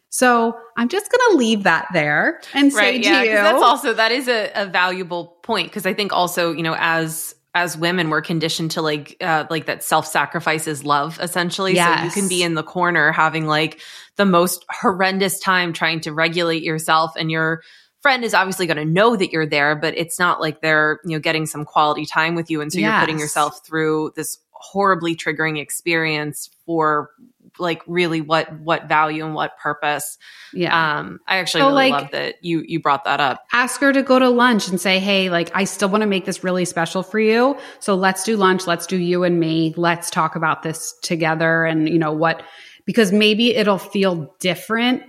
So 0.09 0.57
I'm 0.77 0.89
just 0.89 1.11
going 1.11 1.33
to 1.33 1.37
leave 1.37 1.65
that 1.65 1.89
there 1.93 2.41
and 2.55 2.73
say 2.73 3.03
to 3.03 3.09
you, 3.09 3.33
that's 3.33 3.63
also 3.63 3.93
that 3.93 4.13
is 4.13 4.29
a, 4.29 4.51
a 4.55 4.65
valuable 4.65 5.39
point 5.43 5.69
because 5.69 5.87
I 5.87 5.93
think 5.93 6.13
also 6.13 6.53
you 6.53 6.63
know 6.63 6.77
as 6.79 7.35
as 7.55 7.77
women 7.77 8.11
we're 8.11 8.21
conditioned 8.21 8.73
to 8.73 8.83
like 8.83 9.17
uh, 9.21 9.45
like 9.49 9.67
that 9.67 9.83
self 9.85 10.07
sacrifice 10.07 10.67
is 10.67 10.85
love 10.85 11.19
essentially. 11.21 11.75
So 11.99 12.05
you 12.05 12.11
can 12.11 12.29
be 12.29 12.43
in 12.43 12.55
the 12.55 12.65
corner 12.65 13.13
having 13.13 13.47
like 13.47 13.81
the 14.17 14.25
most 14.25 14.65
horrendous 14.71 15.39
time 15.39 15.73
trying 15.73 16.01
to 16.01 16.13
regulate 16.13 16.63
yourself, 16.63 17.13
and 17.17 17.31
your 17.31 17.63
friend 18.03 18.25
is 18.25 18.35
obviously 18.35 18.67
going 18.67 18.77
to 18.77 18.85
know 18.85 19.17
that 19.17 19.31
you're 19.33 19.47
there, 19.47 19.75
but 19.77 19.97
it's 19.97 20.19
not 20.19 20.41
like 20.41 20.61
they're 20.61 21.01
you 21.05 21.13
know 21.13 21.21
getting 21.21 21.47
some 21.47 21.65
quality 21.65 22.05
time 22.05 22.35
with 22.35 22.51
you, 22.51 22.61
and 22.61 22.73
so 22.73 22.79
you're 22.79 23.01
putting 23.01 23.19
yourself 23.19 23.65
through 23.65 24.13
this 24.17 24.39
horribly 24.51 25.15
triggering 25.15 25.61
experience 25.61 26.51
for 26.67 27.11
like 27.59 27.83
really 27.87 28.21
what 28.21 28.53
what 28.61 28.89
value 28.89 29.25
and 29.25 29.35
what 29.35 29.57
purpose 29.59 30.19
yeah. 30.53 30.99
um, 30.99 31.21
I 31.27 31.39
actually 31.39 31.63
So, 31.63 31.67
really 31.69 31.91
like- 31.91 32.03
love 32.03 32.11
that 32.13 32.45
you 32.45 32.63
you 32.67 32.81
brought 32.81 33.05
that 33.05 33.21
up. 33.21 33.45
ask 33.53 33.81
her 33.81 33.93
to 33.93 34.03
go 34.03 34.19
to 34.19 34.29
lunch 34.29 34.69
and 34.69 34.81
say, 34.81 34.99
Hey, 35.01 35.31
like, 35.31 35.51
I 35.55 35.65
still 35.65 35.89
want 35.89 36.03
to 36.03 36.07
make 36.07 36.25
this 36.25 36.45
really 36.45 36.65
special 36.65 37.03
for 37.03 37.19
you. 37.19 37.57
So 37.81 37.95
let's 37.95 38.25
do 38.25 38.37
lunch. 38.37 38.67
Let's 38.67 38.87
do 38.87 38.97
you 38.97 39.25
and 39.25 39.39
me. 39.41 39.75
Let's 39.77 40.11
talk 40.11 40.37
about 40.37 40.63
this 40.63 40.95
together. 41.03 41.65
And, 41.65 41.89
you 41.89 41.99
know, 41.99 42.13
what, 42.13 42.43
because 42.85 43.13
maybe 43.13 43.55
it'll 43.57 43.79
feel 43.79 44.35
different. 44.41 45.03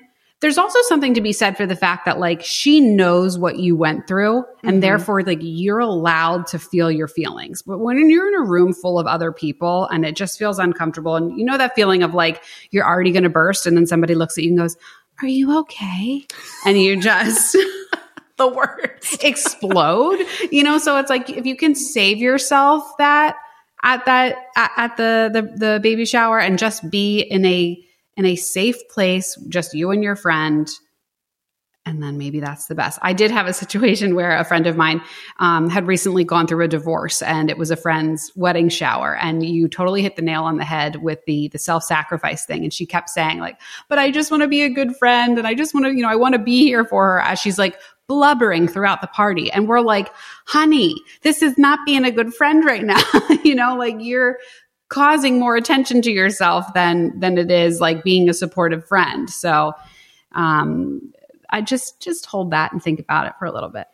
There's 0.45 0.59
also 0.59 0.79
something 0.83 1.15
to 1.15 1.21
be 1.21 1.33
said 1.33 1.57
for 1.57 1.65
the 1.65 1.75
fact 1.75 2.05
that 2.05 2.19
like 2.19 2.43
she 2.43 2.79
knows 2.79 3.39
what 3.39 3.57
you 3.57 3.75
went 3.75 4.05
through 4.07 4.43
and 4.63 4.77
Mhm. 4.77 4.81
therefore 4.81 5.23
like 5.23 5.39
you're 5.41 5.79
allowed 5.79 6.45
to 6.47 6.59
feel 6.59 6.91
your 6.91 7.07
feelings. 7.07 7.63
But 7.63 7.79
when 7.79 8.11
you're 8.11 8.27
in 8.27 8.35
a 8.35 8.43
room 8.43 8.71
full 8.71 8.99
of 8.99 9.07
other 9.07 9.31
people 9.31 9.87
and 9.87 10.05
it 10.05 10.15
just 10.15 10.37
feels 10.37 10.59
uncomfortable 10.59 11.15
and 11.15 11.35
you 11.35 11.43
know 11.43 11.57
that 11.57 11.73
feeling 11.73 12.03
of 12.03 12.13
like 12.13 12.43
you're 12.69 12.85
already 12.85 13.11
going 13.11 13.23
to 13.23 13.29
burst 13.29 13.65
and 13.65 13.75
then 13.75 13.87
somebody 13.87 14.13
looks 14.13 14.37
at 14.37 14.43
you 14.43 14.51
and 14.51 14.59
goes, 14.59 14.77
are 15.23 15.27
you 15.27 15.57
okay? 15.61 16.23
And 16.63 16.79
you 16.79 17.01
just 17.01 17.57
The 18.37 18.47
words 18.47 19.17
explode 19.23 20.19
you 20.51 20.61
know 20.61 20.77
so 20.77 20.97
it's 20.99 21.09
like 21.09 21.27
if 21.29 21.47
you 21.47 21.55
can 21.55 21.73
save 21.73 22.19
yourself 22.19 22.83
that 22.99 23.35
at 23.81 24.05
that 24.05 24.35
at, 24.55 24.71
at 24.77 24.97
the, 24.97 25.29
the 25.33 25.41
the 25.57 25.79
baby 25.81 26.05
shower 26.05 26.39
and 26.39 26.59
just 26.59 26.87
be 26.91 27.21
in 27.21 27.45
a 27.45 27.81
in 28.17 28.25
a 28.25 28.35
safe 28.35 28.77
place 28.89 29.37
just 29.49 29.73
you 29.73 29.91
and 29.91 30.03
your 30.03 30.15
friend 30.15 30.69
and 31.87 32.01
then 32.01 32.17
maybe 32.17 32.39
that's 32.39 32.65
the 32.65 32.73
best. 32.73 32.97
I 33.03 33.13
did 33.13 33.29
have 33.29 33.45
a 33.45 33.53
situation 33.53 34.15
where 34.15 34.35
a 34.35 34.43
friend 34.43 34.65
of 34.65 34.75
mine 34.75 35.01
um, 35.37 35.69
had 35.69 35.85
recently 35.85 36.23
gone 36.23 36.47
through 36.47 36.65
a 36.65 36.67
divorce, 36.67 37.21
and 37.21 37.49
it 37.49 37.59
was 37.59 37.69
a 37.69 37.75
friend's 37.75 38.31
wedding 38.35 38.69
shower, 38.69 39.15
and 39.15 39.45
you 39.45 39.67
totally 39.67 40.01
hit 40.01 40.15
the 40.15 40.23
nail 40.23 40.43
on 40.43 40.57
the 40.57 40.65
head 40.65 40.97
with 40.97 41.23
the 41.25 41.47
the 41.49 41.59
self 41.59 41.83
sacrifice 41.83 42.45
thing. 42.45 42.63
And 42.63 42.73
she 42.73 42.87
kept 42.87 43.09
saying 43.09 43.39
like, 43.39 43.59
"But 43.87 43.99
I 43.99 44.09
just 44.09 44.31
want 44.31 44.41
to 44.41 44.47
be 44.47 44.63
a 44.63 44.69
good 44.69 44.95
friend, 44.97 45.37
and 45.37 45.47
I 45.47 45.53
just 45.53 45.73
want 45.75 45.85
to, 45.85 45.91
you 45.91 46.01
know, 46.01 46.09
I 46.09 46.15
want 46.15 46.33
to 46.33 46.39
be 46.39 46.63
here 46.63 46.85
for 46.85 47.05
her." 47.05 47.21
As 47.21 47.39
she's 47.39 47.59
like 47.59 47.79
blubbering 48.07 48.67
throughout 48.67 49.01
the 49.01 49.07
party, 49.07 49.51
and 49.51 49.67
we're 49.67 49.81
like, 49.81 50.11
"Honey, 50.47 50.95
this 51.21 51.43
is 51.43 51.55
not 51.57 51.79
being 51.85 52.03
a 52.03 52.11
good 52.11 52.33
friend 52.33 52.65
right 52.65 52.83
now. 52.83 53.01
you 53.43 53.53
know, 53.53 53.75
like 53.75 53.97
you're." 53.99 54.37
Causing 54.95 55.39
more 55.39 55.55
attention 55.55 56.01
to 56.01 56.11
yourself 56.11 56.73
than 56.73 57.19
than 57.19 57.37
it 57.37 57.51
is 57.51 57.79
like 57.79 58.03
being 58.03 58.29
a 58.29 58.33
supportive 58.33 58.87
friend 58.87 59.29
so 59.29 59.73
um 60.31 61.11
I 61.49 61.61
just 61.61 62.01
just 62.01 62.25
hold 62.25 62.51
that 62.51 62.71
and 62.73 62.81
think 62.83 62.99
about 62.99 63.27
it 63.27 63.33
for 63.39 63.45
a 63.45 63.51
little 63.51 63.69
bit. 63.69 63.87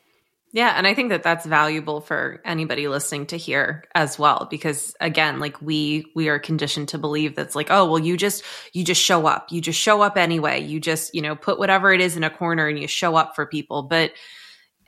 Yeah, 0.53 0.73
and 0.75 0.85
I 0.85 0.93
think 0.93 1.09
that 1.09 1.23
that's 1.23 1.45
valuable 1.45 2.01
for 2.01 2.41
anybody 2.43 2.87
listening 2.89 3.27
to 3.27 3.37
hear 3.37 3.85
as 3.95 4.19
well 4.19 4.47
because 4.49 4.93
again, 4.99 5.39
like 5.39 5.61
we 5.61 6.05
we 6.13 6.27
are 6.27 6.39
conditioned 6.39 6.89
to 6.89 6.97
believe 6.97 7.35
that's 7.35 7.55
like, 7.55 7.67
oh, 7.69 7.85
well 7.85 7.99
you 7.99 8.17
just 8.17 8.43
you 8.73 8.83
just 8.83 9.01
show 9.01 9.27
up. 9.27 9.51
You 9.51 9.61
just 9.61 9.79
show 9.79 10.01
up 10.01 10.17
anyway. 10.17 10.61
You 10.61 10.79
just, 10.79 11.15
you 11.15 11.21
know, 11.21 11.35
put 11.35 11.57
whatever 11.57 11.93
it 11.93 12.01
is 12.01 12.17
in 12.17 12.23
a 12.23 12.29
corner 12.29 12.67
and 12.67 12.79
you 12.79 12.87
show 12.87 13.15
up 13.15 13.35
for 13.35 13.45
people. 13.45 13.83
But 13.83 14.11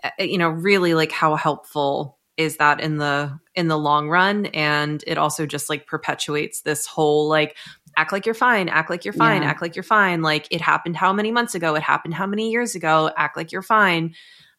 uh, 0.03 0.09
you 0.20 0.38
know, 0.38 0.49
really 0.49 0.95
like 0.95 1.11
how 1.11 1.36
helpful 1.36 2.18
is 2.38 2.58
that 2.58 2.80
in 2.82 2.98
the 2.98 3.38
in 3.56 3.68
the 3.68 3.78
long 3.78 4.10
run 4.10 4.48
and 4.48 5.04
it 5.06 5.18
also 5.18 5.46
just 5.46 5.70
like 5.70 5.86
perpetuates 5.86 6.62
this 6.62 6.86
whole 6.88 7.30
like 7.30 7.56
act 7.96 8.12
like 8.12 8.26
you're 8.26 8.34
fine, 8.34 8.70
act 8.70 8.90
like 8.90 9.06
you're 9.06 9.14
fine, 9.14 9.44
Yeah. 9.44 9.50
act 9.50 9.62
like 9.62 9.76
you're 9.76 9.84
fine. 9.84 10.22
Like 10.24 10.48
it 10.50 10.62
happened 10.62 10.98
how 10.98 11.14
many 11.14 11.32
months 11.32 11.54
ago? 11.54 11.76
It 11.76 11.84
happened 11.84 12.16
how 12.16 12.26
many 12.26 12.50
years 12.50 12.74
ago? 12.74 13.12
Act 13.16 13.38
like 13.38 13.52
you're 13.52 13.62
fine. 13.62 14.16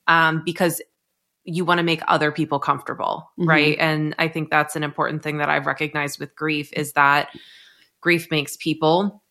Um, 0.07 0.43
because 0.45 0.81
you 1.43 1.65
want 1.65 1.79
to 1.79 1.83
make 1.83 2.01
other 2.09 2.31
people 2.31 2.59
comfortable, 2.59 3.31
Mhm. 3.39 3.49
right? 3.49 3.77
And 3.81 4.15
I 4.19 4.29
think 4.29 4.51
that's 4.51 4.77
an 4.77 4.83
important 4.85 5.23
thing 5.23 5.39
that 5.39 5.51
I've 5.51 5.67
recognized 5.67 6.21
with 6.21 6.35
grief 6.37 6.71
is 6.73 6.93
that 6.93 7.29
grief 8.01 8.31
makes 8.31 8.57
people 8.57 9.23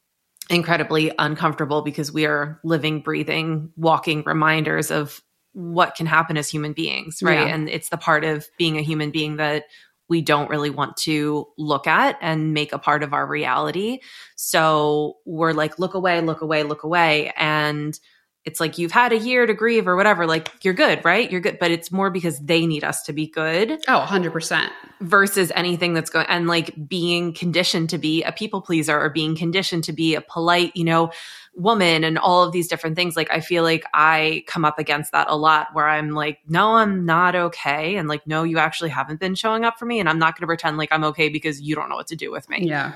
incredibly 0.50 1.12
uncomfortable 1.18 1.82
because 1.82 2.12
we 2.12 2.26
are 2.26 2.60
living, 2.64 3.00
breathing, 3.00 3.72
walking 3.78 4.24
reminders 4.26 4.92
of 4.92 5.22
what 5.54 5.96
can 5.96 6.06
happen 6.06 6.38
as 6.38 6.50
human 6.50 6.74
beings, 6.74 7.22
right? 7.24 7.48
Yeah. 7.48 7.54
And 7.54 7.70
it's 7.70 7.90
the 7.90 7.98
part 7.98 8.24
of 8.24 8.48
being 8.58 8.78
a 8.78 8.82
human 8.82 9.12
being 9.12 9.38
that 9.38 9.66
we 10.10 10.22
don't 10.22 10.50
really 10.50 10.70
want 10.70 10.98
to 10.98 11.48
look 11.58 11.88
at 11.88 12.18
and 12.22 12.54
make 12.54 12.74
a 12.74 12.80
part 12.80 13.04
of 13.04 13.14
our 13.14 13.26
reality. 13.26 14.00
So 14.36 15.18
we're 15.26 15.54
like, 15.54 15.80
look 15.80 15.94
away, 15.94 16.22
look 16.22 16.42
away, 16.42 16.64
look 16.64 16.84
away. 16.84 17.32
And 17.38 17.98
it's 18.46 18.60
like 18.60 18.78
you've 18.78 18.92
had 18.92 19.14
a 19.14 19.18
year 19.18 19.46
to 19.46 19.54
grieve 19.54 19.88
or 19.88 19.96
whatever. 19.96 20.26
Like 20.28 20.52
you're 20.64 20.74
good, 20.74 21.04
right? 21.06 21.32
You're 21.32 21.40
good. 21.40 21.60
But 21.60 21.72
it's 21.72 21.92
more 21.92 22.10
because 22.10 22.40
they 22.40 22.66
need 22.66 22.84
us 22.84 23.04
to 23.04 23.14
be 23.14 23.28
good 23.28 23.80
Oh, 23.88 24.06
100%. 24.08 24.70
versus 25.00 25.52
anything 25.56 25.94
that's 25.94 26.10
going 26.10 26.26
and 26.28 26.48
like 26.48 26.76
being 26.88 27.34
conditioned 27.34 27.90
to 27.92 27.98
be 27.98 28.22
a 28.24 28.32
people 28.34 28.62
pleaser 28.62 29.00
or 29.00 29.10
being 29.10 29.36
conditioned 29.38 29.86
to 29.86 29.94
be 29.94 30.16
a 30.16 30.22
polite, 30.22 30.76
you 30.76 30.84
know, 30.84 31.12
woman 31.56 32.04
and 32.04 32.18
all 32.18 32.44
of 32.44 32.52
these 32.52 32.68
different 32.68 32.96
things. 32.96 33.16
Like 33.16 33.32
I 33.32 33.40
feel 33.40 33.64
like 33.64 33.86
I 33.94 34.44
come 34.48 34.66
up 34.66 34.78
against 34.80 35.12
that 35.14 35.28
a 35.30 35.38
lot 35.38 35.68
where 35.74 35.88
I'm 35.88 36.10
like, 36.10 36.40
no, 36.48 36.76
I'm 36.76 37.06
not 37.06 37.36
okay. 37.36 37.96
And 37.96 38.10
like, 38.10 38.28
no, 38.28 38.44
you 38.44 38.58
actually 38.58 38.90
haven't 38.90 39.20
been 39.20 39.36
showing 39.36 39.64
up 39.64 39.78
for 39.80 39.86
me. 39.86 40.00
And 40.02 40.10
I'm 40.10 40.20
not 40.20 40.36
going 40.36 40.42
to 40.42 40.48
pretend 40.48 40.78
like 40.78 40.90
I'm 40.92 41.04
okay 41.06 41.30
because 41.30 41.62
you 41.62 41.76
don't 41.76 41.90
know 41.90 41.96
what 41.96 42.08
to 42.08 42.16
do 42.16 42.32
with 42.32 42.50
me. 42.50 42.68
Yeah. 42.68 42.94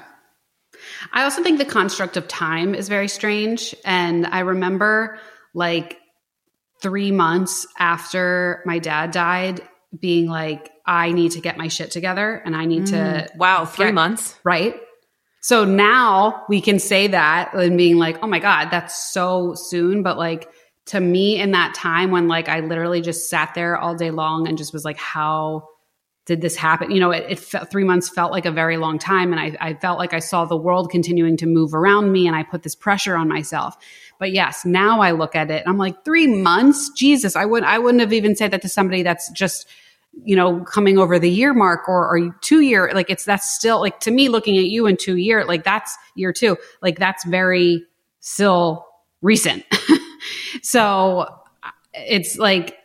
I 1.14 1.24
also 1.24 1.42
think 1.42 1.58
the 1.58 1.66
construct 1.66 2.18
of 2.18 2.28
time 2.28 2.76
is 2.76 2.90
very 2.90 3.08
strange. 3.08 3.74
And 3.86 4.26
I 4.28 4.40
remember 4.40 5.20
like 5.54 5.98
three 6.82 7.12
months 7.12 7.66
after 7.80 8.62
my 8.66 8.80
dad 8.80 9.12
died 9.12 9.62
being 10.00 10.28
like, 10.28 10.72
I 10.86 11.12
need 11.12 11.32
to 11.32 11.42
get 11.42 11.58
my 11.58 11.68
shit 11.70 11.92
together 11.92 12.42
and 12.46 12.56
I 12.56 12.66
need 12.66 12.88
to, 12.88 12.96
mm. 12.96 13.36
Wow. 13.38 13.66
Three 13.66 13.88
Yeah. 13.88 13.92
months. 13.92 14.36
right? 14.44 14.76
So 15.42 15.64
now 15.66 16.44
we 16.50 16.62
can 16.62 16.78
say 16.80 17.08
that 17.08 17.54
and 17.54 17.78
being 17.78 17.98
like, 17.98 18.22
oh 18.22 18.28
my 18.28 18.40
God, 18.40 18.70
that's 18.70 19.12
so 19.12 19.54
soon. 19.56 20.04
But 20.04 20.18
like 20.18 20.50
to 20.88 21.00
me 21.00 21.40
in 21.40 21.52
that 21.52 21.74
time 21.74 22.12
when 22.12 22.28
like 22.28 22.48
I 22.50 22.60
literally 22.62 23.02
just 23.02 23.30
sat 23.30 23.54
there 23.56 23.78
all 23.78 23.96
day 23.96 24.12
long 24.12 24.48
and 24.48 24.58
just 24.58 24.74
was 24.74 24.86
like, 24.86 24.98
how 24.98 25.68
did 26.26 26.42
this 26.42 26.58
happen? 26.58 26.92
You 26.92 27.00
know, 27.00 27.12
it, 27.12 27.26
it 27.30 27.40
felt 27.40 27.72
three 27.72 27.86
months 27.86 28.10
felt 28.10 28.34
like 28.34 28.46
a 28.46 28.52
very 28.52 28.76
long 28.78 29.00
time. 29.00 29.32
And 29.32 29.40
I, 29.40 29.56
I 29.62 29.74
felt 29.76 29.98
like 29.98 30.14
I 30.14 30.20
saw 30.20 30.44
the 30.44 30.58
world 30.58 30.90
continuing 30.92 31.38
to 31.38 31.46
move 31.46 31.74
around 31.74 32.12
me 32.12 32.28
and 32.28 32.36
I 32.36 32.44
put 32.44 32.64
this 32.64 32.76
pressure 32.76 33.16
on 33.16 33.30
myself. 33.30 33.78
But 34.20 34.32
yes, 34.32 34.66
now 34.66 35.02
I 35.02 35.12
look 35.12 35.36
at 35.36 35.52
it 35.52 35.62
and 35.62 35.70
I'm 35.70 35.78
like, 35.78 36.04
three 36.04 36.28
months? 36.28 36.90
Jesus, 36.92 37.36
I 37.36 37.46
wouldn't, 37.46 37.72
I 37.72 37.80
wouldn't 37.80 38.02
have 38.02 38.14
even 38.14 38.36
said 38.36 38.52
that 38.52 38.62
to 38.64 38.70
somebody 38.70 39.04
that's 39.04 39.30
just, 39.32 39.68
you 40.24 40.36
know, 40.36 40.62
coming 40.62 40.98
over 40.98 41.20
the 41.20 41.30
year 41.30 41.54
mark 41.54 41.88
or, 41.88 42.08
or 42.08 42.36
two 42.42 42.62
year, 42.62 42.92
like 42.94 43.10
it's, 43.10 43.26
that's 43.26 43.54
still 43.54 43.80
like 43.80 44.00
to 44.02 44.12
me 44.12 44.30
looking 44.30 44.58
at 44.58 44.66
you 44.66 44.88
in 44.88 44.98
two 44.98 45.18
year, 45.18 45.46
like 45.46 45.64
that's 45.64 45.96
year 46.16 46.34
two, 46.34 46.58
like 46.82 46.98
that's 46.98 47.24
very 47.26 47.86
still 48.20 48.88
recent. 49.22 49.64
so 50.62 51.20
uh, 51.64 51.72
it's 51.94 52.38
like, 52.38 52.78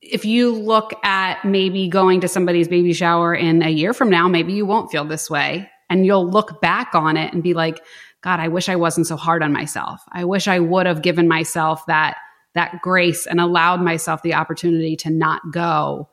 if 0.00 0.24
you 0.24 0.52
look 0.52 0.92
at 1.04 1.44
maybe 1.44 1.88
going 1.88 2.20
to 2.20 2.28
somebody's 2.28 2.68
baby 2.68 2.92
shower 2.92 3.34
in 3.34 3.62
a 3.62 3.68
year 3.68 3.92
from 3.92 4.10
now, 4.10 4.28
maybe 4.28 4.52
you 4.52 4.66
won't 4.66 4.90
feel 4.90 5.04
this 5.04 5.30
way. 5.30 5.70
And 5.88 6.06
you'll 6.06 6.28
look 6.28 6.60
back 6.60 6.94
on 6.94 7.16
it 7.16 7.32
and 7.32 7.42
be 7.42 7.52
like, 7.52 7.82
God, 8.22 8.40
I 8.40 8.48
wish 8.48 8.68
I 8.68 8.76
wasn't 8.76 9.06
so 9.06 9.16
hard 9.16 9.42
on 9.42 9.52
myself. 9.52 10.02
I 10.12 10.24
wish 10.24 10.46
I 10.46 10.58
would 10.58 10.86
have 10.86 11.02
given 11.02 11.26
myself 11.28 11.84
that 11.86 12.16
that 12.54 12.80
grace 12.82 13.26
and 13.26 13.40
allowed 13.40 13.80
myself 13.80 14.22
the 14.22 14.34
opportunity 14.34 14.96
to 14.96 15.10
not 15.10 15.40
go. 15.52 16.08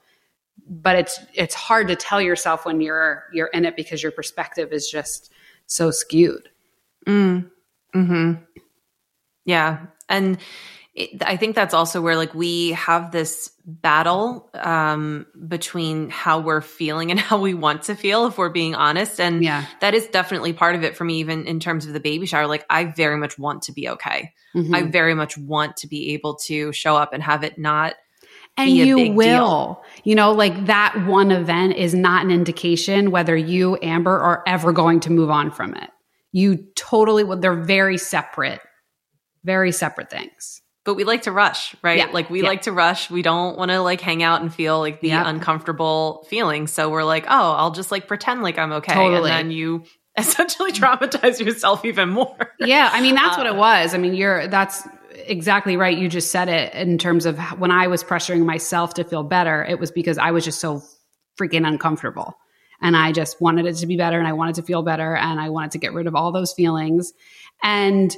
But 0.70 0.98
it's 0.98 1.20
it's 1.34 1.56
hard 1.56 1.88
to 1.88 1.96
tell 1.96 2.22
yourself 2.22 2.66
when 2.66 2.82
you're 2.82 3.24
you're 3.34 3.48
in 3.48 3.66
it 3.66 3.76
because 3.76 4.04
your 4.04 4.12
perspective 4.12 4.72
is 4.72 4.90
just 4.90 5.32
so 5.66 5.92
skewed. 5.92 6.50
Mm. 7.06 7.50
Hmm. 7.94 8.34
Yeah, 9.46 9.86
and 10.10 10.38
it, 10.98 11.22
I 11.24 11.38
think 11.38 11.56
that's 11.56 11.76
also 11.76 12.02
where 12.02 12.18
like 12.18 12.34
we 12.34 12.72
have 12.72 13.12
this 13.12 13.52
battle 13.64 14.50
um, 14.56 15.28
between 15.48 16.10
how 16.10 16.40
we're 16.40 16.62
feeling 16.62 17.12
and 17.12 17.20
how 17.30 17.40
we 17.40 17.54
want 17.54 17.84
to 17.84 17.96
feel, 17.96 18.26
if 18.26 18.38
we're 18.38 18.50
being 18.50 18.74
honest. 18.74 19.22
And 19.22 19.44
yeah. 19.44 19.66
that 19.80 19.94
is 19.94 20.08
definitely 20.08 20.54
part 20.54 20.76
of 20.76 20.84
it 20.84 20.98
for 20.98 21.06
me, 21.06 21.20
even 21.20 21.46
in 21.46 21.60
terms 21.60 21.86
of 21.86 21.94
the 21.94 22.00
baby 22.00 22.26
shower. 22.26 22.48
Like, 22.48 22.66
I 22.70 22.86
very 22.86 23.18
much 23.18 23.38
want 23.38 23.64
to 23.64 23.74
be 23.74 23.90
okay. 23.90 24.34
Mm-hmm. 24.56 24.74
I 24.74 24.82
very 24.84 25.14
much 25.14 25.38
want 25.38 25.78
to 25.78 25.88
be 25.88 26.14
able 26.14 26.36
to 26.46 26.74
show 26.74 26.98
up 26.98 27.14
and 27.14 27.22
have 27.22 27.44
it 27.44 27.60
not. 27.60 27.94
And 28.60 28.72
you 28.72 29.12
will, 29.12 29.24
deal. 29.24 29.84
you 30.04 30.16
know, 30.16 30.32
like 30.32 30.66
that 30.66 31.06
one 31.06 31.30
event 31.30 31.76
is 31.76 31.94
not 31.94 32.26
an 32.26 32.32
indication 32.32 33.12
whether 33.12 33.38
you, 33.38 33.78
Amber, 33.84 34.18
are 34.18 34.42
ever 34.48 34.72
going 34.72 35.02
to 35.02 35.12
move 35.12 35.30
on 35.30 35.52
from 35.52 35.76
it. 35.76 35.92
You 36.32 36.66
totally, 36.76 37.24
they're 37.40 37.54
very 37.54 38.00
separate, 38.00 38.62
very 39.44 39.72
separate 39.72 40.10
things 40.10 40.64
but 40.88 40.94
we 40.94 41.04
like 41.04 41.24
to 41.24 41.34
rush, 41.34 41.76
right? 41.84 41.98
Yeah. 41.98 42.12
Like 42.14 42.30
we 42.30 42.42
yeah. 42.42 42.48
like 42.48 42.62
to 42.62 42.72
rush. 42.72 43.10
We 43.10 43.22
don't 43.22 43.58
want 43.58 43.72
to 43.72 43.82
like 43.82 44.00
hang 44.00 44.24
out 44.24 44.42
and 44.42 44.54
feel 44.54 44.80
like 44.80 45.02
the 45.02 45.10
yeah. 45.10 45.28
uncomfortable 45.28 46.26
feeling. 46.30 46.66
So 46.68 46.90
we're 46.90 47.04
like, 47.04 47.26
oh, 47.26 47.52
I'll 47.52 47.72
just 47.72 47.92
like 47.92 48.08
pretend 48.08 48.42
like 48.42 48.58
I'm 48.58 48.72
okay. 48.72 48.94
Totally. 48.94 49.30
And 49.30 49.50
then 49.50 49.52
you 49.52 49.84
essentially 50.18 50.72
traumatize 50.72 51.46
yourself 51.46 51.84
even 51.84 52.08
more. 52.08 52.54
Yeah. 52.58 52.90
I 52.90 53.02
mean, 53.02 53.16
that's 53.16 53.36
uh, 53.36 53.42
what 53.42 53.48
it 53.48 53.56
uh, 53.56 53.60
was. 53.60 53.94
I 53.94 53.98
mean, 53.98 54.14
you're, 54.14 54.48
that's 54.48 54.88
exactly 55.12 55.76
right. 55.76 55.98
You 55.98 56.08
just 56.08 56.32
said 56.32 56.48
it 56.48 56.74
in 56.74 56.98
terms 56.98 57.26
of 57.26 57.38
when 57.60 57.70
I 57.72 57.88
was 57.88 58.02
pressuring 58.02 58.46
myself 58.46 58.94
to 58.94 59.04
feel 59.04 59.24
better, 59.24 59.66
it 59.66 59.82
was 59.82 59.92
because 59.92 60.18
I 60.18 60.32
was 60.32 60.46
just 60.46 60.62
so 60.62 60.82
freaking 61.38 61.68
uncomfortable. 61.68 62.38
And 62.82 62.96
I 62.96 63.12
just 63.12 63.42
wanted 63.42 63.66
it 63.66 63.76
to 63.76 63.88
be 63.88 63.98
better 63.98 64.20
and 64.20 64.28
I 64.28 64.32
wanted 64.32 64.56
to 64.56 64.62
feel 64.62 64.84
better 64.84 65.18
and 65.18 65.38
I 65.38 65.50
wanted 65.50 65.72
to 65.72 65.80
get 65.80 65.92
rid 65.92 66.08
of 66.08 66.16
all 66.16 66.32
those 66.32 66.54
feelings. 66.54 67.12
And 67.62 68.16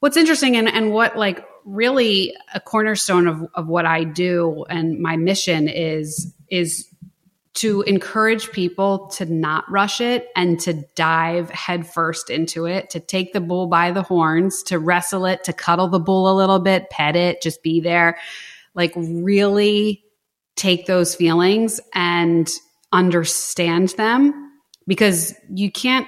what's 0.00 0.16
interesting 0.16 0.56
and, 0.56 0.68
and 0.68 0.92
what 0.92 1.16
like 1.16 1.44
really 1.64 2.34
a 2.54 2.60
cornerstone 2.60 3.26
of, 3.26 3.46
of 3.54 3.66
what 3.66 3.86
I 3.86 4.04
do 4.04 4.64
and 4.68 5.00
my 5.00 5.16
mission 5.16 5.68
is 5.68 6.32
is 6.48 6.88
to 7.56 7.80
encourage 7.82 8.52
people 8.52 9.06
to 9.08 9.24
not 9.24 9.64
rush 9.70 10.02
it 10.02 10.28
and 10.36 10.60
to 10.60 10.74
dive 10.94 11.48
headfirst 11.48 12.28
into 12.28 12.66
it, 12.66 12.90
to 12.90 13.00
take 13.00 13.32
the 13.32 13.40
bull 13.40 13.66
by 13.66 13.92
the 13.92 14.02
horns, 14.02 14.62
to 14.64 14.78
wrestle 14.78 15.24
it, 15.24 15.42
to 15.44 15.54
cuddle 15.54 15.88
the 15.88 15.98
bull 15.98 16.30
a 16.30 16.36
little 16.36 16.58
bit, 16.58 16.90
pet 16.90 17.16
it, 17.16 17.40
just 17.40 17.62
be 17.62 17.80
there. 17.80 18.18
Like 18.74 18.92
really 18.94 20.04
take 20.54 20.84
those 20.84 21.14
feelings 21.14 21.80
and 21.94 22.50
understand 22.92 23.88
them 23.90 24.52
because 24.86 25.34
you 25.48 25.72
can't 25.72 26.06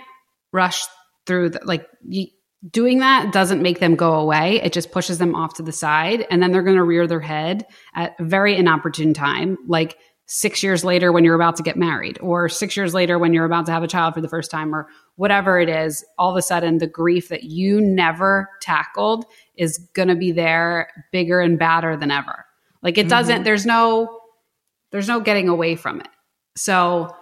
rush 0.53 0.85
through 1.27 1.51
the, 1.51 1.61
like 1.65 1.87
you, 2.07 2.27
doing 2.71 2.99
that 2.99 3.33
doesn't 3.33 3.63
make 3.63 3.81
them 3.81 3.95
go 3.95 4.15
away. 4.15 4.61
It 4.63 4.73
just 4.73 4.91
pushes 4.91 5.19
them 5.19 5.35
off 5.35 5.55
to 5.55 5.63
the 5.63 5.73
side. 5.73 6.27
And 6.31 6.43
then 6.43 6.51
they're 6.51 6.63
going 6.63 6.77
to 6.77 6.83
rear 6.83 7.07
their 7.07 7.21
head 7.21 7.67
at 7.95 8.17
a 8.19 8.25
very 8.25 8.57
inopportune 8.57 9.15
time, 9.15 9.59
like 9.67 9.97
six 10.27 10.63
years 10.63 10.85
later 10.85 11.11
when 11.11 11.25
you're 11.25 11.35
about 11.35 11.57
to 11.57 11.63
get 11.63 11.77
married, 11.77 12.19
or 12.21 12.49
six 12.49 12.77
years 12.77 12.93
later 12.93 13.19
when 13.19 13.33
you're 13.33 13.45
about 13.45 13.65
to 13.67 13.73
have 13.73 13.83
a 13.83 13.89
child 13.89 14.13
for 14.13 14.21
the 14.21 14.29
first 14.29 14.51
time, 14.51 14.75
or 14.75 14.89
whatever 15.17 15.59
it 15.59 15.69
is. 15.69 16.05
All 16.19 16.31
of 16.31 16.37
a 16.37 16.43
sudden, 16.43 16.79
the 16.79 16.87
grief 16.87 17.29
that 17.29 17.45
you 17.45 17.81
never 17.81 18.51
tackled 18.61 19.25
is 19.57 19.79
going 19.95 20.09
to 20.09 20.17
be 20.17 20.33
there 20.33 20.89
bigger 21.13 21.41
and 21.41 21.59
badder 21.59 21.97
than 21.97 22.11
ever. 22.11 22.45
Like 22.83 22.99
it 22.99 23.09
doesn't, 23.09 23.37
mm-hmm. 23.37 23.45
there's 23.45 23.67
no, 23.67 24.21
there's 24.91 25.09
no 25.09 25.21
getting 25.21 25.49
away 25.49 25.77
from 25.77 26.01
it. 26.01 26.09
So, 26.57 27.15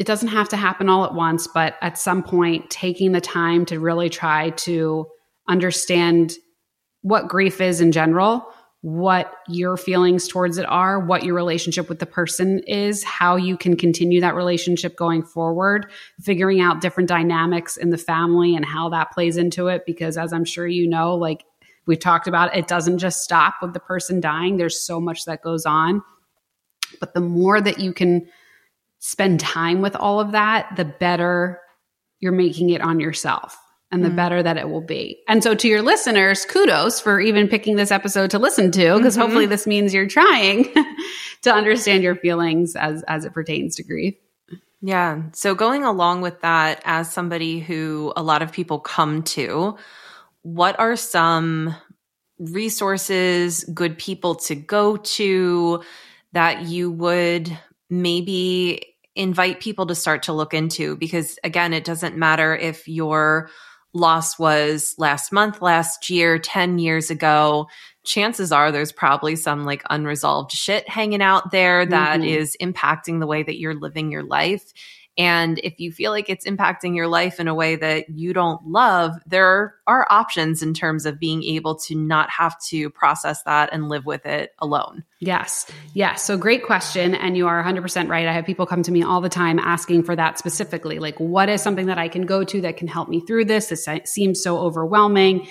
it 0.00 0.06
doesn't 0.06 0.28
have 0.28 0.48
to 0.48 0.56
happen 0.56 0.88
all 0.88 1.04
at 1.04 1.12
once, 1.12 1.46
but 1.46 1.76
at 1.82 1.98
some 1.98 2.22
point, 2.22 2.70
taking 2.70 3.12
the 3.12 3.20
time 3.20 3.66
to 3.66 3.78
really 3.78 4.08
try 4.08 4.48
to 4.48 5.06
understand 5.46 6.32
what 7.02 7.28
grief 7.28 7.60
is 7.60 7.82
in 7.82 7.92
general, 7.92 8.46
what 8.80 9.30
your 9.46 9.76
feelings 9.76 10.26
towards 10.26 10.56
it 10.56 10.64
are, 10.70 10.98
what 10.98 11.22
your 11.22 11.34
relationship 11.34 11.90
with 11.90 11.98
the 11.98 12.06
person 12.06 12.60
is, 12.60 13.04
how 13.04 13.36
you 13.36 13.58
can 13.58 13.76
continue 13.76 14.22
that 14.22 14.34
relationship 14.34 14.96
going 14.96 15.22
forward, 15.22 15.84
figuring 16.22 16.62
out 16.62 16.80
different 16.80 17.06
dynamics 17.10 17.76
in 17.76 17.90
the 17.90 17.98
family 17.98 18.56
and 18.56 18.64
how 18.64 18.88
that 18.88 19.12
plays 19.12 19.36
into 19.36 19.66
it. 19.66 19.82
Because 19.84 20.16
as 20.16 20.32
I'm 20.32 20.46
sure 20.46 20.66
you 20.66 20.88
know, 20.88 21.14
like 21.14 21.44
we've 21.84 22.00
talked 22.00 22.26
about, 22.26 22.56
it 22.56 22.68
doesn't 22.68 23.00
just 23.00 23.22
stop 23.22 23.56
with 23.60 23.74
the 23.74 23.80
person 23.80 24.18
dying, 24.18 24.56
there's 24.56 24.80
so 24.80 24.98
much 24.98 25.26
that 25.26 25.42
goes 25.42 25.66
on. 25.66 26.00
But 27.00 27.12
the 27.12 27.20
more 27.20 27.60
that 27.60 27.80
you 27.80 27.92
can 27.92 28.26
spend 29.00 29.40
time 29.40 29.80
with 29.80 29.96
all 29.96 30.20
of 30.20 30.32
that, 30.32 30.76
the 30.76 30.84
better 30.84 31.60
you're 32.20 32.32
making 32.32 32.70
it 32.70 32.82
on 32.82 33.00
yourself 33.00 33.58
and 33.90 34.04
the 34.04 34.08
mm 34.08 34.16
better 34.16 34.42
that 34.42 34.56
it 34.56 34.68
will 34.68 34.82
be. 34.82 35.20
And 35.26 35.42
so 35.42 35.54
to 35.54 35.66
your 35.66 35.82
listeners, 35.82 36.44
kudos 36.44 37.00
for 37.00 37.20
even 37.20 37.48
picking 37.48 37.74
this 37.74 37.90
episode 37.90 38.30
to 38.30 38.38
listen 38.38 38.70
to 38.72 38.96
because 38.96 39.14
mm-hmm. 39.14 39.22
hopefully 39.22 39.46
this 39.46 39.66
means 39.66 39.92
you're 39.92 40.06
trying 40.06 40.72
to 41.42 41.52
understand 41.52 42.02
your 42.02 42.14
feelings 42.14 42.76
as 42.76 43.02
as 43.04 43.24
it 43.24 43.32
pertains 43.32 43.76
to 43.76 43.82
grief. 43.82 44.14
Yeah. 44.80 45.22
So 45.32 45.54
going 45.54 45.84
along 45.84 46.20
with 46.20 46.40
that 46.40 46.82
as 46.84 47.12
somebody 47.12 47.58
who 47.58 48.12
a 48.16 48.22
lot 48.22 48.42
of 48.42 48.52
people 48.52 48.78
come 48.78 49.22
to, 49.24 49.76
what 50.42 50.78
are 50.78 50.96
some 50.96 51.74
resources, 52.38 53.64
good 53.74 53.98
people 53.98 54.36
to 54.36 54.54
go 54.54 54.96
to 54.96 55.82
that 56.32 56.66
you 56.66 56.90
would 56.90 57.58
maybe 57.90 58.89
invite 59.16 59.60
people 59.60 59.86
to 59.86 59.94
start 59.94 60.22
to 60.24 60.32
look 60.32 60.54
into 60.54 60.96
because 60.96 61.38
again 61.42 61.72
it 61.72 61.84
doesn't 61.84 62.16
matter 62.16 62.56
if 62.56 62.86
your 62.86 63.50
loss 63.92 64.38
was 64.38 64.94
last 64.98 65.32
month 65.32 65.60
last 65.60 66.08
year 66.08 66.38
10 66.38 66.78
years 66.78 67.10
ago 67.10 67.66
chances 68.04 68.52
are 68.52 68.70
there's 68.70 68.92
probably 68.92 69.34
some 69.34 69.64
like 69.64 69.82
unresolved 69.90 70.52
shit 70.52 70.88
hanging 70.88 71.22
out 71.22 71.50
there 71.50 71.84
that 71.84 72.20
mm-hmm. 72.20 72.28
is 72.28 72.56
impacting 72.60 73.18
the 73.18 73.26
way 73.26 73.42
that 73.42 73.58
you're 73.58 73.74
living 73.74 74.12
your 74.12 74.22
life 74.22 74.72
and 75.20 75.60
if 75.62 75.78
you 75.78 75.92
feel 75.92 76.12
like 76.12 76.30
it's 76.30 76.46
impacting 76.46 76.96
your 76.96 77.06
life 77.06 77.38
in 77.38 77.46
a 77.46 77.54
way 77.54 77.76
that 77.76 78.08
you 78.08 78.32
don't 78.32 78.66
love, 78.66 79.16
there 79.26 79.74
are 79.86 80.06
options 80.08 80.62
in 80.62 80.72
terms 80.72 81.04
of 81.04 81.20
being 81.20 81.42
able 81.42 81.74
to 81.80 81.94
not 81.94 82.30
have 82.30 82.58
to 82.68 82.88
process 82.88 83.42
that 83.42 83.68
and 83.70 83.90
live 83.90 84.06
with 84.06 84.24
it 84.24 84.52
alone. 84.60 85.04
Yes. 85.18 85.70
Yes. 85.92 86.24
So 86.24 86.38
great 86.38 86.64
question. 86.64 87.14
And 87.14 87.36
you 87.36 87.48
are 87.48 87.62
100% 87.62 88.08
right. 88.08 88.26
I 88.26 88.32
have 88.32 88.46
people 88.46 88.64
come 88.64 88.82
to 88.82 88.90
me 88.90 89.02
all 89.02 89.20
the 89.20 89.28
time 89.28 89.58
asking 89.58 90.04
for 90.04 90.16
that 90.16 90.38
specifically. 90.38 90.98
Like, 90.98 91.20
what 91.20 91.50
is 91.50 91.60
something 91.60 91.84
that 91.84 91.98
I 91.98 92.08
can 92.08 92.24
go 92.24 92.42
to 92.42 92.62
that 92.62 92.78
can 92.78 92.88
help 92.88 93.10
me 93.10 93.20
through 93.20 93.44
this? 93.44 93.66
This 93.66 93.86
seems 94.06 94.42
so 94.42 94.56
overwhelming. 94.56 95.46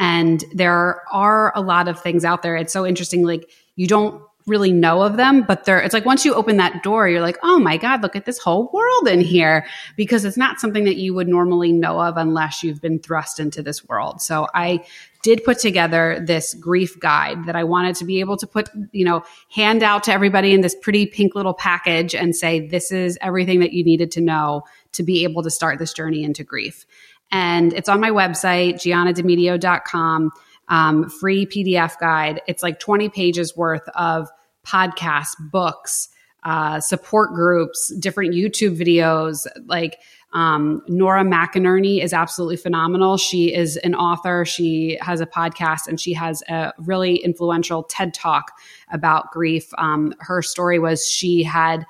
And 0.00 0.44
there 0.52 1.00
are 1.12 1.52
a 1.54 1.60
lot 1.60 1.86
of 1.86 2.00
things 2.00 2.24
out 2.24 2.42
there. 2.42 2.56
It's 2.56 2.72
so 2.72 2.84
interesting. 2.84 3.24
Like, 3.24 3.48
you 3.76 3.86
don't 3.86 4.20
really 4.46 4.72
know 4.72 5.02
of 5.02 5.16
them, 5.16 5.42
but 5.42 5.64
they're, 5.64 5.80
it's 5.80 5.94
like 5.94 6.04
once 6.04 6.24
you 6.24 6.34
open 6.34 6.56
that 6.56 6.82
door, 6.82 7.08
you're 7.08 7.20
like, 7.20 7.38
oh 7.42 7.58
my 7.58 7.76
God, 7.76 8.02
look 8.02 8.16
at 8.16 8.24
this 8.24 8.38
whole 8.38 8.70
world 8.72 9.08
in 9.08 9.20
here 9.20 9.66
because 9.96 10.24
it's 10.24 10.36
not 10.36 10.60
something 10.60 10.84
that 10.84 10.96
you 10.96 11.14
would 11.14 11.28
normally 11.28 11.72
know 11.72 12.00
of 12.00 12.16
unless 12.16 12.62
you've 12.62 12.80
been 12.80 12.98
thrust 12.98 13.38
into 13.38 13.62
this 13.62 13.86
world. 13.86 14.20
So 14.20 14.46
I 14.54 14.84
did 15.22 15.44
put 15.44 15.58
together 15.58 16.22
this 16.26 16.54
grief 16.54 16.98
guide 16.98 17.46
that 17.46 17.54
I 17.54 17.64
wanted 17.64 17.94
to 17.96 18.04
be 18.04 18.20
able 18.20 18.36
to 18.38 18.46
put, 18.46 18.68
you 18.90 19.04
know, 19.04 19.22
hand 19.50 19.82
out 19.82 20.04
to 20.04 20.12
everybody 20.12 20.52
in 20.52 20.60
this 20.60 20.74
pretty 20.74 21.06
pink 21.06 21.34
little 21.34 21.54
package 21.54 22.14
and 22.14 22.34
say, 22.34 22.66
this 22.66 22.90
is 22.90 23.16
everything 23.20 23.60
that 23.60 23.72
you 23.72 23.84
needed 23.84 24.10
to 24.12 24.20
know 24.20 24.62
to 24.92 25.02
be 25.02 25.22
able 25.24 25.42
to 25.44 25.50
start 25.50 25.78
this 25.78 25.92
journey 25.92 26.24
into 26.24 26.42
grief. 26.42 26.84
And 27.30 27.72
it's 27.72 27.88
on 27.88 28.00
my 28.00 28.10
website, 28.10 28.74
giannademedio.com. 28.74 30.30
um, 30.72 31.08
free 31.10 31.44
PDF 31.44 31.98
guide. 32.00 32.40
It's 32.48 32.62
like 32.62 32.80
20 32.80 33.10
pages 33.10 33.54
worth 33.54 33.86
of 33.90 34.30
podcasts, 34.66 35.34
books, 35.52 36.08
uh, 36.44 36.80
support 36.80 37.34
groups, 37.34 37.94
different 37.96 38.32
YouTube 38.32 38.78
videos. 38.78 39.46
Like 39.66 39.98
um, 40.32 40.80
Nora 40.88 41.24
McInerny 41.24 42.02
is 42.02 42.14
absolutely 42.14 42.56
phenomenal. 42.56 43.18
She 43.18 43.54
is 43.54 43.76
an 43.78 43.94
author. 43.94 44.46
She 44.46 44.96
has 45.02 45.20
a 45.20 45.26
podcast 45.26 45.88
and 45.88 46.00
she 46.00 46.14
has 46.14 46.42
a 46.48 46.72
really 46.78 47.16
influential 47.16 47.82
TED 47.82 48.14
talk 48.14 48.52
about 48.90 49.30
grief. 49.30 49.68
Um, 49.76 50.14
her 50.20 50.40
story 50.40 50.78
was 50.78 51.06
she 51.06 51.42
had 51.42 51.84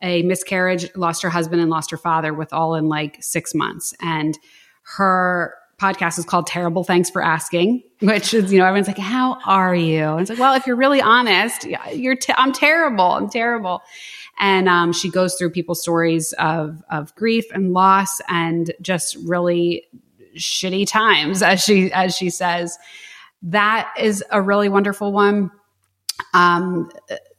a 0.00 0.22
miscarriage, 0.22 0.88
lost 0.94 1.22
her 1.22 1.30
husband, 1.30 1.60
and 1.60 1.70
lost 1.70 1.90
her 1.90 1.96
father 1.96 2.32
with 2.32 2.52
all 2.52 2.76
in 2.76 2.88
like 2.88 3.20
six 3.20 3.52
months. 3.52 3.92
And 4.00 4.38
her 4.96 5.54
podcast 5.78 6.18
is 6.18 6.24
called 6.24 6.46
Terrible 6.46 6.84
Thanks 6.84 7.08
for 7.08 7.22
Asking, 7.22 7.82
which 8.00 8.34
is, 8.34 8.52
you 8.52 8.58
know, 8.58 8.66
everyone's 8.66 8.88
like, 8.88 8.98
How 8.98 9.38
are 9.44 9.74
you? 9.74 10.04
And 10.04 10.20
it's 10.20 10.30
like, 10.30 10.38
Well, 10.38 10.54
if 10.54 10.66
you're 10.66 10.76
really 10.76 11.00
honest, 11.00 11.64
you're, 11.92 12.16
i 12.28 12.34
I'm 12.36 12.52
terrible. 12.52 13.04
I'm 13.04 13.30
terrible. 13.30 13.82
And 14.40 14.68
um, 14.68 14.92
she 14.92 15.10
goes 15.10 15.34
through 15.34 15.50
people's 15.50 15.82
stories 15.82 16.32
of, 16.34 16.82
of 16.90 17.14
grief 17.14 17.44
and 17.52 17.72
loss 17.72 18.20
and 18.28 18.72
just 18.80 19.16
really 19.24 19.84
shitty 20.36 20.86
times, 20.86 21.42
as 21.42 21.62
she, 21.62 21.92
as 21.92 22.16
she 22.16 22.30
says. 22.30 22.78
That 23.42 23.92
is 23.98 24.22
a 24.30 24.42
really 24.42 24.68
wonderful 24.68 25.12
one. 25.12 25.50
Um, 26.34 26.90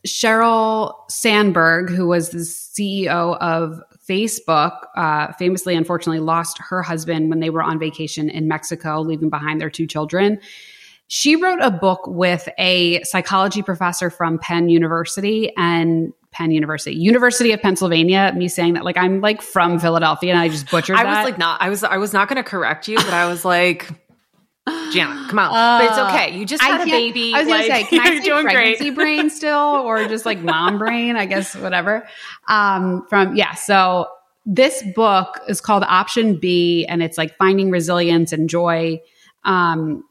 Sheryl 0.08 0.94
Sandberg, 1.10 1.90
who 1.90 2.08
was 2.08 2.30
the 2.30 2.40
CEO 2.40 3.38
of 3.38 3.82
Facebook, 4.10 4.72
uh, 4.96 5.32
famously, 5.34 5.76
unfortunately, 5.76 6.20
lost 6.20 6.58
her 6.70 6.82
husband 6.82 7.30
when 7.30 7.40
they 7.40 7.50
were 7.50 7.62
on 7.62 7.78
vacation 7.78 8.30
in 8.30 8.48
Mexico, 8.48 9.02
leaving 9.02 9.30
behind 9.30 9.62
their 9.62 9.70
two 9.70 9.86
children. 9.86 10.40
She 11.08 11.36
wrote 11.36 11.60
a 11.62 11.72
book 11.72 12.02
with 12.06 12.48
a 12.58 13.02
psychology 13.04 13.62
professor 13.62 14.10
from 14.10 14.40
Penn 14.40 14.70
University 14.70 15.52
and 15.58 16.14
Penn 16.32 16.52
University, 16.52 16.96
University 16.96 17.52
of 17.52 17.62
Pennsylvania. 17.62 18.32
Me 18.36 18.48
saying 18.48 18.74
that, 18.74 18.86
like 18.86 18.98
I'm 18.98 19.20
like 19.20 19.42
from 19.42 19.80
Philadelphia, 19.80 20.32
and 20.32 20.40
I 20.40 20.50
just 20.50 20.70
butchered. 20.70 20.98
I 20.98 21.04
that. 21.04 21.18
was 21.18 21.32
like, 21.32 21.40
not. 21.40 21.62
I 21.62 21.70
was. 21.70 21.84
I 21.84 21.98
was 21.98 22.14
not 22.14 22.28
going 22.28 22.38
to 22.38 22.48
correct 22.48 22.88
you, 22.88 22.98
but 22.98 23.14
I 23.14 23.28
was 23.28 23.44
like. 23.46 23.90
Gianna, 24.92 25.28
come 25.30 25.40
on. 25.40 25.48
Uh, 25.48 25.80
but 25.80 25.90
it's 25.90 26.00
okay. 26.00 26.38
You 26.38 26.46
just 26.46 26.62
had 26.62 26.82
a 26.82 26.86
baby. 26.86 27.34
I 27.34 27.40
was 27.40 27.48
like, 27.48 27.68
gonna 27.68 27.80
say, 27.82 27.84
can 27.86 28.00
I 28.02 28.22
say 28.22 28.30
pregnancy 28.44 28.84
great. 28.86 28.96
brain 28.96 29.30
still, 29.30 29.58
or 29.58 30.08
just 30.08 30.26
like 30.26 30.40
mom 30.40 30.78
brain? 30.78 31.16
I 31.16 31.26
guess 31.26 31.56
whatever. 31.56 32.08
Um, 32.48 33.06
from 33.10 33.36
yeah. 33.36 33.54
So 33.56 34.08
this 34.46 34.84
book 34.96 35.40
is 35.48 35.62
called 35.62 35.84
Option 35.84 36.40
B, 36.40 36.86
and 36.88 37.02
it's 37.02 37.18
like 37.18 37.36
finding 37.38 37.72
resilience 37.72 38.32
and 38.32 38.50
joy. 38.50 39.00
Um, 39.44 40.04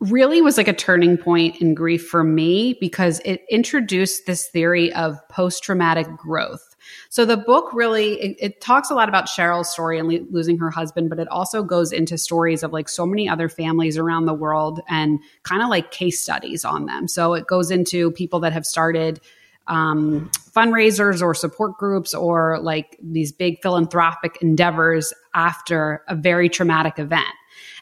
really 0.00 0.42
was 0.42 0.56
like 0.56 0.68
a 0.68 0.72
turning 0.72 1.16
point 1.16 1.60
in 1.60 1.74
grief 1.74 2.06
for 2.06 2.24
me 2.24 2.76
because 2.80 3.20
it 3.24 3.42
introduced 3.50 4.26
this 4.26 4.48
theory 4.48 4.92
of 4.92 5.16
post 5.28 5.62
traumatic 5.62 6.06
growth. 6.16 6.73
So 7.14 7.24
the 7.24 7.36
book 7.36 7.72
really 7.72 8.20
it, 8.20 8.36
it, 8.40 8.60
talks 8.60 8.90
a 8.90 8.94
lot 8.94 9.08
about 9.08 9.26
Sheryl's 9.26 9.70
story 9.70 10.00
and 10.00 10.08
le- 10.08 10.26
losing 10.32 10.58
her 10.58 10.68
husband, 10.68 11.10
but 11.10 11.20
it 11.20 11.28
also 11.28 11.62
goes 11.62 11.92
into 11.92 12.18
stories 12.18 12.64
of 12.64 12.72
like 12.72 12.88
so 12.88 13.06
many 13.06 13.28
other 13.28 13.48
families 13.48 13.96
around 13.96 14.26
the 14.26 14.34
world 14.34 14.80
and 14.88 15.20
kind 15.44 15.62
of 15.62 15.68
like 15.68 15.92
case 15.92 16.20
studies 16.20 16.64
on 16.64 16.86
them. 16.86 17.06
So 17.06 17.34
it 17.34 17.46
goes 17.46 17.70
into 17.70 18.10
people 18.10 18.40
that 18.40 18.52
have 18.52 18.66
started 18.66 19.20
um, 19.68 20.28
fundraisers 20.50 21.22
or 21.22 21.34
support 21.34 21.78
groups 21.78 22.14
or 22.14 22.58
like 22.58 22.98
these 23.00 23.30
big 23.30 23.62
philanthropic 23.62 24.38
endeavors 24.42 25.14
after 25.36 26.02
a 26.08 26.16
very 26.16 26.48
traumatic 26.48 26.98
event. 26.98 27.36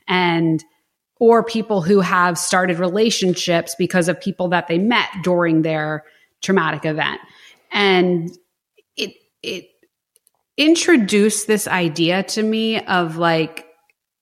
And 0.08 0.62
or 1.20 1.42
people 1.42 1.80
who 1.80 2.00
have 2.00 2.36
started 2.36 2.78
relationships 2.78 3.74
because 3.78 4.10
of 4.10 4.20
people 4.20 4.48
that 4.48 4.68
they 4.68 4.76
met 4.76 5.08
during 5.22 5.62
their 5.62 6.04
traumatic 6.42 6.84
event. 6.84 7.22
And 7.70 8.30
it 9.42 9.66
introduced 10.56 11.46
this 11.46 11.66
idea 11.66 12.22
to 12.22 12.42
me 12.42 12.80
of 12.80 13.16
like, 13.16 13.66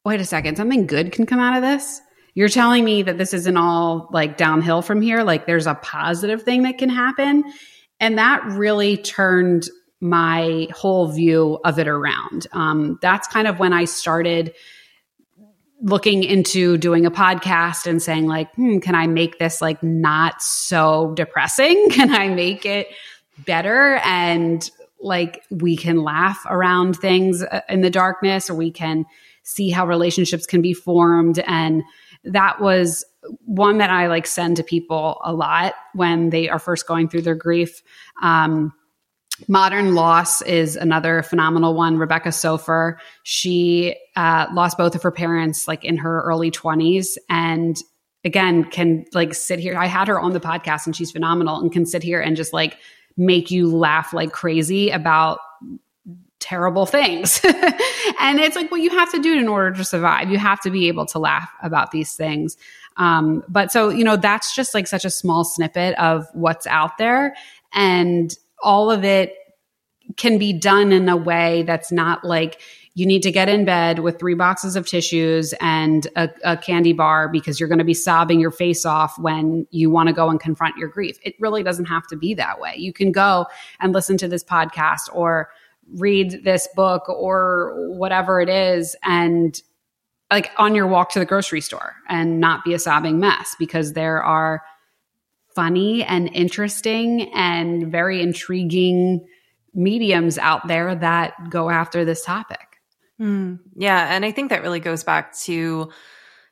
wait 0.04 0.20
a 0.20 0.24
second, 0.24 0.56
something 0.56 0.86
good 0.86 1.12
can 1.12 1.26
come 1.26 1.40
out 1.40 1.56
of 1.56 1.62
this. 1.62 2.00
You're 2.34 2.48
telling 2.48 2.84
me 2.84 3.02
that 3.02 3.18
this 3.18 3.34
isn't 3.34 3.56
all 3.56 4.08
like 4.12 4.36
downhill 4.36 4.82
from 4.82 5.02
here. 5.02 5.24
Like 5.24 5.46
there's 5.46 5.66
a 5.66 5.74
positive 5.74 6.42
thing 6.42 6.62
that 6.62 6.78
can 6.78 6.88
happen. 6.88 7.44
And 7.98 8.18
that 8.18 8.44
really 8.46 8.96
turned 8.96 9.68
my 10.00 10.68
whole 10.74 11.08
view 11.08 11.58
of 11.64 11.78
it 11.78 11.88
around. 11.88 12.46
Um, 12.52 12.98
that's 13.02 13.28
kind 13.28 13.46
of 13.46 13.58
when 13.58 13.72
I 13.72 13.84
started 13.84 14.54
looking 15.82 16.24
into 16.24 16.76
doing 16.78 17.06
a 17.06 17.10
podcast 17.10 17.86
and 17.86 18.02
saying 18.02 18.26
like, 18.26 18.54
hmm, 18.54 18.78
can 18.78 18.94
I 18.94 19.06
make 19.06 19.38
this 19.38 19.60
like 19.60 19.82
not 19.82 20.40
so 20.42 21.12
depressing? 21.14 21.90
Can 21.92 22.10
I 22.10 22.28
make 22.28 22.66
it 22.66 22.88
better 23.46 23.96
and 24.04 24.70
like 25.02 25.42
we 25.50 25.76
can 25.76 26.02
laugh 26.02 26.44
around 26.46 26.96
things 26.96 27.42
uh, 27.42 27.60
in 27.68 27.80
the 27.80 27.90
darkness 27.90 28.50
or 28.50 28.54
we 28.54 28.70
can 28.70 29.04
see 29.42 29.70
how 29.70 29.86
relationships 29.86 30.46
can 30.46 30.62
be 30.62 30.74
formed. 30.74 31.38
And 31.40 31.82
that 32.24 32.60
was 32.60 33.04
one 33.44 33.78
that 33.78 33.90
i 33.90 34.06
like 34.06 34.26
send 34.26 34.56
to 34.56 34.62
people 34.62 35.20
a 35.24 35.32
lot 35.32 35.74
when 35.94 36.30
they 36.30 36.48
are 36.48 36.58
first 36.58 36.86
going 36.86 37.08
through 37.08 37.22
their 37.22 37.34
grief. 37.34 37.82
Um, 38.22 38.72
modern 39.48 39.94
loss 39.94 40.42
is 40.42 40.76
another 40.76 41.22
phenomenal 41.22 41.74
one. 41.74 41.96
Rebecca 41.96 42.32
soffer 42.32 42.98
she 43.22 43.96
uh, 44.16 44.46
lost 44.52 44.76
both 44.76 44.94
of 44.94 45.02
her 45.02 45.10
parents 45.10 45.66
like 45.66 45.84
in 45.84 45.96
her 45.96 46.22
early 46.22 46.50
20s 46.50 47.16
and 47.28 47.76
again 48.24 48.64
can 48.64 49.04
like 49.14 49.34
sit 49.34 49.58
here. 49.58 49.76
I 49.78 49.86
had 49.86 50.08
her 50.08 50.20
on 50.20 50.32
the 50.32 50.40
podcast 50.40 50.86
and 50.86 50.94
she's 50.94 51.10
phenomenal 51.10 51.58
and 51.58 51.72
can 51.72 51.86
sit 51.86 52.02
here 52.02 52.20
and 52.20 52.36
just 52.36 52.52
like 52.52 52.76
make 53.20 53.50
you 53.50 53.68
laugh 53.68 54.12
like 54.12 54.32
crazy 54.32 54.90
about 54.90 55.38
terrible 56.38 56.86
things. 56.86 57.40
and 58.18 58.40
it's 58.40 58.56
like, 58.56 58.70
well, 58.70 58.80
you 58.80 58.90
have 58.90 59.12
to 59.12 59.20
do 59.20 59.34
it 59.34 59.38
in 59.38 59.46
order 59.46 59.76
to 59.76 59.84
survive. 59.84 60.30
You 60.30 60.38
have 60.38 60.60
to 60.62 60.70
be 60.70 60.88
able 60.88 61.04
to 61.06 61.18
laugh 61.18 61.50
about 61.62 61.90
these 61.90 62.14
things. 62.14 62.56
Um, 62.96 63.44
but 63.46 63.70
so, 63.70 63.90
you 63.90 64.04
know, 64.04 64.16
that's 64.16 64.54
just 64.54 64.74
like 64.74 64.86
such 64.86 65.04
a 65.04 65.10
small 65.10 65.44
snippet 65.44 65.96
of 65.98 66.26
what's 66.32 66.66
out 66.66 66.96
there. 66.96 67.36
And 67.74 68.34
all 68.62 68.90
of 68.90 69.04
it 69.04 69.34
can 70.16 70.38
be 70.38 70.54
done 70.54 70.90
in 70.90 71.08
a 71.08 71.16
way 71.16 71.62
that's 71.62 71.92
not 71.92 72.24
like, 72.24 72.60
you 72.94 73.06
need 73.06 73.22
to 73.22 73.30
get 73.30 73.48
in 73.48 73.64
bed 73.64 74.00
with 74.00 74.18
three 74.18 74.34
boxes 74.34 74.74
of 74.74 74.86
tissues 74.86 75.54
and 75.60 76.08
a, 76.16 76.28
a 76.42 76.56
candy 76.56 76.92
bar 76.92 77.28
because 77.28 77.60
you're 77.60 77.68
going 77.68 77.78
to 77.78 77.84
be 77.84 77.94
sobbing 77.94 78.40
your 78.40 78.50
face 78.50 78.84
off 78.84 79.16
when 79.18 79.66
you 79.70 79.90
want 79.90 80.08
to 80.08 80.12
go 80.12 80.28
and 80.28 80.40
confront 80.40 80.76
your 80.76 80.88
grief. 80.88 81.16
It 81.22 81.34
really 81.38 81.62
doesn't 81.62 81.84
have 81.84 82.06
to 82.08 82.16
be 82.16 82.34
that 82.34 82.60
way. 82.60 82.74
You 82.76 82.92
can 82.92 83.12
go 83.12 83.46
and 83.78 83.92
listen 83.92 84.16
to 84.18 84.28
this 84.28 84.42
podcast 84.42 85.08
or 85.12 85.50
read 85.94 86.42
this 86.44 86.68
book 86.74 87.08
or 87.08 87.90
whatever 87.90 88.40
it 88.40 88.48
is 88.48 88.96
and 89.02 89.60
like 90.30 90.50
on 90.58 90.74
your 90.74 90.86
walk 90.86 91.10
to 91.10 91.18
the 91.18 91.26
grocery 91.26 91.60
store 91.60 91.94
and 92.08 92.40
not 92.40 92.64
be 92.64 92.74
a 92.74 92.78
sobbing 92.78 93.18
mess 93.18 93.56
because 93.58 93.92
there 93.92 94.22
are 94.22 94.62
funny 95.54 96.04
and 96.04 96.28
interesting 96.32 97.32
and 97.34 97.90
very 97.90 98.22
intriguing 98.22 99.26
mediums 99.74 100.38
out 100.38 100.66
there 100.68 100.94
that 100.94 101.34
go 101.50 101.70
after 101.70 102.04
this 102.04 102.24
topic. 102.24 102.69
Mm, 103.20 103.60
yeah. 103.76 104.14
And 104.14 104.24
I 104.24 104.32
think 104.32 104.50
that 104.50 104.62
really 104.62 104.80
goes 104.80 105.04
back 105.04 105.36
to 105.40 105.90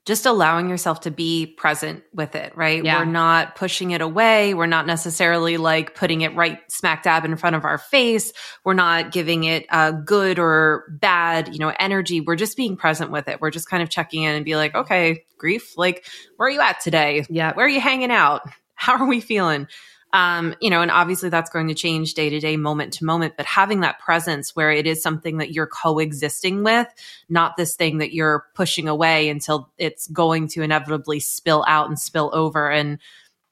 just 0.08 0.24
allowing 0.24 0.70
yourself 0.70 1.00
to 1.00 1.10
be 1.10 1.44
present 1.44 2.02
with 2.14 2.34
it, 2.34 2.56
right? 2.56 2.82
Yeah. 2.82 2.98
We're 2.98 3.04
not 3.04 3.56
pushing 3.56 3.90
it 3.90 4.00
away. 4.00 4.54
We're 4.54 4.64
not 4.64 4.86
necessarily 4.86 5.58
like 5.58 5.94
putting 5.94 6.22
it 6.22 6.34
right 6.34 6.60
smack 6.72 7.02
dab 7.02 7.26
in 7.26 7.36
front 7.36 7.56
of 7.56 7.66
our 7.66 7.76
face. 7.76 8.32
We're 8.64 8.72
not 8.72 9.12
giving 9.12 9.44
it 9.44 9.66
a 9.70 9.92
good 9.92 10.38
or 10.38 10.84
bad, 10.98 11.52
you 11.52 11.58
know, 11.58 11.74
energy. 11.78 12.22
We're 12.22 12.36
just 12.36 12.56
being 12.56 12.78
present 12.78 13.10
with 13.10 13.28
it. 13.28 13.40
We're 13.42 13.50
just 13.50 13.68
kind 13.68 13.82
of 13.82 13.90
checking 13.90 14.22
in 14.22 14.34
and 14.34 14.46
be 14.46 14.56
like, 14.56 14.74
okay, 14.74 15.26
grief, 15.36 15.76
like, 15.76 16.06
where 16.36 16.48
are 16.48 16.52
you 16.52 16.60
at 16.62 16.80
today? 16.80 17.26
Yeah. 17.28 17.52
Where 17.52 17.66
are 17.66 17.70
you 17.70 17.80
hanging 17.80 18.10
out? 18.10 18.48
How 18.74 18.96
are 18.96 19.06
we 19.06 19.20
feeling? 19.20 19.68
Um, 20.12 20.54
you 20.60 20.70
know, 20.70 20.80
and 20.80 20.90
obviously 20.90 21.28
that's 21.28 21.50
going 21.50 21.68
to 21.68 21.74
change 21.74 22.14
day 22.14 22.30
to 22.30 22.40
day, 22.40 22.56
moment 22.56 22.94
to 22.94 23.04
moment, 23.04 23.34
but 23.36 23.44
having 23.44 23.80
that 23.80 23.98
presence 23.98 24.56
where 24.56 24.72
it 24.72 24.86
is 24.86 25.02
something 25.02 25.36
that 25.38 25.52
you're 25.52 25.66
coexisting 25.66 26.62
with, 26.62 26.88
not 27.28 27.56
this 27.56 27.76
thing 27.76 27.98
that 27.98 28.14
you're 28.14 28.46
pushing 28.54 28.88
away 28.88 29.28
until 29.28 29.70
it's 29.76 30.06
going 30.08 30.48
to 30.48 30.62
inevitably 30.62 31.20
spill 31.20 31.62
out 31.68 31.88
and 31.88 31.98
spill 31.98 32.30
over 32.32 32.70
and 32.70 32.98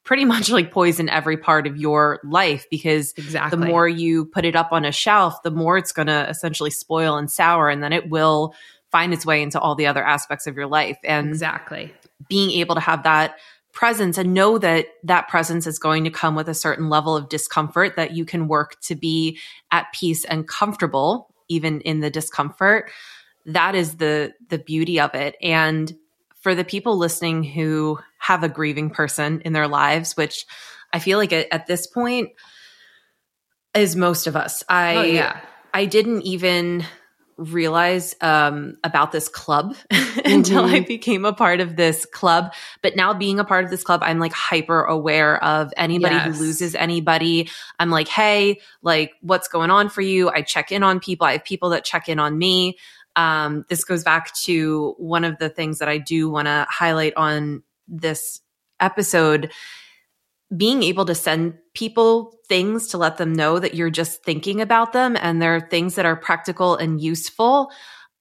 pretty 0.03 0.25
much 0.25 0.49
like 0.49 0.71
poison 0.71 1.09
every 1.09 1.37
part 1.37 1.67
of 1.67 1.77
your 1.77 2.19
life 2.23 2.65
because 2.71 3.13
exactly. 3.17 3.59
the 3.59 3.65
more 3.65 3.87
you 3.87 4.25
put 4.25 4.43
it 4.43 4.55
up 4.55 4.71
on 4.71 4.83
a 4.83 4.91
shelf, 4.91 5.43
the 5.43 5.51
more 5.51 5.77
it's 5.77 5.91
going 5.91 6.07
to 6.07 6.27
essentially 6.27 6.71
spoil 6.71 7.17
and 7.17 7.29
sour 7.29 7.69
and 7.69 7.83
then 7.83 7.93
it 7.93 8.09
will 8.09 8.55
find 8.91 9.13
its 9.13 9.25
way 9.25 9.43
into 9.43 9.59
all 9.59 9.75
the 9.75 9.85
other 9.85 10.03
aspects 10.03 10.47
of 10.47 10.55
your 10.55 10.65
life. 10.65 10.97
And 11.03 11.27
exactly 11.27 11.93
being 12.27 12.51
able 12.51 12.75
to 12.75 12.81
have 12.81 13.03
that 13.03 13.37
presence 13.77 14.17
and 14.17 14.33
know 14.33 14.57
that 14.57 14.87
that 15.03 15.27
presence 15.27 15.67
is 15.67 15.77
going 15.77 16.03
to 16.03 16.09
come 16.09 16.35
with 16.35 16.49
a 16.49 16.53
certain 16.53 16.89
level 16.89 17.15
of 17.15 17.29
discomfort 17.29 17.95
that 17.95 18.11
you 18.11 18.25
can 18.25 18.47
work 18.47 18.79
to 18.81 18.95
be 18.95 19.37
at 19.71 19.85
peace 19.93 20.25
and 20.25 20.47
comfortable 20.47 21.31
even 21.47 21.79
in 21.81 21.99
the 21.99 22.09
discomfort 22.09 22.89
that 23.45 23.75
is 23.75 23.97
the 23.97 24.33
the 24.49 24.57
beauty 24.57 24.99
of 24.99 25.13
it 25.13 25.35
and 25.41 25.95
for 26.47 26.55
the 26.55 26.63
people 26.63 26.97
listening 26.97 27.43
who 27.43 27.99
have 28.19 28.43
a 28.43 28.49
grieving 28.49 28.89
person 28.89 29.41
in 29.41 29.53
their 29.53 29.67
lives, 29.67 30.15
which 30.15 30.45
I 30.93 30.99
feel 30.99 31.17
like 31.17 31.33
at, 31.33 31.47
at 31.51 31.67
this 31.67 31.87
point 31.87 32.29
is 33.75 33.95
most 33.95 34.27
of 34.27 34.35
us. 34.35 34.63
I 34.69 34.95
oh, 34.95 35.01
yeah. 35.01 35.39
I 35.73 35.85
didn't 35.85 36.21
even 36.21 36.85
realize 37.37 38.15
um, 38.21 38.77
about 38.83 39.11
this 39.11 39.29
club 39.29 39.75
mm-hmm. 39.91 40.19
until 40.25 40.65
I 40.65 40.79
mm-hmm. 40.79 40.87
became 40.87 41.25
a 41.25 41.33
part 41.33 41.59
of 41.59 41.75
this 41.75 42.05
club. 42.05 42.53
But 42.81 42.95
now 42.95 43.13
being 43.13 43.39
a 43.39 43.45
part 43.45 43.65
of 43.65 43.71
this 43.71 43.83
club, 43.83 44.01
I'm 44.03 44.19
like 44.19 44.33
hyper 44.33 44.83
aware 44.83 45.43
of 45.43 45.71
anybody 45.77 46.15
yes. 46.15 46.25
who 46.25 46.43
loses 46.43 46.75
anybody. 46.75 47.49
I'm 47.79 47.89
like, 47.89 48.07
hey, 48.07 48.59
like, 48.81 49.13
what's 49.21 49.47
going 49.47 49.71
on 49.71 49.89
for 49.89 50.01
you? 50.01 50.29
I 50.29 50.41
check 50.41 50.71
in 50.71 50.83
on 50.83 50.99
people. 50.99 51.27
I 51.27 51.33
have 51.33 51.43
people 51.43 51.69
that 51.69 51.85
check 51.85 52.09
in 52.09 52.19
on 52.19 52.37
me. 52.37 52.77
Um, 53.15 53.65
this 53.69 53.83
goes 53.83 54.03
back 54.03 54.33
to 54.43 54.93
one 54.97 55.23
of 55.23 55.37
the 55.37 55.49
things 55.49 55.79
that 55.79 55.89
I 55.89 55.97
do 55.97 56.29
want 56.29 56.47
to 56.47 56.67
highlight 56.69 57.13
on 57.15 57.63
this 57.87 58.41
episode 58.79 59.51
being 60.55 60.83
able 60.83 61.05
to 61.05 61.15
send 61.15 61.57
people 61.73 62.33
things 62.47 62.87
to 62.87 62.97
let 62.97 63.17
them 63.17 63.33
know 63.33 63.59
that 63.59 63.73
you're 63.73 63.89
just 63.89 64.23
thinking 64.23 64.61
about 64.61 64.93
them 64.93 65.17
and 65.19 65.41
there 65.41 65.55
are 65.55 65.69
things 65.69 65.95
that 65.95 66.05
are 66.05 66.15
practical 66.15 66.75
and 66.75 67.01
useful 67.01 67.69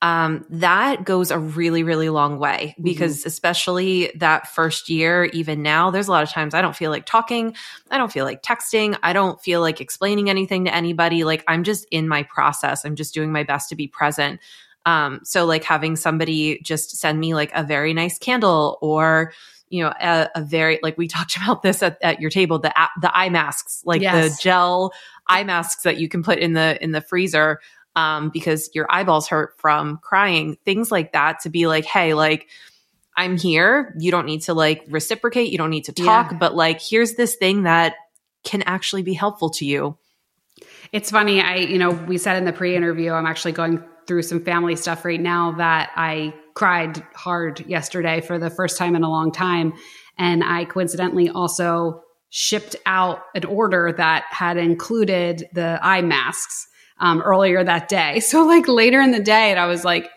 um, 0.03 0.45
that 0.51 1.05
goes 1.05 1.31
a 1.31 1.39
really 1.39 1.83
really 1.83 2.09
long 2.11 2.39
way 2.39 2.75
mm-hmm. 2.75 2.83
because 2.83 3.21
mm-hmm. 3.21 3.29
especially 3.29 4.13
that 4.17 4.49
first 4.49 4.89
year 4.89 5.25
even 5.27 5.63
now 5.63 5.91
there's 5.91 6.09
a 6.09 6.11
lot 6.11 6.23
of 6.23 6.29
times 6.29 6.53
i 6.53 6.61
don't 6.61 6.77
feel 6.77 6.91
like 6.91 7.07
talking 7.07 7.55
i 7.91 7.97
don't 7.97 8.13
feel 8.13 8.25
like 8.25 8.43
texting 8.43 8.99
i 9.03 9.13
don't 9.13 9.41
feel 9.41 9.61
like 9.61 9.81
explaining 9.81 10.29
anything 10.29 10.65
to 10.65 10.75
anybody 10.75 11.25
like 11.25 11.45
i'm 11.49 11.65
just 11.65 11.87
in 11.91 12.09
my 12.09 12.23
process 12.25 12.85
i'm 12.85 12.97
just 12.97 13.15
doing 13.15 13.33
my 13.33 13.43
best 13.45 13.69
to 13.69 13.77
be 13.77 13.87
present 13.87 14.41
um, 14.85 15.21
so 15.25 15.47
like 15.47 15.65
having 15.65 15.97
somebody 15.97 16.61
just 16.63 16.97
send 16.97 17.19
me 17.19 17.35
like 17.35 17.51
a 17.55 17.65
very 17.65 17.93
nice 17.93 18.19
candle 18.19 18.79
or 18.81 19.33
you 19.69 19.83
know, 19.83 19.93
a, 20.01 20.29
a, 20.35 20.43
very 20.43 20.79
like 20.83 20.97
we 20.97 21.09
talked 21.09 21.37
about 21.37 21.63
this 21.63 21.83
at, 21.83 21.99
at 22.03 22.21
your 22.21 22.31
table, 22.31 22.59
the 22.59 22.73
the 23.01 23.17
eye 23.17 23.29
masks, 23.29 23.83
like 23.85 24.03
yes. 24.03 24.37
the 24.37 24.43
gel 24.43 24.93
eye 25.27 25.45
masks 25.45 25.83
that 25.83 25.99
you 25.99 26.09
can 26.09 26.23
put 26.23 26.39
in 26.39 26.53
the 26.53 26.83
in 26.83 26.93
the 26.93 27.01
freezer 27.01 27.61
um, 27.95 28.31
because 28.31 28.71
your 28.75 28.87
eyeballs 28.91 29.29
hurt 29.29 29.55
from 29.59 29.99
crying, 29.99 30.57
things 30.65 30.91
like 30.93 31.13
that. 31.13 31.41
To 31.41 31.51
be 31.51 31.67
like, 31.67 31.85
hey, 31.85 32.15
like 32.15 32.49
I'm 33.17 33.37
here. 33.37 33.95
You 33.99 34.11
don't 34.11 34.27
need 34.27 34.43
to 34.43 34.55
like 34.55 34.85
reciprocate. 34.89 35.51
You 35.51 35.59
don't 35.59 35.71
need 35.71 35.87
to 35.87 35.93
talk, 35.93 36.33
yeah. 36.33 36.39
but 36.39 36.55
like 36.55 36.81
here's 36.81 37.15
this 37.15 37.35
thing 37.37 37.63
that 37.63 37.95
can 38.45 38.63
actually 38.63 39.03
be 39.03 39.15
helpful 39.15 39.51
to 39.51 39.65
you. 39.65 39.97
It's 40.93 41.11
funny. 41.11 41.41
I, 41.41 41.57
you 41.57 41.79
know, 41.79 41.91
we 41.91 42.19
said 42.19 42.37
in 42.37 42.45
the 42.45 42.53
pre 42.53 42.77
interview, 42.77 43.13
I'm 43.13 43.27
actually 43.27 43.53
going 43.53 43.83
through 44.07 44.23
some 44.23 44.45
family 44.45 44.77
stuff 44.77 45.05
right 45.05 45.21
now 45.21 45.53
that 45.53 45.91
I 45.97 46.33
cried 46.57 47.03
hard 47.15 47.61
yesterday 47.67 48.21
for 48.21 48.39
the 48.39 48.51
first 48.51 48.79
time 48.79 48.97
in 48.97 49.05
a 49.05 49.11
long 49.11 49.31
time. 49.31 49.75
And 50.19 50.43
I 50.43 50.65
coincidentally 50.65 51.29
also 51.29 52.03
shipped 52.31 52.75
out 52.87 53.21
an 53.35 53.45
order 53.45 53.93
that 53.97 54.25
had 54.31 54.57
included 54.57 55.47
the 55.53 55.79
eye 55.83 56.01
masks 56.01 56.67
um, 56.99 57.21
earlier 57.23 57.63
that 57.63 57.89
day. 57.89 58.21
So, 58.27 58.45
like 58.45 58.67
later 58.67 59.01
in 59.01 59.13
the 59.13 59.23
day, 59.23 59.51
and 59.51 59.61
I 59.61 59.67
was 59.67 59.85
like, 59.85 60.11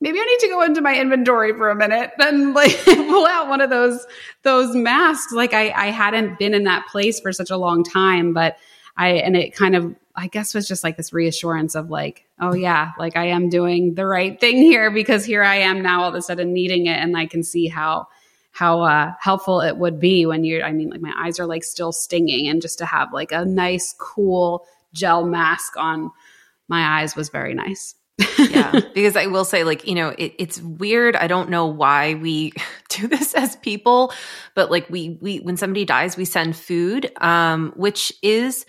maybe 0.00 0.18
I 0.18 0.24
need 0.24 0.40
to 0.40 0.48
go 0.48 0.62
into 0.62 0.80
my 0.80 0.98
inventory 0.98 1.56
for 1.56 1.70
a 1.70 1.76
minute 1.76 2.10
and 2.18 2.52
like 2.52 2.76
pull 2.84 3.26
out 3.26 3.48
one 3.48 3.60
of 3.60 3.70
those 3.70 4.04
those 4.42 4.74
masks. 4.74 5.32
Like 5.32 5.54
I, 5.54 5.70
I 5.70 5.86
hadn't 5.86 6.38
been 6.38 6.52
in 6.52 6.64
that 6.64 6.86
place 6.88 7.20
for 7.20 7.32
such 7.32 7.50
a 7.50 7.56
long 7.56 7.84
time, 7.84 8.34
but 8.34 8.56
I 8.96 9.10
and 9.10 9.36
it 9.36 9.54
kind 9.54 9.76
of 9.76 9.94
I 10.16 10.28
guess 10.28 10.54
was 10.54 10.66
just 10.66 10.82
like 10.82 10.96
this 10.96 11.12
reassurance 11.12 11.74
of 11.74 11.90
like, 11.90 12.26
oh 12.40 12.54
yeah, 12.54 12.92
like 12.98 13.16
I 13.16 13.26
am 13.26 13.48
doing 13.48 13.94
the 13.94 14.06
right 14.06 14.38
thing 14.40 14.56
here 14.56 14.90
because 14.90 15.24
here 15.24 15.42
I 15.42 15.56
am 15.56 15.82
now 15.82 16.02
all 16.02 16.08
of 16.08 16.14
a 16.14 16.22
sudden 16.22 16.52
needing 16.52 16.86
it 16.86 16.98
and 16.98 17.16
I 17.16 17.26
can 17.26 17.42
see 17.42 17.66
how 17.68 18.08
how 18.50 18.80
uh, 18.80 19.12
helpful 19.20 19.60
it 19.60 19.76
would 19.76 20.00
be 20.00 20.24
when 20.24 20.42
you're 20.42 20.64
I 20.64 20.72
mean 20.72 20.88
like 20.88 21.02
my 21.02 21.12
eyes 21.16 21.38
are 21.38 21.46
like 21.46 21.62
still 21.62 21.92
stinging 21.92 22.48
and 22.48 22.62
just 22.62 22.78
to 22.78 22.86
have 22.86 23.12
like 23.12 23.30
a 23.32 23.44
nice 23.44 23.94
cool 23.98 24.66
gel 24.94 25.26
mask 25.26 25.76
on 25.76 26.10
my 26.68 27.00
eyes 27.00 27.14
was 27.14 27.28
very 27.28 27.54
nice. 27.54 27.94
yeah, 28.38 28.80
because 28.94 29.14
I 29.14 29.26
will 29.26 29.44
say, 29.44 29.62
like, 29.62 29.86
you 29.86 29.94
know, 29.94 30.08
it, 30.08 30.34
it's 30.38 30.60
weird. 30.60 31.16
I 31.16 31.26
don't 31.26 31.50
know 31.50 31.66
why 31.66 32.14
we 32.14 32.54
do 32.88 33.06
this 33.08 33.34
as 33.34 33.56
people, 33.56 34.12
but 34.54 34.70
like, 34.70 34.88
we 34.88 35.18
we 35.20 35.38
when 35.40 35.58
somebody 35.58 35.84
dies, 35.84 36.16
we 36.16 36.24
send 36.24 36.56
food, 36.56 37.12
um, 37.20 37.72
which 37.76 38.12
is 38.22 38.64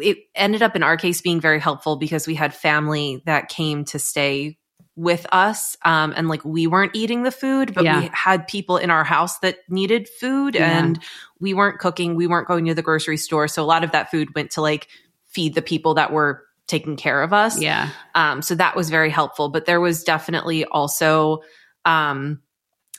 it 0.00 0.18
ended 0.34 0.62
up 0.62 0.76
in 0.76 0.82
our 0.82 0.96
case 0.96 1.20
being 1.20 1.40
very 1.40 1.60
helpful 1.60 1.96
because 1.96 2.26
we 2.26 2.34
had 2.34 2.54
family 2.54 3.22
that 3.26 3.48
came 3.48 3.84
to 3.86 3.98
stay 3.98 4.58
with 4.96 5.26
us 5.32 5.76
um, 5.84 6.12
and 6.16 6.28
like 6.28 6.44
we 6.44 6.66
weren't 6.66 6.94
eating 6.94 7.24
the 7.24 7.30
food 7.30 7.74
but 7.74 7.84
yeah. 7.84 8.00
we 8.00 8.10
had 8.12 8.46
people 8.46 8.76
in 8.76 8.90
our 8.90 9.02
house 9.02 9.38
that 9.40 9.58
needed 9.68 10.08
food 10.08 10.54
yeah. 10.54 10.78
and 10.78 11.00
we 11.40 11.52
weren't 11.52 11.80
cooking 11.80 12.14
we 12.14 12.28
weren't 12.28 12.46
going 12.46 12.64
to 12.64 12.74
the 12.74 12.82
grocery 12.82 13.16
store 13.16 13.48
so 13.48 13.62
a 13.62 13.66
lot 13.66 13.82
of 13.82 13.90
that 13.90 14.10
food 14.10 14.32
went 14.36 14.52
to 14.52 14.60
like 14.60 14.88
feed 15.26 15.54
the 15.54 15.62
people 15.62 15.94
that 15.94 16.12
were 16.12 16.44
taking 16.68 16.96
care 16.96 17.22
of 17.22 17.32
us 17.32 17.60
yeah 17.60 17.90
um, 18.14 18.40
so 18.40 18.54
that 18.54 18.76
was 18.76 18.88
very 18.88 19.10
helpful 19.10 19.48
but 19.48 19.66
there 19.66 19.80
was 19.80 20.04
definitely 20.04 20.64
also 20.64 21.40
um, 21.84 22.40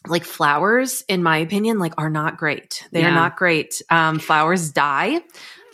like 0.06 0.26
flowers 0.26 1.02
in 1.08 1.24
my 1.24 1.38
opinion 1.38 1.80
like 1.80 1.94
are 1.98 2.10
not 2.10 2.36
great 2.36 2.86
they 2.92 3.02
yeah. 3.02 3.08
are 3.10 3.16
not 3.16 3.38
great 3.38 3.82
um, 3.90 4.20
flowers 4.20 4.70
die 4.72 5.22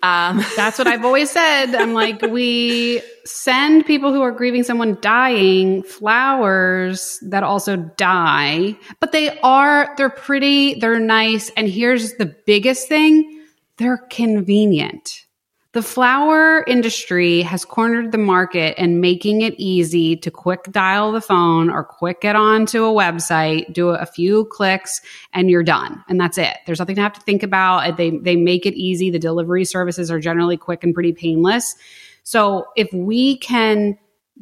um, 0.03 0.43
That's 0.55 0.77
what 0.77 0.87
I've 0.87 1.05
always 1.05 1.29
said. 1.29 1.75
I'm 1.75 1.93
like, 1.93 2.21
we 2.21 3.01
send 3.25 3.85
people 3.85 4.11
who 4.11 4.21
are 4.21 4.31
grieving 4.31 4.63
someone 4.63 4.97
dying 5.01 5.83
flowers 5.83 7.19
that 7.23 7.43
also 7.43 7.77
die, 7.77 8.75
but 8.99 9.11
they 9.11 9.39
are, 9.41 9.93
they're 9.97 10.09
pretty, 10.09 10.75
they're 10.75 10.99
nice. 10.99 11.51
And 11.55 11.67
here's 11.67 12.15
the 12.15 12.25
biggest 12.25 12.87
thing 12.87 13.45
they're 13.77 14.05
convenient. 14.09 15.25
The 15.73 15.81
flower 15.81 16.65
industry 16.67 17.43
has 17.43 17.63
cornered 17.63 18.11
the 18.11 18.17
market 18.17 18.75
and 18.77 18.99
making 18.99 19.41
it 19.41 19.53
easy 19.57 20.17
to 20.17 20.29
quick 20.29 20.63
dial 20.69 21.13
the 21.13 21.21
phone 21.21 21.69
or 21.69 21.85
quick 21.85 22.19
get 22.19 22.35
onto 22.35 22.83
a 22.83 22.91
website, 22.91 23.71
do 23.71 23.89
a 23.89 24.05
few 24.05 24.45
clicks, 24.51 24.99
and 25.31 25.49
you're 25.49 25.63
done. 25.63 26.03
And 26.09 26.19
that's 26.19 26.37
it. 26.37 26.57
There's 26.65 26.79
nothing 26.79 26.97
to 26.97 27.01
have 27.01 27.13
to 27.13 27.21
think 27.21 27.41
about. 27.41 27.95
They, 27.95 28.09
they 28.09 28.35
make 28.35 28.65
it 28.65 28.73
easy. 28.73 29.11
The 29.11 29.19
delivery 29.19 29.63
services 29.63 30.11
are 30.11 30.19
generally 30.19 30.57
quick 30.57 30.83
and 30.83 30.93
pretty 30.93 31.13
painless. 31.13 31.75
So 32.23 32.65
if 32.75 32.91
we 32.91 33.37
can 33.37 33.97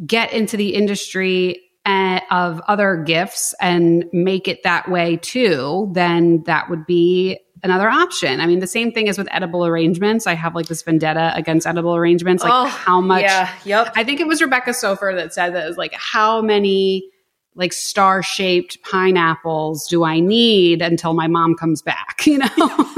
get 0.08 0.34
into 0.34 0.58
the 0.58 0.74
industry 0.74 1.62
eh, 1.86 2.22
of 2.32 2.60
other 2.68 3.04
gifts 3.06 3.54
and 3.62 4.06
make 4.12 4.48
it 4.48 4.64
that 4.64 4.90
way 4.90 5.18
too, 5.18 5.92
then 5.94 6.42
that 6.48 6.72
would 6.72 6.88
be 6.88 7.40
another 7.64 7.90
option. 7.90 8.42
I 8.42 8.46
mean, 8.46 8.60
the 8.60 8.68
same 8.68 8.92
thing 8.92 9.08
is 9.08 9.18
with 9.18 9.28
edible 9.32 9.66
arrangements. 9.66 10.28
I 10.28 10.34
have 10.34 10.56
like 10.56 10.68
this 10.68 10.82
vendetta 10.82 11.32
against 11.36 11.68
edible 11.68 11.96
arrangements. 11.96 12.44
Like, 12.44 12.54
oh, 12.54 12.66
how 12.66 13.02
much? 13.02 13.24
Yeah, 13.24 13.52
yep. 13.66 13.92
I 13.96 14.04
think 14.04 14.20
it 14.20 14.28
was 14.28 14.42
Rebecca 14.42 14.74
Soffer 14.74 15.14
that 15.16 15.34
said 15.34 15.54
that 15.56 15.66
it 15.66 15.68
was 15.68 15.78
like, 15.78 15.94
how 15.94 16.42
many 16.42 17.10
like 17.56 17.74
star 17.74 18.24
shaped 18.24 18.82
pineapples 18.84 19.88
do 19.88 20.04
I 20.04 20.20
need 20.20 20.82
until 20.82 21.14
my 21.14 21.28
mom 21.28 21.56
comes 21.56 21.82
back? 21.82 22.22
You 22.26 22.38
know, 22.40 22.96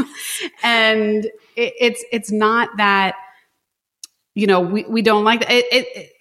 and 0.63 1.25
it, 1.55 1.73
it's 1.79 2.03
it's 2.11 2.31
not 2.31 2.69
that 2.77 3.15
you 4.33 4.45
know 4.45 4.59
we 4.59 4.83
we 4.83 5.01
don't 5.01 5.23
like 5.23 5.41
it, 5.43 5.65
it, 5.71 5.87
it 5.95 6.11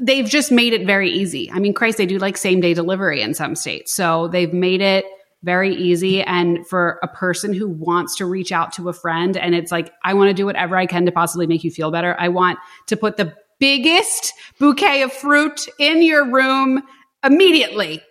they've 0.00 0.26
just 0.26 0.50
made 0.50 0.72
it 0.72 0.86
very 0.86 1.10
easy. 1.10 1.50
I 1.50 1.58
mean, 1.58 1.74
Christ, 1.74 1.98
they 1.98 2.06
do 2.06 2.18
like 2.18 2.36
same 2.36 2.60
day 2.60 2.74
delivery 2.74 3.20
in 3.20 3.34
some 3.34 3.54
states. 3.54 3.94
So 3.94 4.28
they've 4.28 4.52
made 4.52 4.80
it 4.80 5.04
very 5.42 5.74
easy. 5.74 6.22
And 6.22 6.66
for 6.66 6.98
a 7.02 7.08
person 7.08 7.54
who 7.54 7.68
wants 7.68 8.16
to 8.16 8.26
reach 8.26 8.52
out 8.52 8.72
to 8.74 8.88
a 8.88 8.92
friend 8.92 9.36
and 9.36 9.54
it's 9.54 9.72
like, 9.72 9.92
I 10.04 10.14
want 10.14 10.28
to 10.28 10.34
do 10.34 10.46
whatever 10.46 10.76
I 10.76 10.86
can 10.86 11.06
to 11.06 11.12
possibly 11.12 11.46
make 11.46 11.64
you 11.64 11.70
feel 11.70 11.90
better. 11.90 12.14
I 12.18 12.28
want 12.28 12.58
to 12.88 12.96
put 12.96 13.16
the 13.16 13.34
biggest 13.58 14.34
bouquet 14.58 15.02
of 15.02 15.12
fruit 15.12 15.66
in 15.78 16.02
your 16.02 16.30
room 16.30 16.82
immediately. 17.24 18.02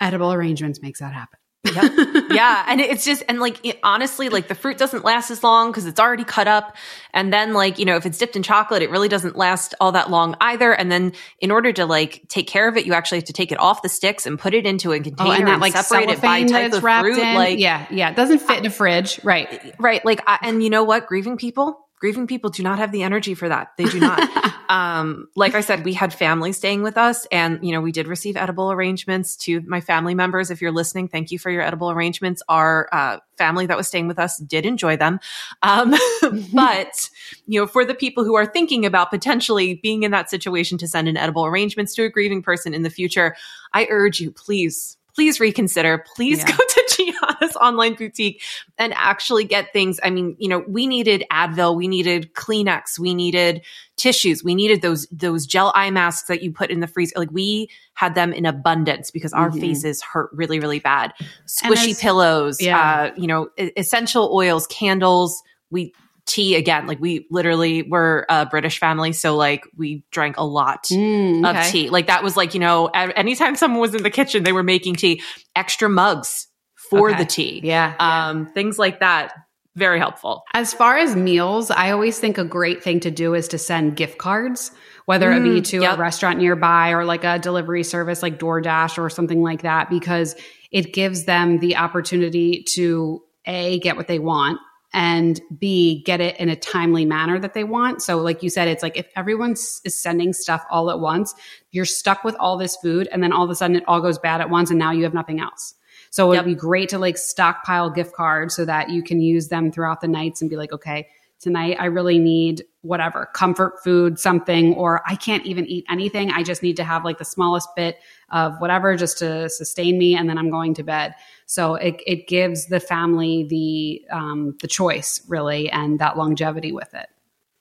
Edible 0.00 0.32
arrangements 0.32 0.80
makes 0.82 1.00
that 1.00 1.12
happen. 1.12 1.35
Yep. 1.74 2.24
yeah. 2.30 2.64
And 2.68 2.80
it's 2.80 3.04
just, 3.04 3.22
and 3.28 3.40
like, 3.40 3.64
it, 3.64 3.78
honestly, 3.82 4.28
like 4.28 4.48
the 4.48 4.54
fruit 4.54 4.78
doesn't 4.78 5.04
last 5.04 5.30
as 5.30 5.42
long 5.42 5.70
because 5.70 5.86
it's 5.86 6.00
already 6.00 6.24
cut 6.24 6.48
up. 6.48 6.76
And 7.12 7.32
then, 7.32 7.54
like, 7.54 7.78
you 7.78 7.84
know, 7.84 7.96
if 7.96 8.06
it's 8.06 8.18
dipped 8.18 8.36
in 8.36 8.42
chocolate, 8.42 8.82
it 8.82 8.90
really 8.90 9.08
doesn't 9.08 9.36
last 9.36 9.74
all 9.80 9.92
that 9.92 10.10
long 10.10 10.36
either. 10.40 10.72
And 10.72 10.92
then, 10.92 11.12
in 11.40 11.50
order 11.50 11.72
to 11.72 11.86
like 11.86 12.24
take 12.28 12.46
care 12.46 12.68
of 12.68 12.76
it, 12.76 12.86
you 12.86 12.92
actually 12.92 13.18
have 13.18 13.24
to 13.24 13.32
take 13.32 13.52
it 13.52 13.58
off 13.58 13.82
the 13.82 13.88
sticks 13.88 14.26
and 14.26 14.38
put 14.38 14.54
it 14.54 14.66
into 14.66 14.92
a 14.92 15.00
container 15.00 15.30
oh, 15.30 15.32
and, 15.32 15.46
that, 15.46 15.52
and 15.54 15.60
like 15.62 15.72
separate 15.76 16.10
it 16.10 16.20
by 16.20 16.44
type 16.44 16.72
of 16.72 16.80
fruit. 16.80 17.18
In. 17.18 17.34
Like, 17.34 17.58
yeah. 17.58 17.86
Yeah. 17.90 18.10
It 18.10 18.16
doesn't 18.16 18.40
fit 18.40 18.58
in 18.58 18.66
a 18.66 18.70
fridge. 18.70 19.20
Right. 19.24 19.74
Right. 19.78 20.04
Like, 20.04 20.22
I, 20.26 20.38
and 20.42 20.62
you 20.62 20.70
know 20.70 20.84
what? 20.84 21.06
Grieving 21.06 21.36
people, 21.36 21.85
grieving 21.98 22.26
people 22.26 22.50
do 22.50 22.62
not 22.62 22.78
have 22.78 22.92
the 22.92 23.02
energy 23.02 23.34
for 23.34 23.48
that. 23.48 23.72
They 23.78 23.84
do 23.84 24.00
not. 24.00 24.20
um, 24.68 25.28
like 25.34 25.54
I 25.54 25.60
said, 25.60 25.84
we 25.84 25.94
had 25.94 26.12
family 26.12 26.52
staying 26.52 26.82
with 26.82 26.96
us 26.96 27.26
and, 27.32 27.58
you 27.62 27.72
know, 27.72 27.80
we 27.80 27.92
did 27.92 28.06
receive 28.06 28.36
edible 28.36 28.70
arrangements 28.70 29.36
to 29.36 29.60
my 29.62 29.80
family 29.80 30.14
members. 30.14 30.50
If 30.50 30.60
you're 30.60 30.72
listening, 30.72 31.08
thank 31.08 31.30
you 31.30 31.38
for 31.38 31.50
your 31.50 31.62
edible 31.62 31.90
arrangements. 31.90 32.42
Our, 32.48 32.88
uh, 32.92 33.18
family 33.36 33.66
that 33.66 33.76
was 33.76 33.86
staying 33.86 34.08
with 34.08 34.18
us 34.18 34.38
did 34.38 34.64
enjoy 34.64 34.96
them. 34.96 35.20
Um, 35.62 35.94
but, 36.54 37.10
you 37.46 37.60
know, 37.60 37.66
for 37.66 37.84
the 37.84 37.94
people 37.94 38.24
who 38.24 38.34
are 38.34 38.46
thinking 38.46 38.86
about 38.86 39.10
potentially 39.10 39.74
being 39.74 40.02
in 40.02 40.10
that 40.10 40.30
situation 40.30 40.78
to 40.78 40.88
send 40.88 41.08
an 41.08 41.16
edible 41.16 41.46
arrangements 41.46 41.94
to 41.94 42.04
a 42.04 42.10
grieving 42.10 42.42
person 42.42 42.74
in 42.74 42.82
the 42.82 42.90
future, 42.90 43.36
I 43.72 43.86
urge 43.90 44.20
you, 44.20 44.32
please, 44.32 44.96
please 45.16 45.40
reconsider. 45.40 46.04
Please 46.14 46.40
yeah. 46.40 46.54
go 46.54 46.56
to 46.56 46.88
Gianna's 46.94 47.56
online 47.56 47.94
boutique 47.94 48.42
and 48.76 48.92
actually 48.94 49.44
get 49.44 49.72
things. 49.72 49.98
I 50.02 50.10
mean, 50.10 50.36
you 50.38 50.46
know, 50.46 50.62
we 50.68 50.86
needed 50.86 51.24
Advil, 51.32 51.74
we 51.74 51.88
needed 51.88 52.34
Kleenex, 52.34 52.98
we 52.98 53.14
needed 53.14 53.62
tissues, 53.96 54.44
we 54.44 54.54
needed 54.54 54.82
those 54.82 55.06
those 55.10 55.46
gel 55.46 55.72
eye 55.74 55.90
masks 55.90 56.28
that 56.28 56.42
you 56.42 56.52
put 56.52 56.70
in 56.70 56.80
the 56.80 56.86
freezer. 56.86 57.14
Like 57.16 57.30
we 57.32 57.70
had 57.94 58.14
them 58.14 58.34
in 58.34 58.44
abundance 58.44 59.10
because 59.10 59.32
our 59.32 59.48
mm-hmm. 59.48 59.60
faces 59.60 60.02
hurt 60.02 60.28
really, 60.34 60.60
really 60.60 60.80
bad. 60.80 61.14
Squishy 61.46 61.98
pillows, 61.98 62.60
yeah. 62.60 62.78
uh, 62.78 63.14
you 63.16 63.26
know, 63.26 63.48
essential 63.56 64.30
oils, 64.34 64.66
candles. 64.66 65.42
We 65.70 65.94
tea 66.26 66.56
again. 66.56 66.86
Like 66.86 67.00
we 67.00 67.26
literally 67.30 67.82
were 67.82 68.26
a 68.28 68.46
British 68.46 68.78
family, 68.78 69.12
so 69.12 69.36
like 69.36 69.64
we 69.76 70.04
drank 70.10 70.36
a 70.36 70.44
lot 70.44 70.84
mm, 70.84 71.48
okay. 71.48 71.58
of 71.58 71.66
tea. 71.66 71.90
Like 71.90 72.08
that 72.08 72.22
was 72.22 72.36
like 72.36 72.54
you 72.54 72.60
know, 72.60 72.86
anytime 72.86 73.56
someone 73.56 73.80
was 73.80 73.94
in 73.94 74.02
the 74.02 74.10
kitchen, 74.10 74.44
they 74.44 74.52
were 74.52 74.62
making 74.62 74.96
tea. 74.96 75.22
Extra 75.54 75.88
mugs 75.88 76.48
for 76.90 77.10
okay. 77.10 77.18
the 77.18 77.24
tea, 77.24 77.60
yeah, 77.64 77.94
um, 77.98 78.44
yeah. 78.44 78.52
things 78.52 78.78
like 78.78 79.00
that. 79.00 79.32
Very 79.74 79.98
helpful. 79.98 80.42
As 80.54 80.72
far 80.72 80.96
as 80.96 81.14
meals, 81.14 81.70
I 81.70 81.90
always 81.90 82.18
think 82.18 82.38
a 82.38 82.44
great 82.44 82.82
thing 82.82 83.00
to 83.00 83.10
do 83.10 83.34
is 83.34 83.48
to 83.48 83.58
send 83.58 83.94
gift 83.94 84.16
cards 84.16 84.70
whether 85.06 85.30
mm, 85.30 85.38
it 85.38 85.42
be 85.42 85.60
mm, 85.60 85.64
to 85.64 85.82
yep. 85.82 85.96
a 85.96 86.00
restaurant 86.00 86.38
nearby 86.38 86.90
or 86.90 87.04
like 87.04 87.24
a 87.24 87.38
delivery 87.38 87.82
service 87.82 88.22
like 88.22 88.38
DoorDash 88.38 88.98
or 88.98 89.08
something 89.08 89.40
like 89.40 89.62
that, 89.62 89.88
because 89.88 90.36
it 90.70 90.92
gives 90.92 91.24
them 91.24 91.58
the 91.58 91.76
opportunity 91.76 92.64
to 92.74 93.22
A, 93.46 93.78
get 93.78 93.96
what 93.96 94.08
they 94.08 94.18
want 94.18 94.58
and 94.96 95.38
B, 95.58 96.02
get 96.04 96.22
it 96.22 96.40
in 96.40 96.48
a 96.48 96.56
timely 96.56 97.04
manner 97.04 97.38
that 97.38 97.52
they 97.52 97.64
want. 97.64 98.00
So, 98.00 98.16
like 98.16 98.42
you 98.42 98.48
said, 98.48 98.66
it's 98.66 98.82
like 98.82 98.96
if 98.96 99.06
everyone 99.14 99.52
is 99.52 100.00
sending 100.00 100.32
stuff 100.32 100.64
all 100.70 100.90
at 100.90 101.00
once, 101.00 101.34
you're 101.70 101.84
stuck 101.84 102.24
with 102.24 102.34
all 102.40 102.56
this 102.56 102.76
food, 102.78 103.06
and 103.12 103.22
then 103.22 103.30
all 103.30 103.44
of 103.44 103.50
a 103.50 103.54
sudden 103.54 103.76
it 103.76 103.84
all 103.86 104.00
goes 104.00 104.18
bad 104.18 104.40
at 104.40 104.48
once, 104.48 104.70
and 104.70 104.78
now 104.78 104.92
you 104.92 105.04
have 105.04 105.12
nothing 105.12 105.38
else. 105.38 105.74
So, 106.08 106.32
it'd 106.32 106.46
be 106.46 106.54
great 106.54 106.88
to 106.88 106.98
like 106.98 107.18
stockpile 107.18 107.90
gift 107.90 108.14
cards 108.14 108.56
so 108.56 108.64
that 108.64 108.88
you 108.88 109.02
can 109.02 109.20
use 109.20 109.48
them 109.48 109.70
throughout 109.70 110.00
the 110.00 110.08
nights 110.08 110.40
and 110.40 110.48
be 110.48 110.56
like, 110.56 110.72
okay, 110.72 111.08
tonight 111.40 111.76
I 111.78 111.86
really 111.86 112.18
need 112.18 112.64
whatever 112.86 113.28
comfort 113.34 113.82
food, 113.82 114.18
something, 114.18 114.74
or 114.74 115.02
I 115.06 115.16
can't 115.16 115.44
even 115.44 115.66
eat 115.66 115.84
anything. 115.88 116.30
I 116.30 116.42
just 116.42 116.62
need 116.62 116.76
to 116.76 116.84
have 116.84 117.04
like 117.04 117.18
the 117.18 117.24
smallest 117.24 117.68
bit 117.76 117.98
of 118.30 118.58
whatever 118.58 118.96
just 118.96 119.18
to 119.18 119.48
sustain 119.48 119.98
me, 119.98 120.16
and 120.16 120.28
then 120.28 120.38
I'm 120.38 120.50
going 120.50 120.74
to 120.74 120.82
bed. 120.82 121.14
So 121.46 121.74
it, 121.74 122.00
it 122.06 122.28
gives 122.28 122.66
the 122.66 122.80
family 122.80 123.46
the 123.48 124.14
um, 124.14 124.56
the 124.60 124.68
choice 124.68 125.22
really 125.28 125.70
and 125.70 125.98
that 125.98 126.16
longevity 126.16 126.72
with 126.72 126.92
it. 126.94 127.08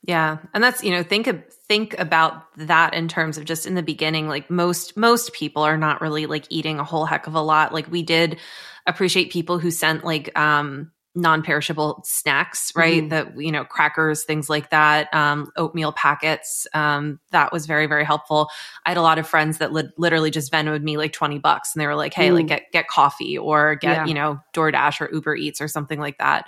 Yeah, 0.03 0.37
and 0.53 0.63
that's 0.63 0.83
you 0.83 0.91
know 0.91 1.01
think 1.01 1.25
of, 1.27 1.43
think 1.67 1.97
about 1.97 2.43
that 2.57 2.93
in 2.93 3.07
terms 3.07 3.37
of 3.37 3.45
just 3.45 3.65
in 3.65 3.73
the 3.73 3.81
beginning. 3.81 4.27
Like 4.27 4.49
most 4.51 4.95
most 4.95 5.33
people 5.33 5.63
are 5.63 5.77
not 5.77 5.99
really 5.99 6.27
like 6.27 6.45
eating 6.49 6.79
a 6.79 6.83
whole 6.83 7.05
heck 7.05 7.25
of 7.25 7.33
a 7.33 7.41
lot. 7.41 7.73
Like 7.73 7.91
we 7.91 8.03
did 8.03 8.37
appreciate 8.85 9.31
people 9.31 9.57
who 9.57 9.71
sent 9.71 10.05
like 10.05 10.37
um 10.37 10.91
non-perishable 11.15 12.01
snacks 12.03 12.71
right? 12.75 13.03
Mm-hmm. 13.03 13.09
that 13.09 13.41
you 13.41 13.51
know 13.51 13.63
crackers 13.63 14.23
things 14.23 14.49
like 14.49 14.69
that 14.69 15.13
um, 15.13 15.49
oatmeal 15.55 15.93
packets 15.93 16.67
um, 16.73 17.19
that 17.31 17.51
was 17.53 17.65
very 17.65 17.87
very 17.87 18.03
helpful. 18.03 18.49
I 18.85 18.89
had 18.89 18.97
a 18.97 19.01
lot 19.01 19.17
of 19.17 19.27
friends 19.27 19.57
that 19.59 19.71
li- 19.71 19.89
literally 19.97 20.31
just 20.31 20.51
venmoed 20.51 20.83
me 20.83 20.97
like 20.97 21.13
20 21.13 21.39
bucks 21.39 21.73
and 21.73 21.81
they 21.81 21.87
were 21.87 21.95
like 21.95 22.13
hey 22.13 22.29
mm. 22.29 22.35
like 22.35 22.47
get 22.47 22.71
get 22.71 22.87
coffee 22.87 23.37
or 23.37 23.75
get 23.75 23.97
yeah. 23.97 24.05
you 24.05 24.13
know 24.13 24.39
doordash 24.53 25.01
or 25.01 25.09
uber 25.13 25.35
eats 25.35 25.61
or 25.61 25.67
something 25.67 25.99
like 25.99 26.17
that. 26.17 26.45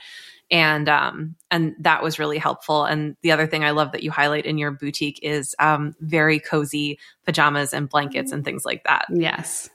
And 0.50 0.88
um 0.90 1.36
and 1.50 1.76
that 1.80 2.04
was 2.04 2.20
really 2.20 2.38
helpful. 2.38 2.84
And 2.86 3.16
the 3.22 3.32
other 3.32 3.48
thing 3.48 3.64
i 3.64 3.72
love 3.72 3.94
that 3.94 4.04
you 4.04 4.12
highlight 4.12 4.46
in 4.46 4.58
your 4.58 4.72
boutique 4.72 5.20
is 5.24 5.56
um 5.60 5.96
very 6.02 6.40
cozy 6.40 7.00
pajamas 7.26 7.74
and 7.74 7.90
blankets 7.90 8.32
and 8.32 8.44
things 8.44 8.66
like 8.66 8.84
that. 8.84 9.06
Yes 9.10 9.70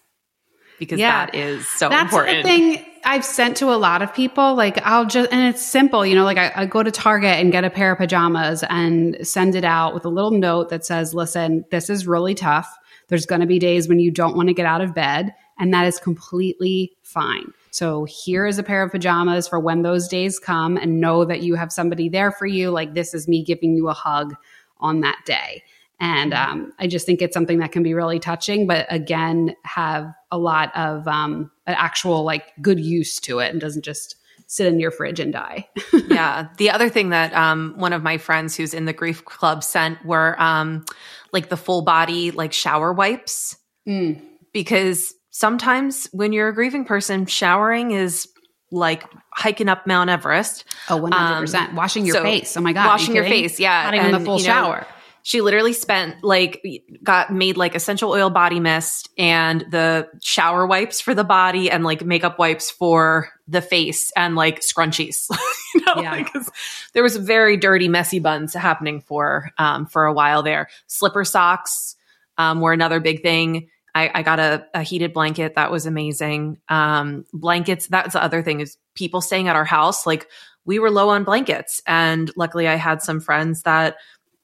because 0.82 0.98
yeah. 0.98 1.26
that 1.26 1.34
is 1.36 1.68
so 1.68 1.88
That's 1.88 2.12
important. 2.12 2.38
The 2.38 2.42
thing 2.42 2.86
I've 3.04 3.24
sent 3.24 3.56
to 3.58 3.66
a 3.66 3.78
lot 3.78 4.02
of 4.02 4.12
people. 4.12 4.56
Like 4.56 4.78
I'll 4.82 5.06
just, 5.06 5.32
and 5.32 5.54
it's 5.54 5.62
simple, 5.64 6.04
you 6.04 6.16
know, 6.16 6.24
like 6.24 6.38
I, 6.38 6.52
I, 6.56 6.66
go 6.66 6.82
to 6.82 6.90
Target 6.90 7.38
and 7.38 7.52
get 7.52 7.64
a 7.64 7.70
pair 7.70 7.92
of 7.92 7.98
pajamas 7.98 8.64
and 8.68 9.16
send 9.26 9.54
it 9.54 9.64
out 9.64 9.94
with 9.94 10.04
a 10.04 10.08
little 10.08 10.32
note 10.32 10.70
that 10.70 10.84
says, 10.84 11.14
listen, 11.14 11.64
this 11.70 11.88
is 11.88 12.06
really 12.06 12.34
tough. 12.34 12.76
There's 13.08 13.26
going 13.26 13.40
to 13.40 13.46
be 13.46 13.58
days 13.60 13.88
when 13.88 14.00
you 14.00 14.10
don't 14.10 14.36
want 14.36 14.48
to 14.48 14.54
get 14.54 14.66
out 14.66 14.80
of 14.80 14.94
bed, 14.94 15.34
and 15.58 15.72
that 15.72 15.86
is 15.86 16.00
completely 16.00 16.92
fine. 17.02 17.52
So 17.70 18.04
here 18.04 18.46
is 18.46 18.58
a 18.58 18.62
pair 18.62 18.82
of 18.82 18.90
pajamas 18.90 19.46
for 19.46 19.60
when 19.60 19.82
those 19.82 20.08
days 20.08 20.38
come 20.38 20.76
and 20.76 21.00
know 21.00 21.24
that 21.24 21.42
you 21.42 21.54
have 21.54 21.72
somebody 21.72 22.08
there 22.08 22.32
for 22.32 22.46
you. 22.46 22.70
Like 22.70 22.94
this 22.94 23.14
is 23.14 23.28
me 23.28 23.44
giving 23.44 23.76
you 23.76 23.88
a 23.88 23.94
hug 23.94 24.34
on 24.80 25.00
that 25.00 25.18
day. 25.24 25.62
And 26.02 26.34
um, 26.34 26.72
I 26.80 26.88
just 26.88 27.06
think 27.06 27.22
it's 27.22 27.32
something 27.32 27.60
that 27.60 27.70
can 27.70 27.84
be 27.84 27.94
really 27.94 28.18
touching, 28.18 28.66
but 28.66 28.86
again, 28.90 29.54
have 29.64 30.12
a 30.32 30.36
lot 30.36 30.76
of 30.76 31.06
um, 31.06 31.52
an 31.68 31.76
actual 31.78 32.24
like 32.24 32.46
good 32.60 32.80
use 32.80 33.20
to 33.20 33.38
it 33.38 33.52
and 33.52 33.60
doesn't 33.60 33.84
just 33.84 34.16
sit 34.48 34.66
in 34.66 34.80
your 34.80 34.90
fridge 34.90 35.20
and 35.20 35.32
die. 35.32 35.68
yeah. 36.08 36.48
The 36.58 36.70
other 36.70 36.88
thing 36.88 37.10
that 37.10 37.32
um, 37.34 37.74
one 37.76 37.92
of 37.92 38.02
my 38.02 38.18
friends 38.18 38.56
who's 38.56 38.74
in 38.74 38.84
the 38.84 38.92
grief 38.92 39.24
club 39.24 39.62
sent 39.62 40.04
were 40.04 40.34
um, 40.42 40.84
like 41.32 41.50
the 41.50 41.56
full 41.56 41.82
body 41.82 42.32
like 42.32 42.52
shower 42.52 42.92
wipes. 42.92 43.56
Mm. 43.88 44.20
Because 44.52 45.14
sometimes 45.30 46.08
when 46.10 46.32
you're 46.32 46.48
a 46.48 46.54
grieving 46.54 46.84
person, 46.84 47.26
showering 47.26 47.92
is 47.92 48.26
like 48.72 49.04
hiking 49.30 49.68
up 49.68 49.86
Mount 49.86 50.10
Everest. 50.10 50.64
Oh, 50.90 51.00
100%. 51.00 51.54
Um, 51.54 51.76
washing 51.76 52.06
your 52.06 52.16
so 52.16 52.22
face. 52.24 52.56
Oh 52.56 52.60
my 52.60 52.72
God. 52.72 52.86
Washing 52.86 53.14
you 53.14 53.20
your 53.22 53.30
face. 53.30 53.60
Yeah. 53.60 53.84
Not 53.84 53.94
even 53.94 54.10
the 54.10 54.20
full 54.20 54.40
shower. 54.40 54.80
Know, 54.80 54.86
she 55.22 55.40
literally 55.40 55.72
spent 55.72 56.22
like 56.24 56.64
got 57.02 57.32
made 57.32 57.56
like 57.56 57.74
essential 57.74 58.10
oil 58.10 58.28
body 58.28 58.58
mist 58.58 59.08
and 59.16 59.64
the 59.70 60.08
shower 60.20 60.66
wipes 60.66 61.00
for 61.00 61.14
the 61.14 61.24
body 61.24 61.70
and 61.70 61.84
like 61.84 62.04
makeup 62.04 62.38
wipes 62.38 62.70
for 62.70 63.28
the 63.46 63.62
face 63.62 64.10
and 64.16 64.34
like 64.36 64.60
scrunchies. 64.60 65.28
You 65.74 65.80
know 65.86 66.02
yeah. 66.02 66.22
because 66.22 66.50
there 66.92 67.02
was 67.02 67.16
very 67.16 67.56
dirty 67.56 67.88
messy 67.88 68.18
buns 68.18 68.52
happening 68.52 69.00
for 69.00 69.52
um 69.56 69.86
for 69.86 70.04
a 70.04 70.12
while 70.12 70.42
there. 70.42 70.68
Slipper 70.86 71.24
socks 71.24 71.96
um 72.36 72.60
were 72.60 72.74
another 72.74 73.00
big 73.00 73.22
thing. 73.22 73.70
I, 73.94 74.10
I 74.16 74.22
got 74.22 74.38
a, 74.38 74.66
a 74.74 74.82
heated 74.82 75.14
blanket. 75.14 75.54
That 75.54 75.70
was 75.70 75.86
amazing. 75.86 76.58
Um 76.68 77.24
blankets 77.32 77.86
that's 77.86 78.12
the 78.12 78.22
other 78.22 78.42
thing 78.42 78.60
is 78.60 78.76
people 78.94 79.22
staying 79.22 79.48
at 79.48 79.56
our 79.56 79.64
house 79.64 80.06
like 80.06 80.28
we 80.66 80.78
were 80.78 80.90
low 80.90 81.08
on 81.08 81.24
blankets. 81.24 81.80
And 81.86 82.30
luckily 82.36 82.68
i 82.68 82.74
had 82.74 83.00
some 83.00 83.18
friends 83.18 83.62
that 83.62 83.96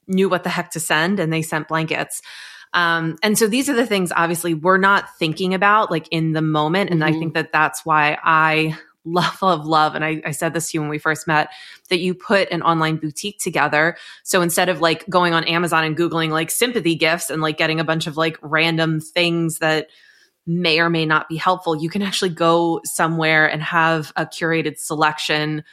knew 0.09 0.29
what 0.29 0.45
the 0.45 0.51
heck 0.51 0.71
to 0.73 0.81
send 0.81 1.21
and 1.21 1.33
they 1.33 1.43
sent 1.43 1.69
blankets. 1.69 2.23
Um, 2.75 3.19
and 3.23 3.39
so 3.39 3.47
these 3.47 3.69
are 3.69 3.75
the 3.75 3.87
things 3.87 4.13
obviously 4.15 4.55
we're 4.55 4.77
not 4.77 5.17
thinking 5.19 5.55
about 5.55 5.91
like 5.91 6.09
in 6.11 6.33
the 6.33 6.43
moment. 6.43 6.91
And 6.91 7.01
mm-hmm. 7.01 7.15
I 7.15 7.19
think 7.19 7.35
that 7.35 7.53
that's 7.53 7.85
why 7.87 8.19
I 8.23 8.77
love, 9.05 9.41
love, 9.41 9.67
love. 9.67 9.95
And 9.95 10.05
I, 10.05 10.21
I, 10.27 10.33
said 10.33 10.53
this 10.53 10.71
to 10.71 10.77
you 10.77 10.83
when 10.83 10.91
we 10.91 10.99
first 10.99 11.27
met 11.27 11.49
that 11.89 12.01
you 12.01 12.13
put 12.13 12.51
an 12.51 12.61
online 12.61 12.97
boutique 12.97 13.39
together. 13.39 13.97
So 14.23 14.43
instead 14.43 14.69
of 14.69 14.83
like 14.83 15.09
going 15.09 15.33
on 15.33 15.45
Amazon 15.45 15.85
and 15.85 15.97
Googling 15.97 16.29
like 16.29 16.51
sympathy 16.51 16.95
gifts 16.95 17.31
and 17.31 17.41
like 17.41 17.57
getting 17.57 17.81
a 17.81 17.85
bunch 17.85 18.07
of 18.07 18.19
like 18.19 18.37
random 18.43 19.01
things 19.01 19.61
that 19.61 19.89
may 20.47 20.79
or 20.79 20.91
may 20.91 21.07
not 21.07 21.27
be 21.27 21.37
helpful, 21.37 21.75
you 21.75 21.89
can 21.89 22.03
actually 22.03 22.31
go 22.31 22.83
somewhere 22.85 23.47
and 23.51 23.63
have 23.63 24.13
a 24.17 24.27
curated 24.27 24.79
selection 24.79 25.65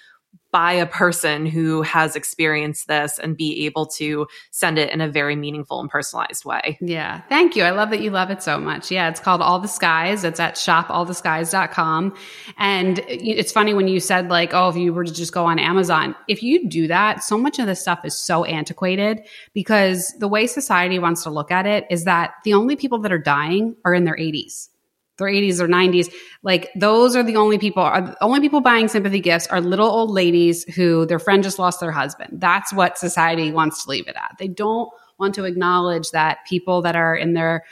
by 0.56 0.72
a 0.72 0.86
person 0.86 1.46
who 1.46 1.82
has 1.82 2.16
experienced 2.16 2.88
this 2.88 3.20
and 3.20 3.36
be 3.36 3.66
able 3.66 3.86
to 3.86 4.26
send 4.52 4.80
it 4.80 4.90
in 4.90 5.02
a 5.02 5.10
very 5.10 5.36
meaningful 5.36 5.82
and 5.82 5.90
personalized 5.90 6.46
way. 6.46 6.78
Yeah. 6.80 7.24
Thank 7.28 7.58
you. 7.58 7.64
I 7.64 7.72
love 7.72 7.90
that 7.90 8.00
you 8.00 8.10
love 8.10 8.30
it 8.30 8.42
so 8.42 8.58
much. 8.58 8.90
Yeah. 8.90 9.10
It's 9.10 9.20
called 9.20 9.42
All 9.42 9.60
the 9.60 9.68
Skies. 9.68 10.24
It's 10.24 10.40
at 10.40 10.56
shopalltheskies.com. 10.56 12.16
And 12.58 13.04
it's 13.10 13.52
funny 13.52 13.74
when 13.74 13.90
you 13.90 14.00
said 14.00 14.30
like, 14.30 14.54
oh, 14.54 14.70
if 14.70 14.78
you 14.78 14.94
were 14.94 15.04
to 15.04 15.14
just 15.14 15.34
go 15.34 15.44
on 15.44 15.60
Amazon, 15.60 16.16
if 16.30 16.42
you 16.42 16.70
do 16.70 16.88
that, 16.88 17.22
so 17.22 17.38
much 17.38 17.60
of 17.60 17.66
this 17.66 17.82
stuff 17.82 18.06
is 18.06 18.18
so 18.18 18.46
antiquated 18.46 19.28
because 19.54 20.14
the 20.20 20.30
way 20.30 20.48
society 20.48 21.00
wants 21.00 21.24
to 21.24 21.32
look 21.32 21.52
at 21.52 21.66
it 21.66 21.86
is 21.90 22.06
that 22.06 22.32
the 22.46 22.54
only 22.54 22.78
people 22.78 23.00
that 23.00 23.12
are 23.12 23.20
dying 23.20 23.76
are 23.84 23.94
in 23.94 24.06
their 24.06 24.16
80s 24.16 24.70
their 25.18 25.28
80s 25.28 25.60
or 25.60 25.68
90s 25.68 26.12
like 26.44 26.70
those 26.76 27.16
are 27.16 27.24
the 27.24 27.36
only 27.36 27.58
people 27.58 27.82
are 27.82 28.02
the 28.02 28.24
only 28.24 28.40
people 28.40 28.62
buying 28.62 28.88
sympathy 28.88 29.20
gifts 29.20 29.48
are 29.48 29.62
little 29.62 29.90
old 29.90 30.12
ladies 30.12 30.64
who 30.76 31.06
their 31.06 31.20
friend 31.20 31.44
just 31.44 31.60
lost 31.60 31.80
their 31.80 31.92
husband. 31.92 32.40
That's 32.40 32.74
what 32.74 32.98
society 32.98 33.52
wants 33.52 33.84
to 33.84 33.90
leave 33.90 34.08
it 34.08 34.16
at. 34.16 34.36
They 34.40 34.48
don't 34.48 34.90
want 35.18 35.34
to 35.36 35.46
acknowledge 35.46 36.12
that 36.12 36.40
people 36.48 36.82
that 36.82 36.96
are 36.96 37.16
in 37.16 37.34
their 37.34 37.64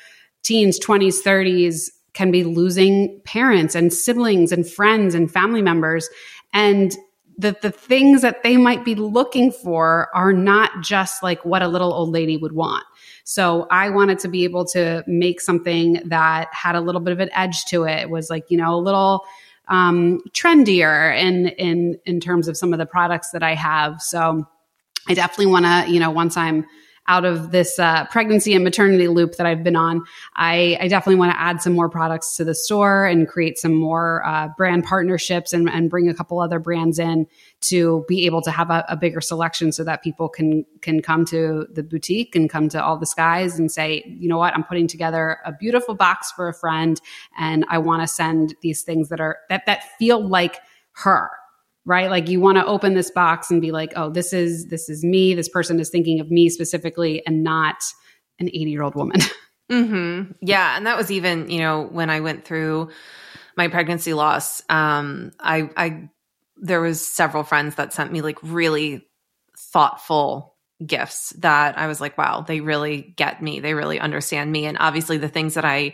teens 0.43 0.79
20s 0.79 1.21
30s 1.23 1.89
can 2.13 2.31
be 2.31 2.43
losing 2.43 3.19
parents 3.25 3.75
and 3.75 3.91
siblings 3.91 4.51
and 4.51 4.69
friends 4.69 5.15
and 5.15 5.31
family 5.31 5.61
members. 5.61 6.09
And 6.53 6.95
that 7.39 7.61
the 7.61 7.71
things 7.71 8.21
that 8.21 8.43
they 8.43 8.57
might 8.57 8.85
be 8.85 8.93
looking 8.93 9.51
for 9.51 10.09
are 10.13 10.33
not 10.33 10.69
just 10.83 11.23
like 11.23 11.43
what 11.43 11.63
a 11.63 11.67
little 11.67 11.91
old 11.91 12.09
lady 12.09 12.37
would 12.37 12.53
want 12.53 12.83
so 13.23 13.67
I 13.71 13.89
wanted 13.89 14.19
to 14.19 14.27
be 14.27 14.43
able 14.43 14.65
to 14.65 15.03
make 15.07 15.39
something 15.39 16.01
that 16.05 16.49
had 16.51 16.75
a 16.75 16.81
little 16.81 17.01
bit 17.01 17.13
of 17.13 17.19
an 17.19 17.29
edge 17.33 17.65
to 17.65 17.85
it. 17.85 18.01
It 18.01 18.09
was 18.09 18.29
like, 18.29 18.49
you 18.49 18.57
know, 18.57 18.75
a 18.75 18.77
little 18.77 19.25
um, 19.69 20.21
trendier 20.31 21.17
in 21.17 21.47
in 21.47 21.99
in 22.05 22.19
terms 22.19 22.47
of 22.47 22.57
some 22.57 22.73
of 22.73 22.79
the 22.79 22.85
products 22.85 23.31
that 23.31 23.43
I 23.43 23.55
have. 23.55 24.01
So 24.01 24.47
I 25.07 25.13
definitely 25.13 25.47
want 25.47 25.65
to, 25.65 25.91
you 25.91 25.99
know, 25.99 26.11
once 26.11 26.35
I'm 26.35 26.65
out 27.07 27.25
of 27.25 27.51
this 27.51 27.79
uh, 27.79 28.05
pregnancy 28.05 28.53
and 28.53 28.63
maternity 28.63 29.07
loop 29.07 29.35
that 29.35 29.45
I've 29.45 29.63
been 29.63 29.75
on, 29.75 30.03
I, 30.35 30.77
I 30.79 30.87
definitely 30.87 31.19
want 31.19 31.33
to 31.33 31.39
add 31.39 31.61
some 31.61 31.73
more 31.73 31.89
products 31.89 32.35
to 32.37 32.43
the 32.43 32.55
store 32.55 33.05
and 33.05 33.27
create 33.27 33.57
some 33.57 33.73
more 33.73 34.25
uh, 34.25 34.49
brand 34.57 34.83
partnerships 34.83 35.53
and, 35.53 35.69
and 35.69 35.89
bring 35.89 36.09
a 36.09 36.13
couple 36.13 36.39
other 36.39 36.59
brands 36.59 36.99
in 36.99 37.27
to 37.61 38.03
be 38.07 38.25
able 38.25 38.41
to 38.41 38.51
have 38.51 38.69
a, 38.69 38.85
a, 38.89 38.97
bigger 38.97 39.21
selection 39.21 39.71
so 39.71 39.83
that 39.83 40.03
people 40.03 40.29
can 40.29 40.65
can 40.81 41.01
come 41.01 41.25
to 41.25 41.65
the 41.71 41.83
boutique 41.83 42.35
and 42.35 42.49
come 42.49 42.69
to 42.69 42.81
all 42.81 42.97
the 42.97 43.05
skies 43.05 43.57
and 43.57 43.71
say 43.71 44.03
you 44.05 44.29
know 44.29 44.37
what? 44.37 44.53
I'm 44.53 44.63
putting 44.63 44.87
together 44.87 45.39
a 45.45 45.51
beautiful 45.51 45.95
box 45.95 46.31
for 46.31 46.47
a 46.47 46.53
friend 46.53 46.99
and 47.37 47.65
i 47.69 47.77
want 47.77 48.01
to 48.01 48.07
send 48.07 48.55
these 48.61 48.81
things 48.81 49.09
that 49.09 49.19
are 49.19 49.37
that 49.49 49.65
that 49.65 49.83
feel 49.97 50.25
like 50.25 50.59
her 50.91 51.29
right 51.85 52.09
like 52.09 52.29
you 52.29 52.39
want 52.39 52.57
to 52.57 52.65
open 52.65 52.93
this 52.93 53.11
box 53.11 53.51
and 53.51 53.61
be 53.61 53.71
like 53.71 53.93
oh 53.95 54.09
this 54.09 54.33
is 54.33 54.67
this 54.67 54.89
is 54.89 55.03
me 55.03 55.33
this 55.33 55.49
person 55.49 55.79
is 55.79 55.89
thinking 55.89 56.19
of 56.19 56.31
me 56.31 56.49
specifically 56.49 57.25
and 57.25 57.43
not 57.43 57.83
an 58.39 58.47
80 58.47 58.59
year 58.71 58.83
old 58.83 58.95
woman 58.95 59.19
mm-hmm. 59.71 60.31
yeah 60.41 60.77
and 60.77 60.85
that 60.85 60.97
was 60.97 61.11
even 61.11 61.49
you 61.49 61.59
know 61.59 61.83
when 61.83 62.09
i 62.09 62.19
went 62.19 62.45
through 62.45 62.89
my 63.55 63.67
pregnancy 63.67 64.13
loss 64.13 64.63
um, 64.69 65.31
I, 65.39 65.69
I 65.77 66.09
there 66.57 66.81
was 66.81 67.05
several 67.05 67.43
friends 67.43 67.75
that 67.75 67.93
sent 67.93 68.11
me 68.11 68.21
like 68.21 68.39
really 68.41 69.07
thoughtful 69.57 70.55
gifts 70.85 71.31
that 71.39 71.77
I 71.77 71.87
was 71.87 72.01
like, 72.01 72.17
wow, 72.17 72.41
they 72.41 72.61
really 72.61 73.13
get 73.15 73.41
me. 73.41 73.59
They 73.59 73.73
really 73.73 73.99
understand 73.99 74.51
me. 74.51 74.65
And 74.65 74.77
obviously 74.79 75.17
the 75.17 75.29
things 75.29 75.53
that 75.55 75.65
I 75.65 75.93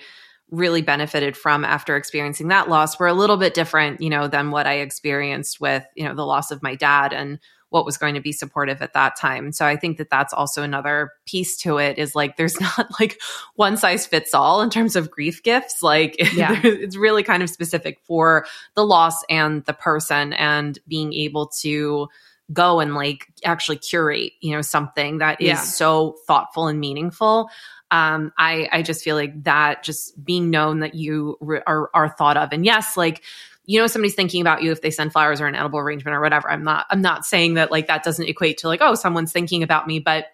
really 0.51 0.81
benefited 0.81 1.37
from 1.37 1.63
after 1.63 1.95
experiencing 1.95 2.47
that 2.47 2.69
loss 2.69 2.99
were 2.99 3.07
a 3.07 3.13
little 3.13 3.37
bit 3.37 3.53
different, 3.53 4.01
you 4.01 4.09
know, 4.09 4.27
than 4.27 4.51
what 4.51 4.65
I 4.65 4.79
experienced 4.79 5.61
with, 5.61 5.85
you 5.95 6.07
know, 6.07 6.15
the 6.15 6.25
loss 6.25 6.51
of 6.51 6.63
my 6.63 6.75
dad 6.75 7.13
and 7.13 7.39
what 7.69 7.85
was 7.85 7.97
going 7.97 8.15
to 8.15 8.21
be 8.21 8.31
supportive 8.31 8.81
at 8.81 8.93
that 8.93 9.15
time. 9.15 9.51
So 9.51 9.65
I 9.65 9.75
think 9.75 9.97
that 9.97 10.09
that's 10.09 10.33
also 10.33 10.63
another 10.63 11.11
piece 11.27 11.55
to 11.57 11.77
it 11.77 11.99
is 11.99 12.15
like 12.15 12.35
there's 12.35 12.59
not 12.77 12.87
like 12.99 13.21
one 13.55 13.77
size 13.77 14.05
fits 14.05 14.33
all 14.33 14.61
in 14.61 14.69
terms 14.69 14.95
of 14.95 15.11
grief 15.11 15.43
gifts. 15.43 15.83
Like 15.83 16.15
yeah. 16.33 16.59
it's 16.63 16.97
really 16.97 17.23
kind 17.23 17.43
of 17.43 17.49
specific 17.49 17.99
for 18.03 18.45
the 18.75 18.85
loss 18.85 19.23
and 19.29 19.63
the 19.65 19.73
person 19.73 20.33
and 20.33 20.79
being 20.87 21.13
able 21.13 21.47
to 21.61 22.07
go 22.51 22.79
and 22.79 22.95
like 22.95 23.27
actually 23.45 23.77
curate, 23.77 24.33
you 24.41 24.55
know, 24.55 24.61
something 24.61 25.19
that 25.19 25.39
is 25.39 25.47
yeah. 25.47 25.55
so 25.55 26.15
thoughtful 26.25 26.67
and 26.67 26.79
meaningful. 26.79 27.49
Um, 27.91 28.31
I, 28.37 28.69
I 28.71 28.81
just 28.81 29.03
feel 29.03 29.15
like 29.15 29.43
that 29.43 29.83
just 29.83 30.23
being 30.23 30.49
known 30.49 30.79
that 30.79 30.95
you 30.95 31.37
re- 31.41 31.61
are, 31.65 31.89
are 31.93 32.09
thought 32.09 32.37
of. 32.37 32.49
And 32.51 32.65
yes, 32.65 32.95
like 32.95 33.23
you 33.65 33.79
know 33.79 33.85
somebody's 33.85 34.15
thinking 34.15 34.41
about 34.41 34.63
you 34.63 34.71
if 34.71 34.81
they 34.81 34.89
send 34.89 35.11
flowers 35.11 35.39
or 35.39 35.45
an 35.45 35.53
edible 35.53 35.77
arrangement 35.77 36.17
or 36.17 36.21
whatever 36.21 36.49
i'm 36.49 36.63
not 36.63 36.87
i'm 36.89 37.03
not 37.03 37.23
saying 37.23 37.53
that 37.53 37.69
like 37.69 37.85
that 37.85 38.01
doesn't 38.01 38.25
equate 38.25 38.57
to 38.57 38.67
like 38.67 38.81
oh 38.81 38.95
someone's 38.95 39.31
thinking 39.31 39.61
about 39.61 39.85
me 39.85 39.99
but 39.99 40.25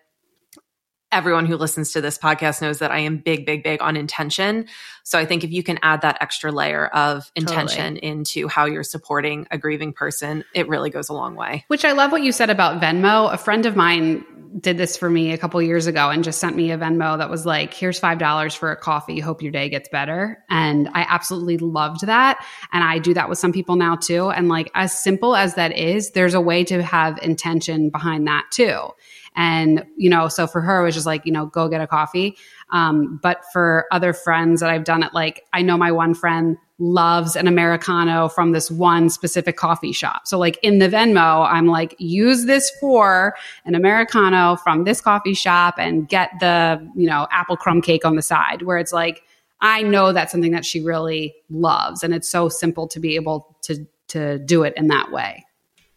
everyone 1.16 1.46
who 1.46 1.56
listens 1.56 1.94
to 1.94 2.02
this 2.02 2.18
podcast 2.18 2.62
knows 2.62 2.80
that 2.80 2.92
I 2.92 3.00
am 3.00 3.18
big, 3.18 3.46
big, 3.46 3.64
big 3.64 3.82
on 3.82 3.96
intention. 3.96 4.68
So 5.06 5.20
I 5.20 5.26
think 5.26 5.44
if 5.44 5.52
you 5.52 5.62
can 5.62 5.78
add 5.84 6.02
that 6.02 6.18
extra 6.20 6.52
layer 6.52 6.88
of 6.88 7.32
intention 7.36 7.94
totally. 7.94 8.12
into 8.12 8.48
how 8.48 8.66
you're 8.66 8.84
supporting 8.84 9.48
a 9.52 9.58
grieving 9.58 9.94
person, 9.94 10.44
it 10.56 10.68
really 10.68 10.90
goes 10.90 11.10
a 11.10 11.14
long 11.14 11.36
way. 11.36 11.64
Which 11.68 11.86
I 11.86 11.92
love 11.92 12.12
what 12.12 12.24
you 12.24 12.32
said 12.32 12.50
about 12.50 12.82
Venmo. 12.82 13.32
A 13.32 13.38
friend 13.38 13.68
of 13.68 13.76
mine 13.76 14.26
did 14.60 14.78
this 14.78 14.98
for 14.98 15.08
me 15.08 15.32
a 15.32 15.38
couple 15.38 15.62
years 15.62 15.86
ago 15.86 16.10
and 16.10 16.24
just 16.24 16.40
sent 16.40 16.56
me 16.56 16.72
a 16.72 16.78
Venmo 16.78 17.20
that 17.20 17.30
was 17.30 17.46
like, 17.46 17.72
here's 17.72 18.00
$5 18.00 18.58
for 18.58 18.72
a 18.72 18.76
coffee. 18.76 19.20
Hope 19.20 19.44
your 19.44 19.52
day 19.52 19.70
gets 19.70 19.90
better. 19.90 20.44
And 20.50 20.90
I 20.94 21.06
absolutely 21.08 21.58
loved 21.60 22.08
that. 22.08 22.44
And 22.72 22.84
I 22.84 22.98
do 22.98 23.14
that 23.14 23.30
with 23.30 23.38
some 23.38 23.54
people 23.54 23.76
now 23.76 23.96
too. 23.96 24.32
And 24.32 24.50
like, 24.50 24.72
as 24.74 24.98
simple 24.98 25.36
as 25.36 25.54
that 25.54 25.78
is, 25.78 26.12
there's 26.12 26.34
a 26.34 26.42
way 26.42 26.64
to 26.64 26.82
have 26.82 27.20
intention 27.22 27.92
behind 27.92 28.26
that 28.28 28.46
too. 28.50 28.90
And, 29.36 29.86
you 29.98 30.10
know, 30.10 30.30
so 30.30 30.48
for 30.48 30.62
her, 30.62 30.82
it 30.82 30.86
was 30.86 30.96
just 30.96 31.06
like, 31.06 31.26
you 31.26 31.32
know, 31.32 31.46
go 31.46 31.68
get 31.68 31.82
a 31.82 31.88
coffee. 31.88 32.38
Um, 32.72 33.20
but 33.22 33.44
for 33.54 33.86
other 33.92 34.14
friends 34.14 34.62
that 34.62 34.70
I've 34.70 34.84
done 34.84 35.04
it, 35.04 35.14
like 35.14 35.46
I 35.54 35.62
know 35.62 35.78
my 35.78 35.92
one 35.92 36.14
friend 36.14 36.58
loves 36.78 37.36
an 37.36 37.48
Americano 37.48 38.28
from 38.28 38.52
this 38.52 38.70
one 38.70 39.10
specific 39.10 39.56
coffee 39.56 39.94
shop. 39.94 40.28
So 40.28 40.38
like 40.38 40.60
in 40.62 40.80
the 40.80 40.90
Venmo, 40.90 41.50
I'm 41.50 41.68
like, 41.68 41.96
use 42.00 42.46
this 42.46 42.70
for 42.82 43.36
an 43.66 43.76
Americano 43.76 44.58
from 44.58 44.84
this 44.84 45.00
coffee 45.00 45.34
shop 45.34 45.76
and 45.78 46.10
get 46.10 46.32
the, 46.40 46.86
you 46.96 47.08
know, 47.08 47.28
apple 47.32 47.56
crumb 47.56 47.82
cake 47.82 48.04
on 48.04 48.16
the 48.16 48.22
side 48.22 48.64
where 48.64 48.78
it's 48.78 48.92
like, 48.92 49.24
I 49.62 49.84
know 49.84 50.12
that's 50.12 50.32
something 50.32 50.52
that 50.52 50.66
she 50.66 50.82
really 50.82 51.34
loves. 51.50 52.04
And 52.04 52.14
it's 52.14 52.28
so 52.28 52.50
simple 52.50 52.88
to 52.90 53.00
be 53.00 53.16
able 53.16 53.56
to, 53.64 53.88
to 54.10 54.38
do 54.40 54.64
it 54.64 54.74
in 54.76 54.88
that 54.88 55.12
way. 55.12 55.46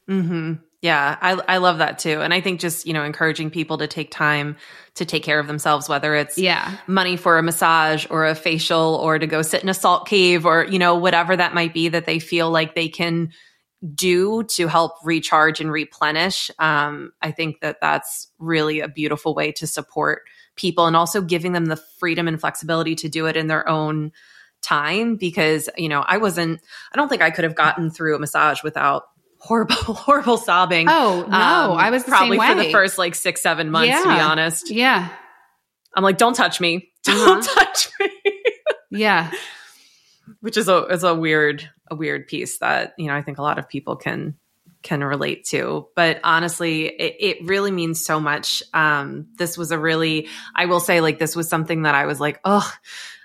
Mm-hmm. 0.09 0.55
Yeah, 0.81 1.19
I, 1.21 1.33
I 1.49 1.57
love 1.57 1.79
that 1.79 1.99
too. 1.99 2.21
And 2.21 2.33
I 2.33 2.41
think 2.41 2.61
just, 2.61 2.87
you 2.87 2.93
know, 2.93 3.03
encouraging 3.03 3.51
people 3.51 3.79
to 3.79 3.89
take 3.89 4.13
time 4.13 4.57
to 4.95 5.05
take 5.05 5.25
care 5.25 5.41
of 5.41 5.49
themselves, 5.49 5.89
whether 5.89 6.15
it's 6.15 6.39
yeah. 6.39 6.77
money 6.87 7.17
for 7.17 7.37
a 7.37 7.43
massage 7.43 8.07
or 8.11 8.27
a 8.27 8.35
facial 8.35 8.95
or 9.03 9.19
to 9.19 9.27
go 9.27 9.43
sit 9.43 9.63
in 9.63 9.69
a 9.69 9.75
salt 9.75 10.07
cave 10.07 10.47
or, 10.47 10.65
you 10.65 10.79
know, 10.79 10.95
whatever 10.95 11.37
that 11.37 11.53
might 11.53 11.75
be 11.75 11.89
that 11.89 12.07
they 12.07 12.21
feel 12.21 12.51
like 12.51 12.75
they 12.75 12.89
can 12.89 13.33
do 13.95 14.45
to 14.45 14.69
help 14.69 14.93
recharge 15.05 15.61
and 15.61 15.73
replenish. 15.73 16.51
Um, 16.61 17.13
I 17.23 17.33
think 17.33 17.61
that 17.61 17.79
that's 17.81 18.29
really 18.39 18.81
a 18.81 18.89
beautiful 18.89 19.35
way 19.35 19.53
to 19.53 19.67
support 19.67 20.23
people 20.55 20.87
and 20.87 20.97
also 20.97 21.23
giving 21.23 21.53
them 21.53 21.67
the 21.67 21.77
freedom 21.77 22.29
and 22.29 22.41
flexibility 22.41 22.95
to 22.97 23.09
do 23.09 23.27
it 23.27 23.37
in 23.37 23.47
their 23.49 23.69
own 23.69 24.13
time 24.63 25.17
because, 25.17 25.69
you 25.77 25.89
know, 25.89 26.05
I 26.07 26.19
wasn't, 26.19 26.61
I 26.93 26.97
don't 26.97 27.09
think 27.09 27.23
I 27.23 27.31
could 27.31 27.45
have 27.45 27.55
gotten 27.55 27.91
through 27.91 28.17
a 28.17 28.19
massage 28.19 28.63
without 28.63 29.05
horrible, 29.39 29.75
horrible 29.77 30.37
sobbing. 30.37 30.89
Oh 30.89 31.27
no, 31.29 31.37
um, 31.37 31.79
I 31.79 31.91
was 31.91 32.05
probably 32.05 32.39
for 32.39 32.55
the 32.55 32.71
first 32.71 32.99
like 32.99 33.15
six, 33.15 33.43
seven 33.43 33.71
months. 33.71 33.89
Yeah. 33.89 34.03
To 34.03 34.09
be 34.09 34.21
honest, 34.21 34.71
yeah. 34.71 35.09
I'm 35.95 36.05
like, 36.05 36.19
don't 36.19 36.35
touch 36.35 36.61
me, 36.61 36.93
don't 37.05 37.39
uh-huh. 37.39 37.55
touch 37.65 37.89
me. 37.99 38.11
yeah, 38.91 39.33
which 40.41 40.57
is 40.57 40.69
a 40.69 40.85
is 40.87 41.03
a 41.03 41.15
weird 41.15 41.69
a 41.91 41.97
weird 41.97 42.29
piece 42.29 42.59
that 42.59 42.95
you 42.99 43.07
know 43.07 43.15
I 43.15 43.23
think 43.23 43.39
a 43.39 43.43
lot 43.43 43.59
of 43.59 43.69
people 43.69 43.97
can 43.97 44.37
can 44.83 45.03
relate 45.03 45.45
to. 45.47 45.89
But 45.97 46.21
honestly, 46.23 46.87
it, 46.87 47.17
it 47.19 47.49
really 47.49 47.71
means 47.71 48.05
so 48.05 48.21
much. 48.21 48.63
Um, 48.73 49.27
this 49.37 49.59
was 49.59 49.73
a 49.73 49.79
really, 49.79 50.29
I 50.55 50.67
will 50.67 50.79
say, 50.79 51.01
like 51.01 51.19
this 51.19 51.35
was 51.35 51.49
something 51.49 51.83
that 51.83 51.97
I 51.97 52.07
was 52.07 52.21
like, 52.21 52.41
oh 52.45 52.73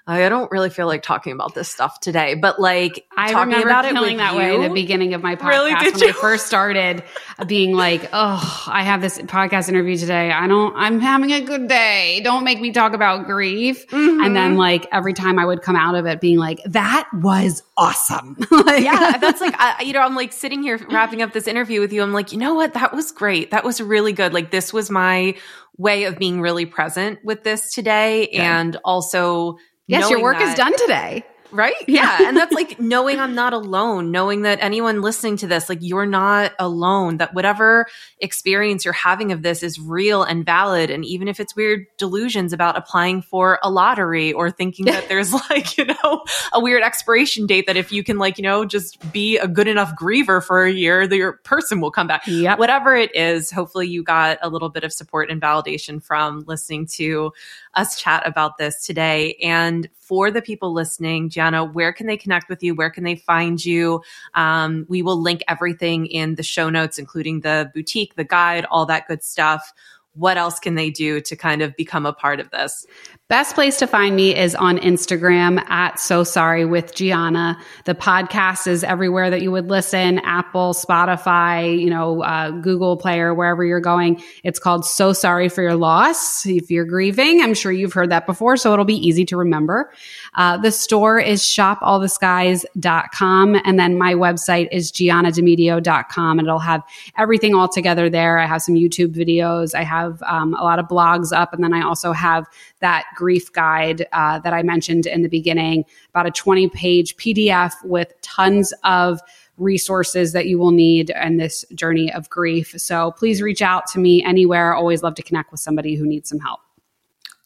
I 0.05 0.27
don't 0.27 0.51
really 0.51 0.69
feel 0.69 0.85
like 0.85 1.01
talking 1.01 1.31
about 1.31 1.55
this 1.55 1.69
stuff 1.69 2.01
today, 2.01 2.35
but 2.35 2.59
like 2.59 3.05
I 3.15 3.31
talking 3.31 3.53
remember 3.53 3.69
about 3.69 3.85
feeling 3.85 4.15
it 4.15 4.17
that 4.17 4.33
you, 4.33 4.39
way 4.39 4.55
in 4.55 4.61
the 4.61 4.69
beginning 4.69 5.13
of 5.13 5.23
my 5.23 5.37
podcast 5.37 5.47
really, 5.47 5.73
when 5.73 5.97
you? 5.97 6.09
I 6.09 6.11
first 6.11 6.45
started 6.45 7.03
being 7.47 7.73
like, 7.73 8.09
"Oh, 8.11 8.63
I 8.67 8.83
have 8.83 8.99
this 8.99 9.17
podcast 9.19 9.69
interview 9.69 9.95
today. 9.95 10.29
I 10.29 10.45
don't. 10.47 10.75
I'm 10.75 10.99
having 10.99 11.31
a 11.31 11.39
good 11.39 11.69
day. 11.69 12.19
Don't 12.21 12.43
make 12.43 12.59
me 12.59 12.73
talk 12.73 12.91
about 12.91 13.25
grief." 13.25 13.87
Mm-hmm. 13.87 14.25
And 14.25 14.35
then 14.35 14.57
like 14.57 14.87
every 14.91 15.13
time 15.13 15.39
I 15.39 15.45
would 15.45 15.61
come 15.61 15.77
out 15.77 15.95
of 15.95 16.05
it 16.05 16.19
being 16.19 16.37
like, 16.37 16.59
"That 16.65 17.07
was 17.13 17.63
awesome." 17.77 18.35
like, 18.51 18.83
yeah, 18.83 19.17
that's 19.19 19.39
like 19.39 19.55
I, 19.57 19.83
you 19.85 19.93
know, 19.93 20.01
I'm 20.01 20.15
like 20.15 20.33
sitting 20.33 20.63
here 20.63 20.77
wrapping 20.89 21.21
up 21.21 21.31
this 21.31 21.47
interview 21.47 21.79
with 21.79 21.93
you. 21.93 22.03
I'm 22.03 22.11
like, 22.11 22.33
you 22.33 22.39
know 22.39 22.55
what? 22.55 22.73
That 22.73 22.93
was 22.93 23.13
great. 23.13 23.51
That 23.51 23.63
was 23.63 23.79
really 23.79 24.11
good. 24.11 24.33
Like 24.33 24.51
this 24.51 24.73
was 24.73 24.91
my 24.91 25.35
way 25.77 26.03
of 26.03 26.19
being 26.19 26.41
really 26.41 26.65
present 26.65 27.23
with 27.23 27.43
this 27.43 27.73
today, 27.73 28.27
and 28.31 28.75
also 28.83 29.59
Yes, 29.87 30.09
your 30.09 30.21
work 30.21 30.39
that, 30.39 30.49
is 30.49 30.55
done 30.55 30.75
today. 30.77 31.25
Right? 31.53 31.75
Yeah. 31.87 32.27
and 32.27 32.35
that's 32.35 32.53
like 32.53 32.79
knowing 32.79 33.19
I'm 33.19 33.35
not 33.35 33.53
alone, 33.53 34.11
knowing 34.11 34.41
that 34.41 34.59
anyone 34.61 35.01
listening 35.01 35.37
to 35.37 35.47
this, 35.47 35.69
like 35.69 35.79
you're 35.81 36.05
not 36.05 36.53
alone, 36.59 37.17
that 37.17 37.33
whatever 37.33 37.85
experience 38.19 38.85
you're 38.85 38.93
having 38.93 39.31
of 39.31 39.43
this 39.43 39.63
is 39.63 39.79
real 39.79 40.23
and 40.23 40.45
valid. 40.45 40.89
And 40.89 41.05
even 41.05 41.27
if 41.27 41.39
it's 41.39 41.55
weird 41.55 41.85
delusions 41.97 42.53
about 42.53 42.77
applying 42.77 43.21
for 43.21 43.59
a 43.63 43.69
lottery 43.69 44.33
or 44.33 44.49
thinking 44.49 44.85
that 44.85 45.07
there's 45.09 45.33
like, 45.49 45.77
you 45.77 45.85
know, 45.85 46.23
a 46.51 46.59
weird 46.59 46.83
expiration 46.83 47.45
date 47.45 47.67
that 47.67 47.77
if 47.77 47.91
you 47.91 48.03
can 48.03 48.17
like, 48.17 48.37
you 48.37 48.43
know, 48.43 48.65
just 48.65 49.11
be 49.11 49.37
a 49.37 49.47
good 49.47 49.67
enough 49.67 49.93
griever 49.95 50.43
for 50.43 50.63
a 50.63 50.71
year, 50.71 51.03
your 51.13 51.33
person 51.43 51.79
will 51.79 51.91
come 51.91 52.07
back. 52.07 52.25
Yep. 52.25 52.57
Whatever 52.57 52.95
it 52.95 53.15
is, 53.15 53.51
hopefully 53.51 53.87
you 53.87 54.03
got 54.03 54.39
a 54.41 54.49
little 54.49 54.69
bit 54.69 54.83
of 54.83 54.91
support 54.91 55.29
and 55.29 55.41
validation 55.41 56.03
from 56.03 56.43
listening 56.47 56.87
to 56.87 57.31
us 57.73 57.99
chat 57.99 58.25
about 58.25 58.57
this 58.57 58.85
today. 58.85 59.35
And 59.41 59.89
for 60.13 60.29
the 60.29 60.43
people 60.43 60.71
listening, 60.71 61.27
Gianna, 61.27 61.65
where 61.65 61.91
can 61.91 62.05
they 62.05 62.17
connect 62.17 62.47
with 62.47 62.61
you? 62.61 62.75
Where 62.75 62.91
can 62.91 63.03
they 63.03 63.15
find 63.15 63.65
you? 63.65 64.03
Um, 64.35 64.85
we 64.87 65.01
will 65.01 65.19
link 65.19 65.41
everything 65.47 66.05
in 66.05 66.35
the 66.35 66.43
show 66.43 66.69
notes, 66.69 66.99
including 66.99 67.39
the 67.39 67.71
boutique, 67.73 68.13
the 68.13 68.23
guide, 68.23 68.63
all 68.69 68.85
that 68.85 69.07
good 69.07 69.23
stuff 69.23 69.73
what 70.15 70.37
else 70.37 70.59
can 70.59 70.75
they 70.75 70.89
do 70.89 71.19
to 71.21 71.35
kind 71.35 71.61
of 71.61 71.75
become 71.75 72.05
a 72.05 72.13
part 72.13 72.39
of 72.39 72.49
this? 72.51 72.85
Best 73.29 73.55
place 73.55 73.77
to 73.77 73.87
find 73.87 74.15
me 74.15 74.35
is 74.35 74.53
on 74.53 74.77
Instagram 74.77 75.59
at 75.69 75.99
So 75.99 76.23
Sorry 76.23 76.65
with 76.65 76.93
Gianna. 76.93 77.57
The 77.85 77.95
podcast 77.95 78.67
is 78.67 78.83
everywhere 78.83 79.31
that 79.31 79.41
you 79.41 79.51
would 79.51 79.69
listen 79.69 80.19
Apple, 80.19 80.73
Spotify, 80.73 81.79
you 81.79 81.89
know, 81.89 82.21
uh, 82.21 82.51
Google 82.51 82.97
Player, 82.97 83.33
wherever 83.33 83.65
you're 83.65 83.79
going. 83.79 84.21
It's 84.43 84.59
called 84.59 84.85
So 84.85 85.13
Sorry 85.13 85.49
for 85.49 85.63
Your 85.63 85.75
Loss. 85.75 86.45
If 86.45 86.69
you're 86.69 86.85
grieving, 86.85 87.41
I'm 87.41 87.55
sure 87.55 87.71
you've 87.71 87.93
heard 87.93 88.11
that 88.11 88.27
before, 88.27 88.57
so 88.57 88.73
it'll 88.73 88.85
be 88.85 89.07
easy 89.07 89.25
to 89.25 89.37
remember. 89.37 89.91
Uh, 90.35 90.57
the 90.57 90.71
store 90.71 91.17
is 91.17 91.41
shopalltheskies.com. 91.41 93.61
And 93.63 93.79
then 93.79 93.97
my 93.97 94.15
website 94.15 94.67
is 94.71 94.91
giannademedio.com. 94.91 96.39
And 96.39 96.47
it'll 96.47 96.59
have 96.59 96.83
everything 97.17 97.55
all 97.55 97.69
together 97.69 98.09
there. 98.09 98.37
I 98.37 98.45
have 98.45 98.61
some 98.61 98.75
YouTube 98.75 99.15
videos. 99.15 99.73
I 99.73 99.83
have 99.83 100.02
have 100.03 100.21
um, 100.23 100.53
a 100.55 100.63
lot 100.63 100.79
of 100.79 100.87
blogs 100.87 101.35
up. 101.35 101.53
And 101.53 101.63
then 101.63 101.73
I 101.73 101.81
also 101.81 102.11
have 102.11 102.45
that 102.79 103.05
grief 103.15 103.51
guide 103.51 104.05
uh, 104.11 104.39
that 104.39 104.53
I 104.53 104.63
mentioned 104.63 105.05
in 105.05 105.21
the 105.21 105.29
beginning, 105.29 105.85
about 106.09 106.27
a 106.27 106.31
20 106.31 106.69
page 106.69 107.15
PDF 107.17 107.73
with 107.83 108.13
tons 108.21 108.73
of 108.83 109.19
resources 109.57 110.33
that 110.33 110.47
you 110.47 110.57
will 110.57 110.71
need 110.71 111.11
in 111.11 111.37
this 111.37 111.63
journey 111.75 112.11
of 112.11 112.29
grief. 112.29 112.73
So 112.77 113.11
please 113.11 113.41
reach 113.41 113.61
out 113.61 113.87
to 113.87 113.99
me 113.99 114.23
anywhere. 114.23 114.73
Always 114.73 115.03
love 115.03 115.15
to 115.15 115.23
connect 115.23 115.51
with 115.51 115.61
somebody 115.61 115.95
who 115.95 116.05
needs 116.05 116.29
some 116.29 116.39
help. 116.39 116.59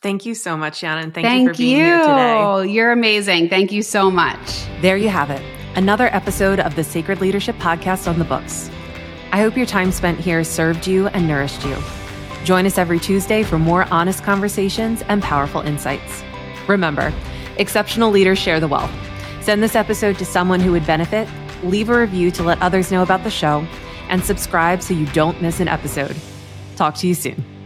Thank 0.02 0.26
you 0.26 0.36
so 0.36 0.56
much, 0.56 0.78
Shannon. 0.78 1.12
Thank, 1.12 1.26
Thank 1.26 1.42
you 1.42 1.54
for 1.54 1.58
being 1.58 1.78
you. 1.78 1.86
here 1.86 2.00
today. 2.00 2.72
You're 2.72 2.92
amazing. 2.92 3.50
Thank 3.50 3.72
you 3.72 3.82
so 3.82 4.12
much. 4.12 4.66
There 4.82 4.96
you 4.96 5.10
have 5.10 5.32
it. 5.32 5.42
Another 5.76 6.08
episode 6.08 6.60
of 6.60 6.76
the 6.76 6.84
Sacred 6.84 7.20
Leadership 7.20 7.56
Podcast 7.58 8.08
on 8.08 8.20
the 8.20 8.26
books. 8.26 8.70
I 9.32 9.42
hope 9.42 9.58
your 9.58 9.66
time 9.66 9.92
spent 9.92 10.20
here 10.20 10.44
served 10.44 10.88
you 10.88 11.08
and 11.08 11.28
nourished 11.28 11.66
you. 11.66 11.76
Join 12.48 12.66
us 12.66 12.78
every 12.78 12.98
Tuesday 12.98 13.44
for 13.44 13.60
more 13.60 13.86
honest 13.92 14.24
conversations 14.24 15.04
and 15.10 15.22
powerful 15.22 15.60
insights. 15.60 16.24
Remember, 16.70 17.14
exceptional 17.58 18.10
leaders 18.10 18.40
share 18.40 18.62
the 18.62 18.70
wealth. 18.70 18.90
Send 19.42 19.62
this 19.62 19.76
episode 19.76 20.18
to 20.18 20.24
someone 20.24 20.62
who 20.62 20.72
would 20.72 20.88
benefit, 20.88 21.28
leave 21.62 21.90
a 21.90 22.00
review 22.00 22.32
to 22.32 22.44
let 22.44 22.62
others 22.62 22.90
know 22.90 23.04
about 23.04 23.26
the 23.26 23.30
show, 23.30 23.68
and 24.08 24.24
subscribe 24.24 24.82
so 24.82 24.94
you 24.94 25.08
don't 25.08 25.42
miss 25.42 25.60
an 25.60 25.68
episode. 25.68 26.16
Talk 26.78 26.96
to 26.96 27.08
you 27.08 27.16
soon. 27.16 27.57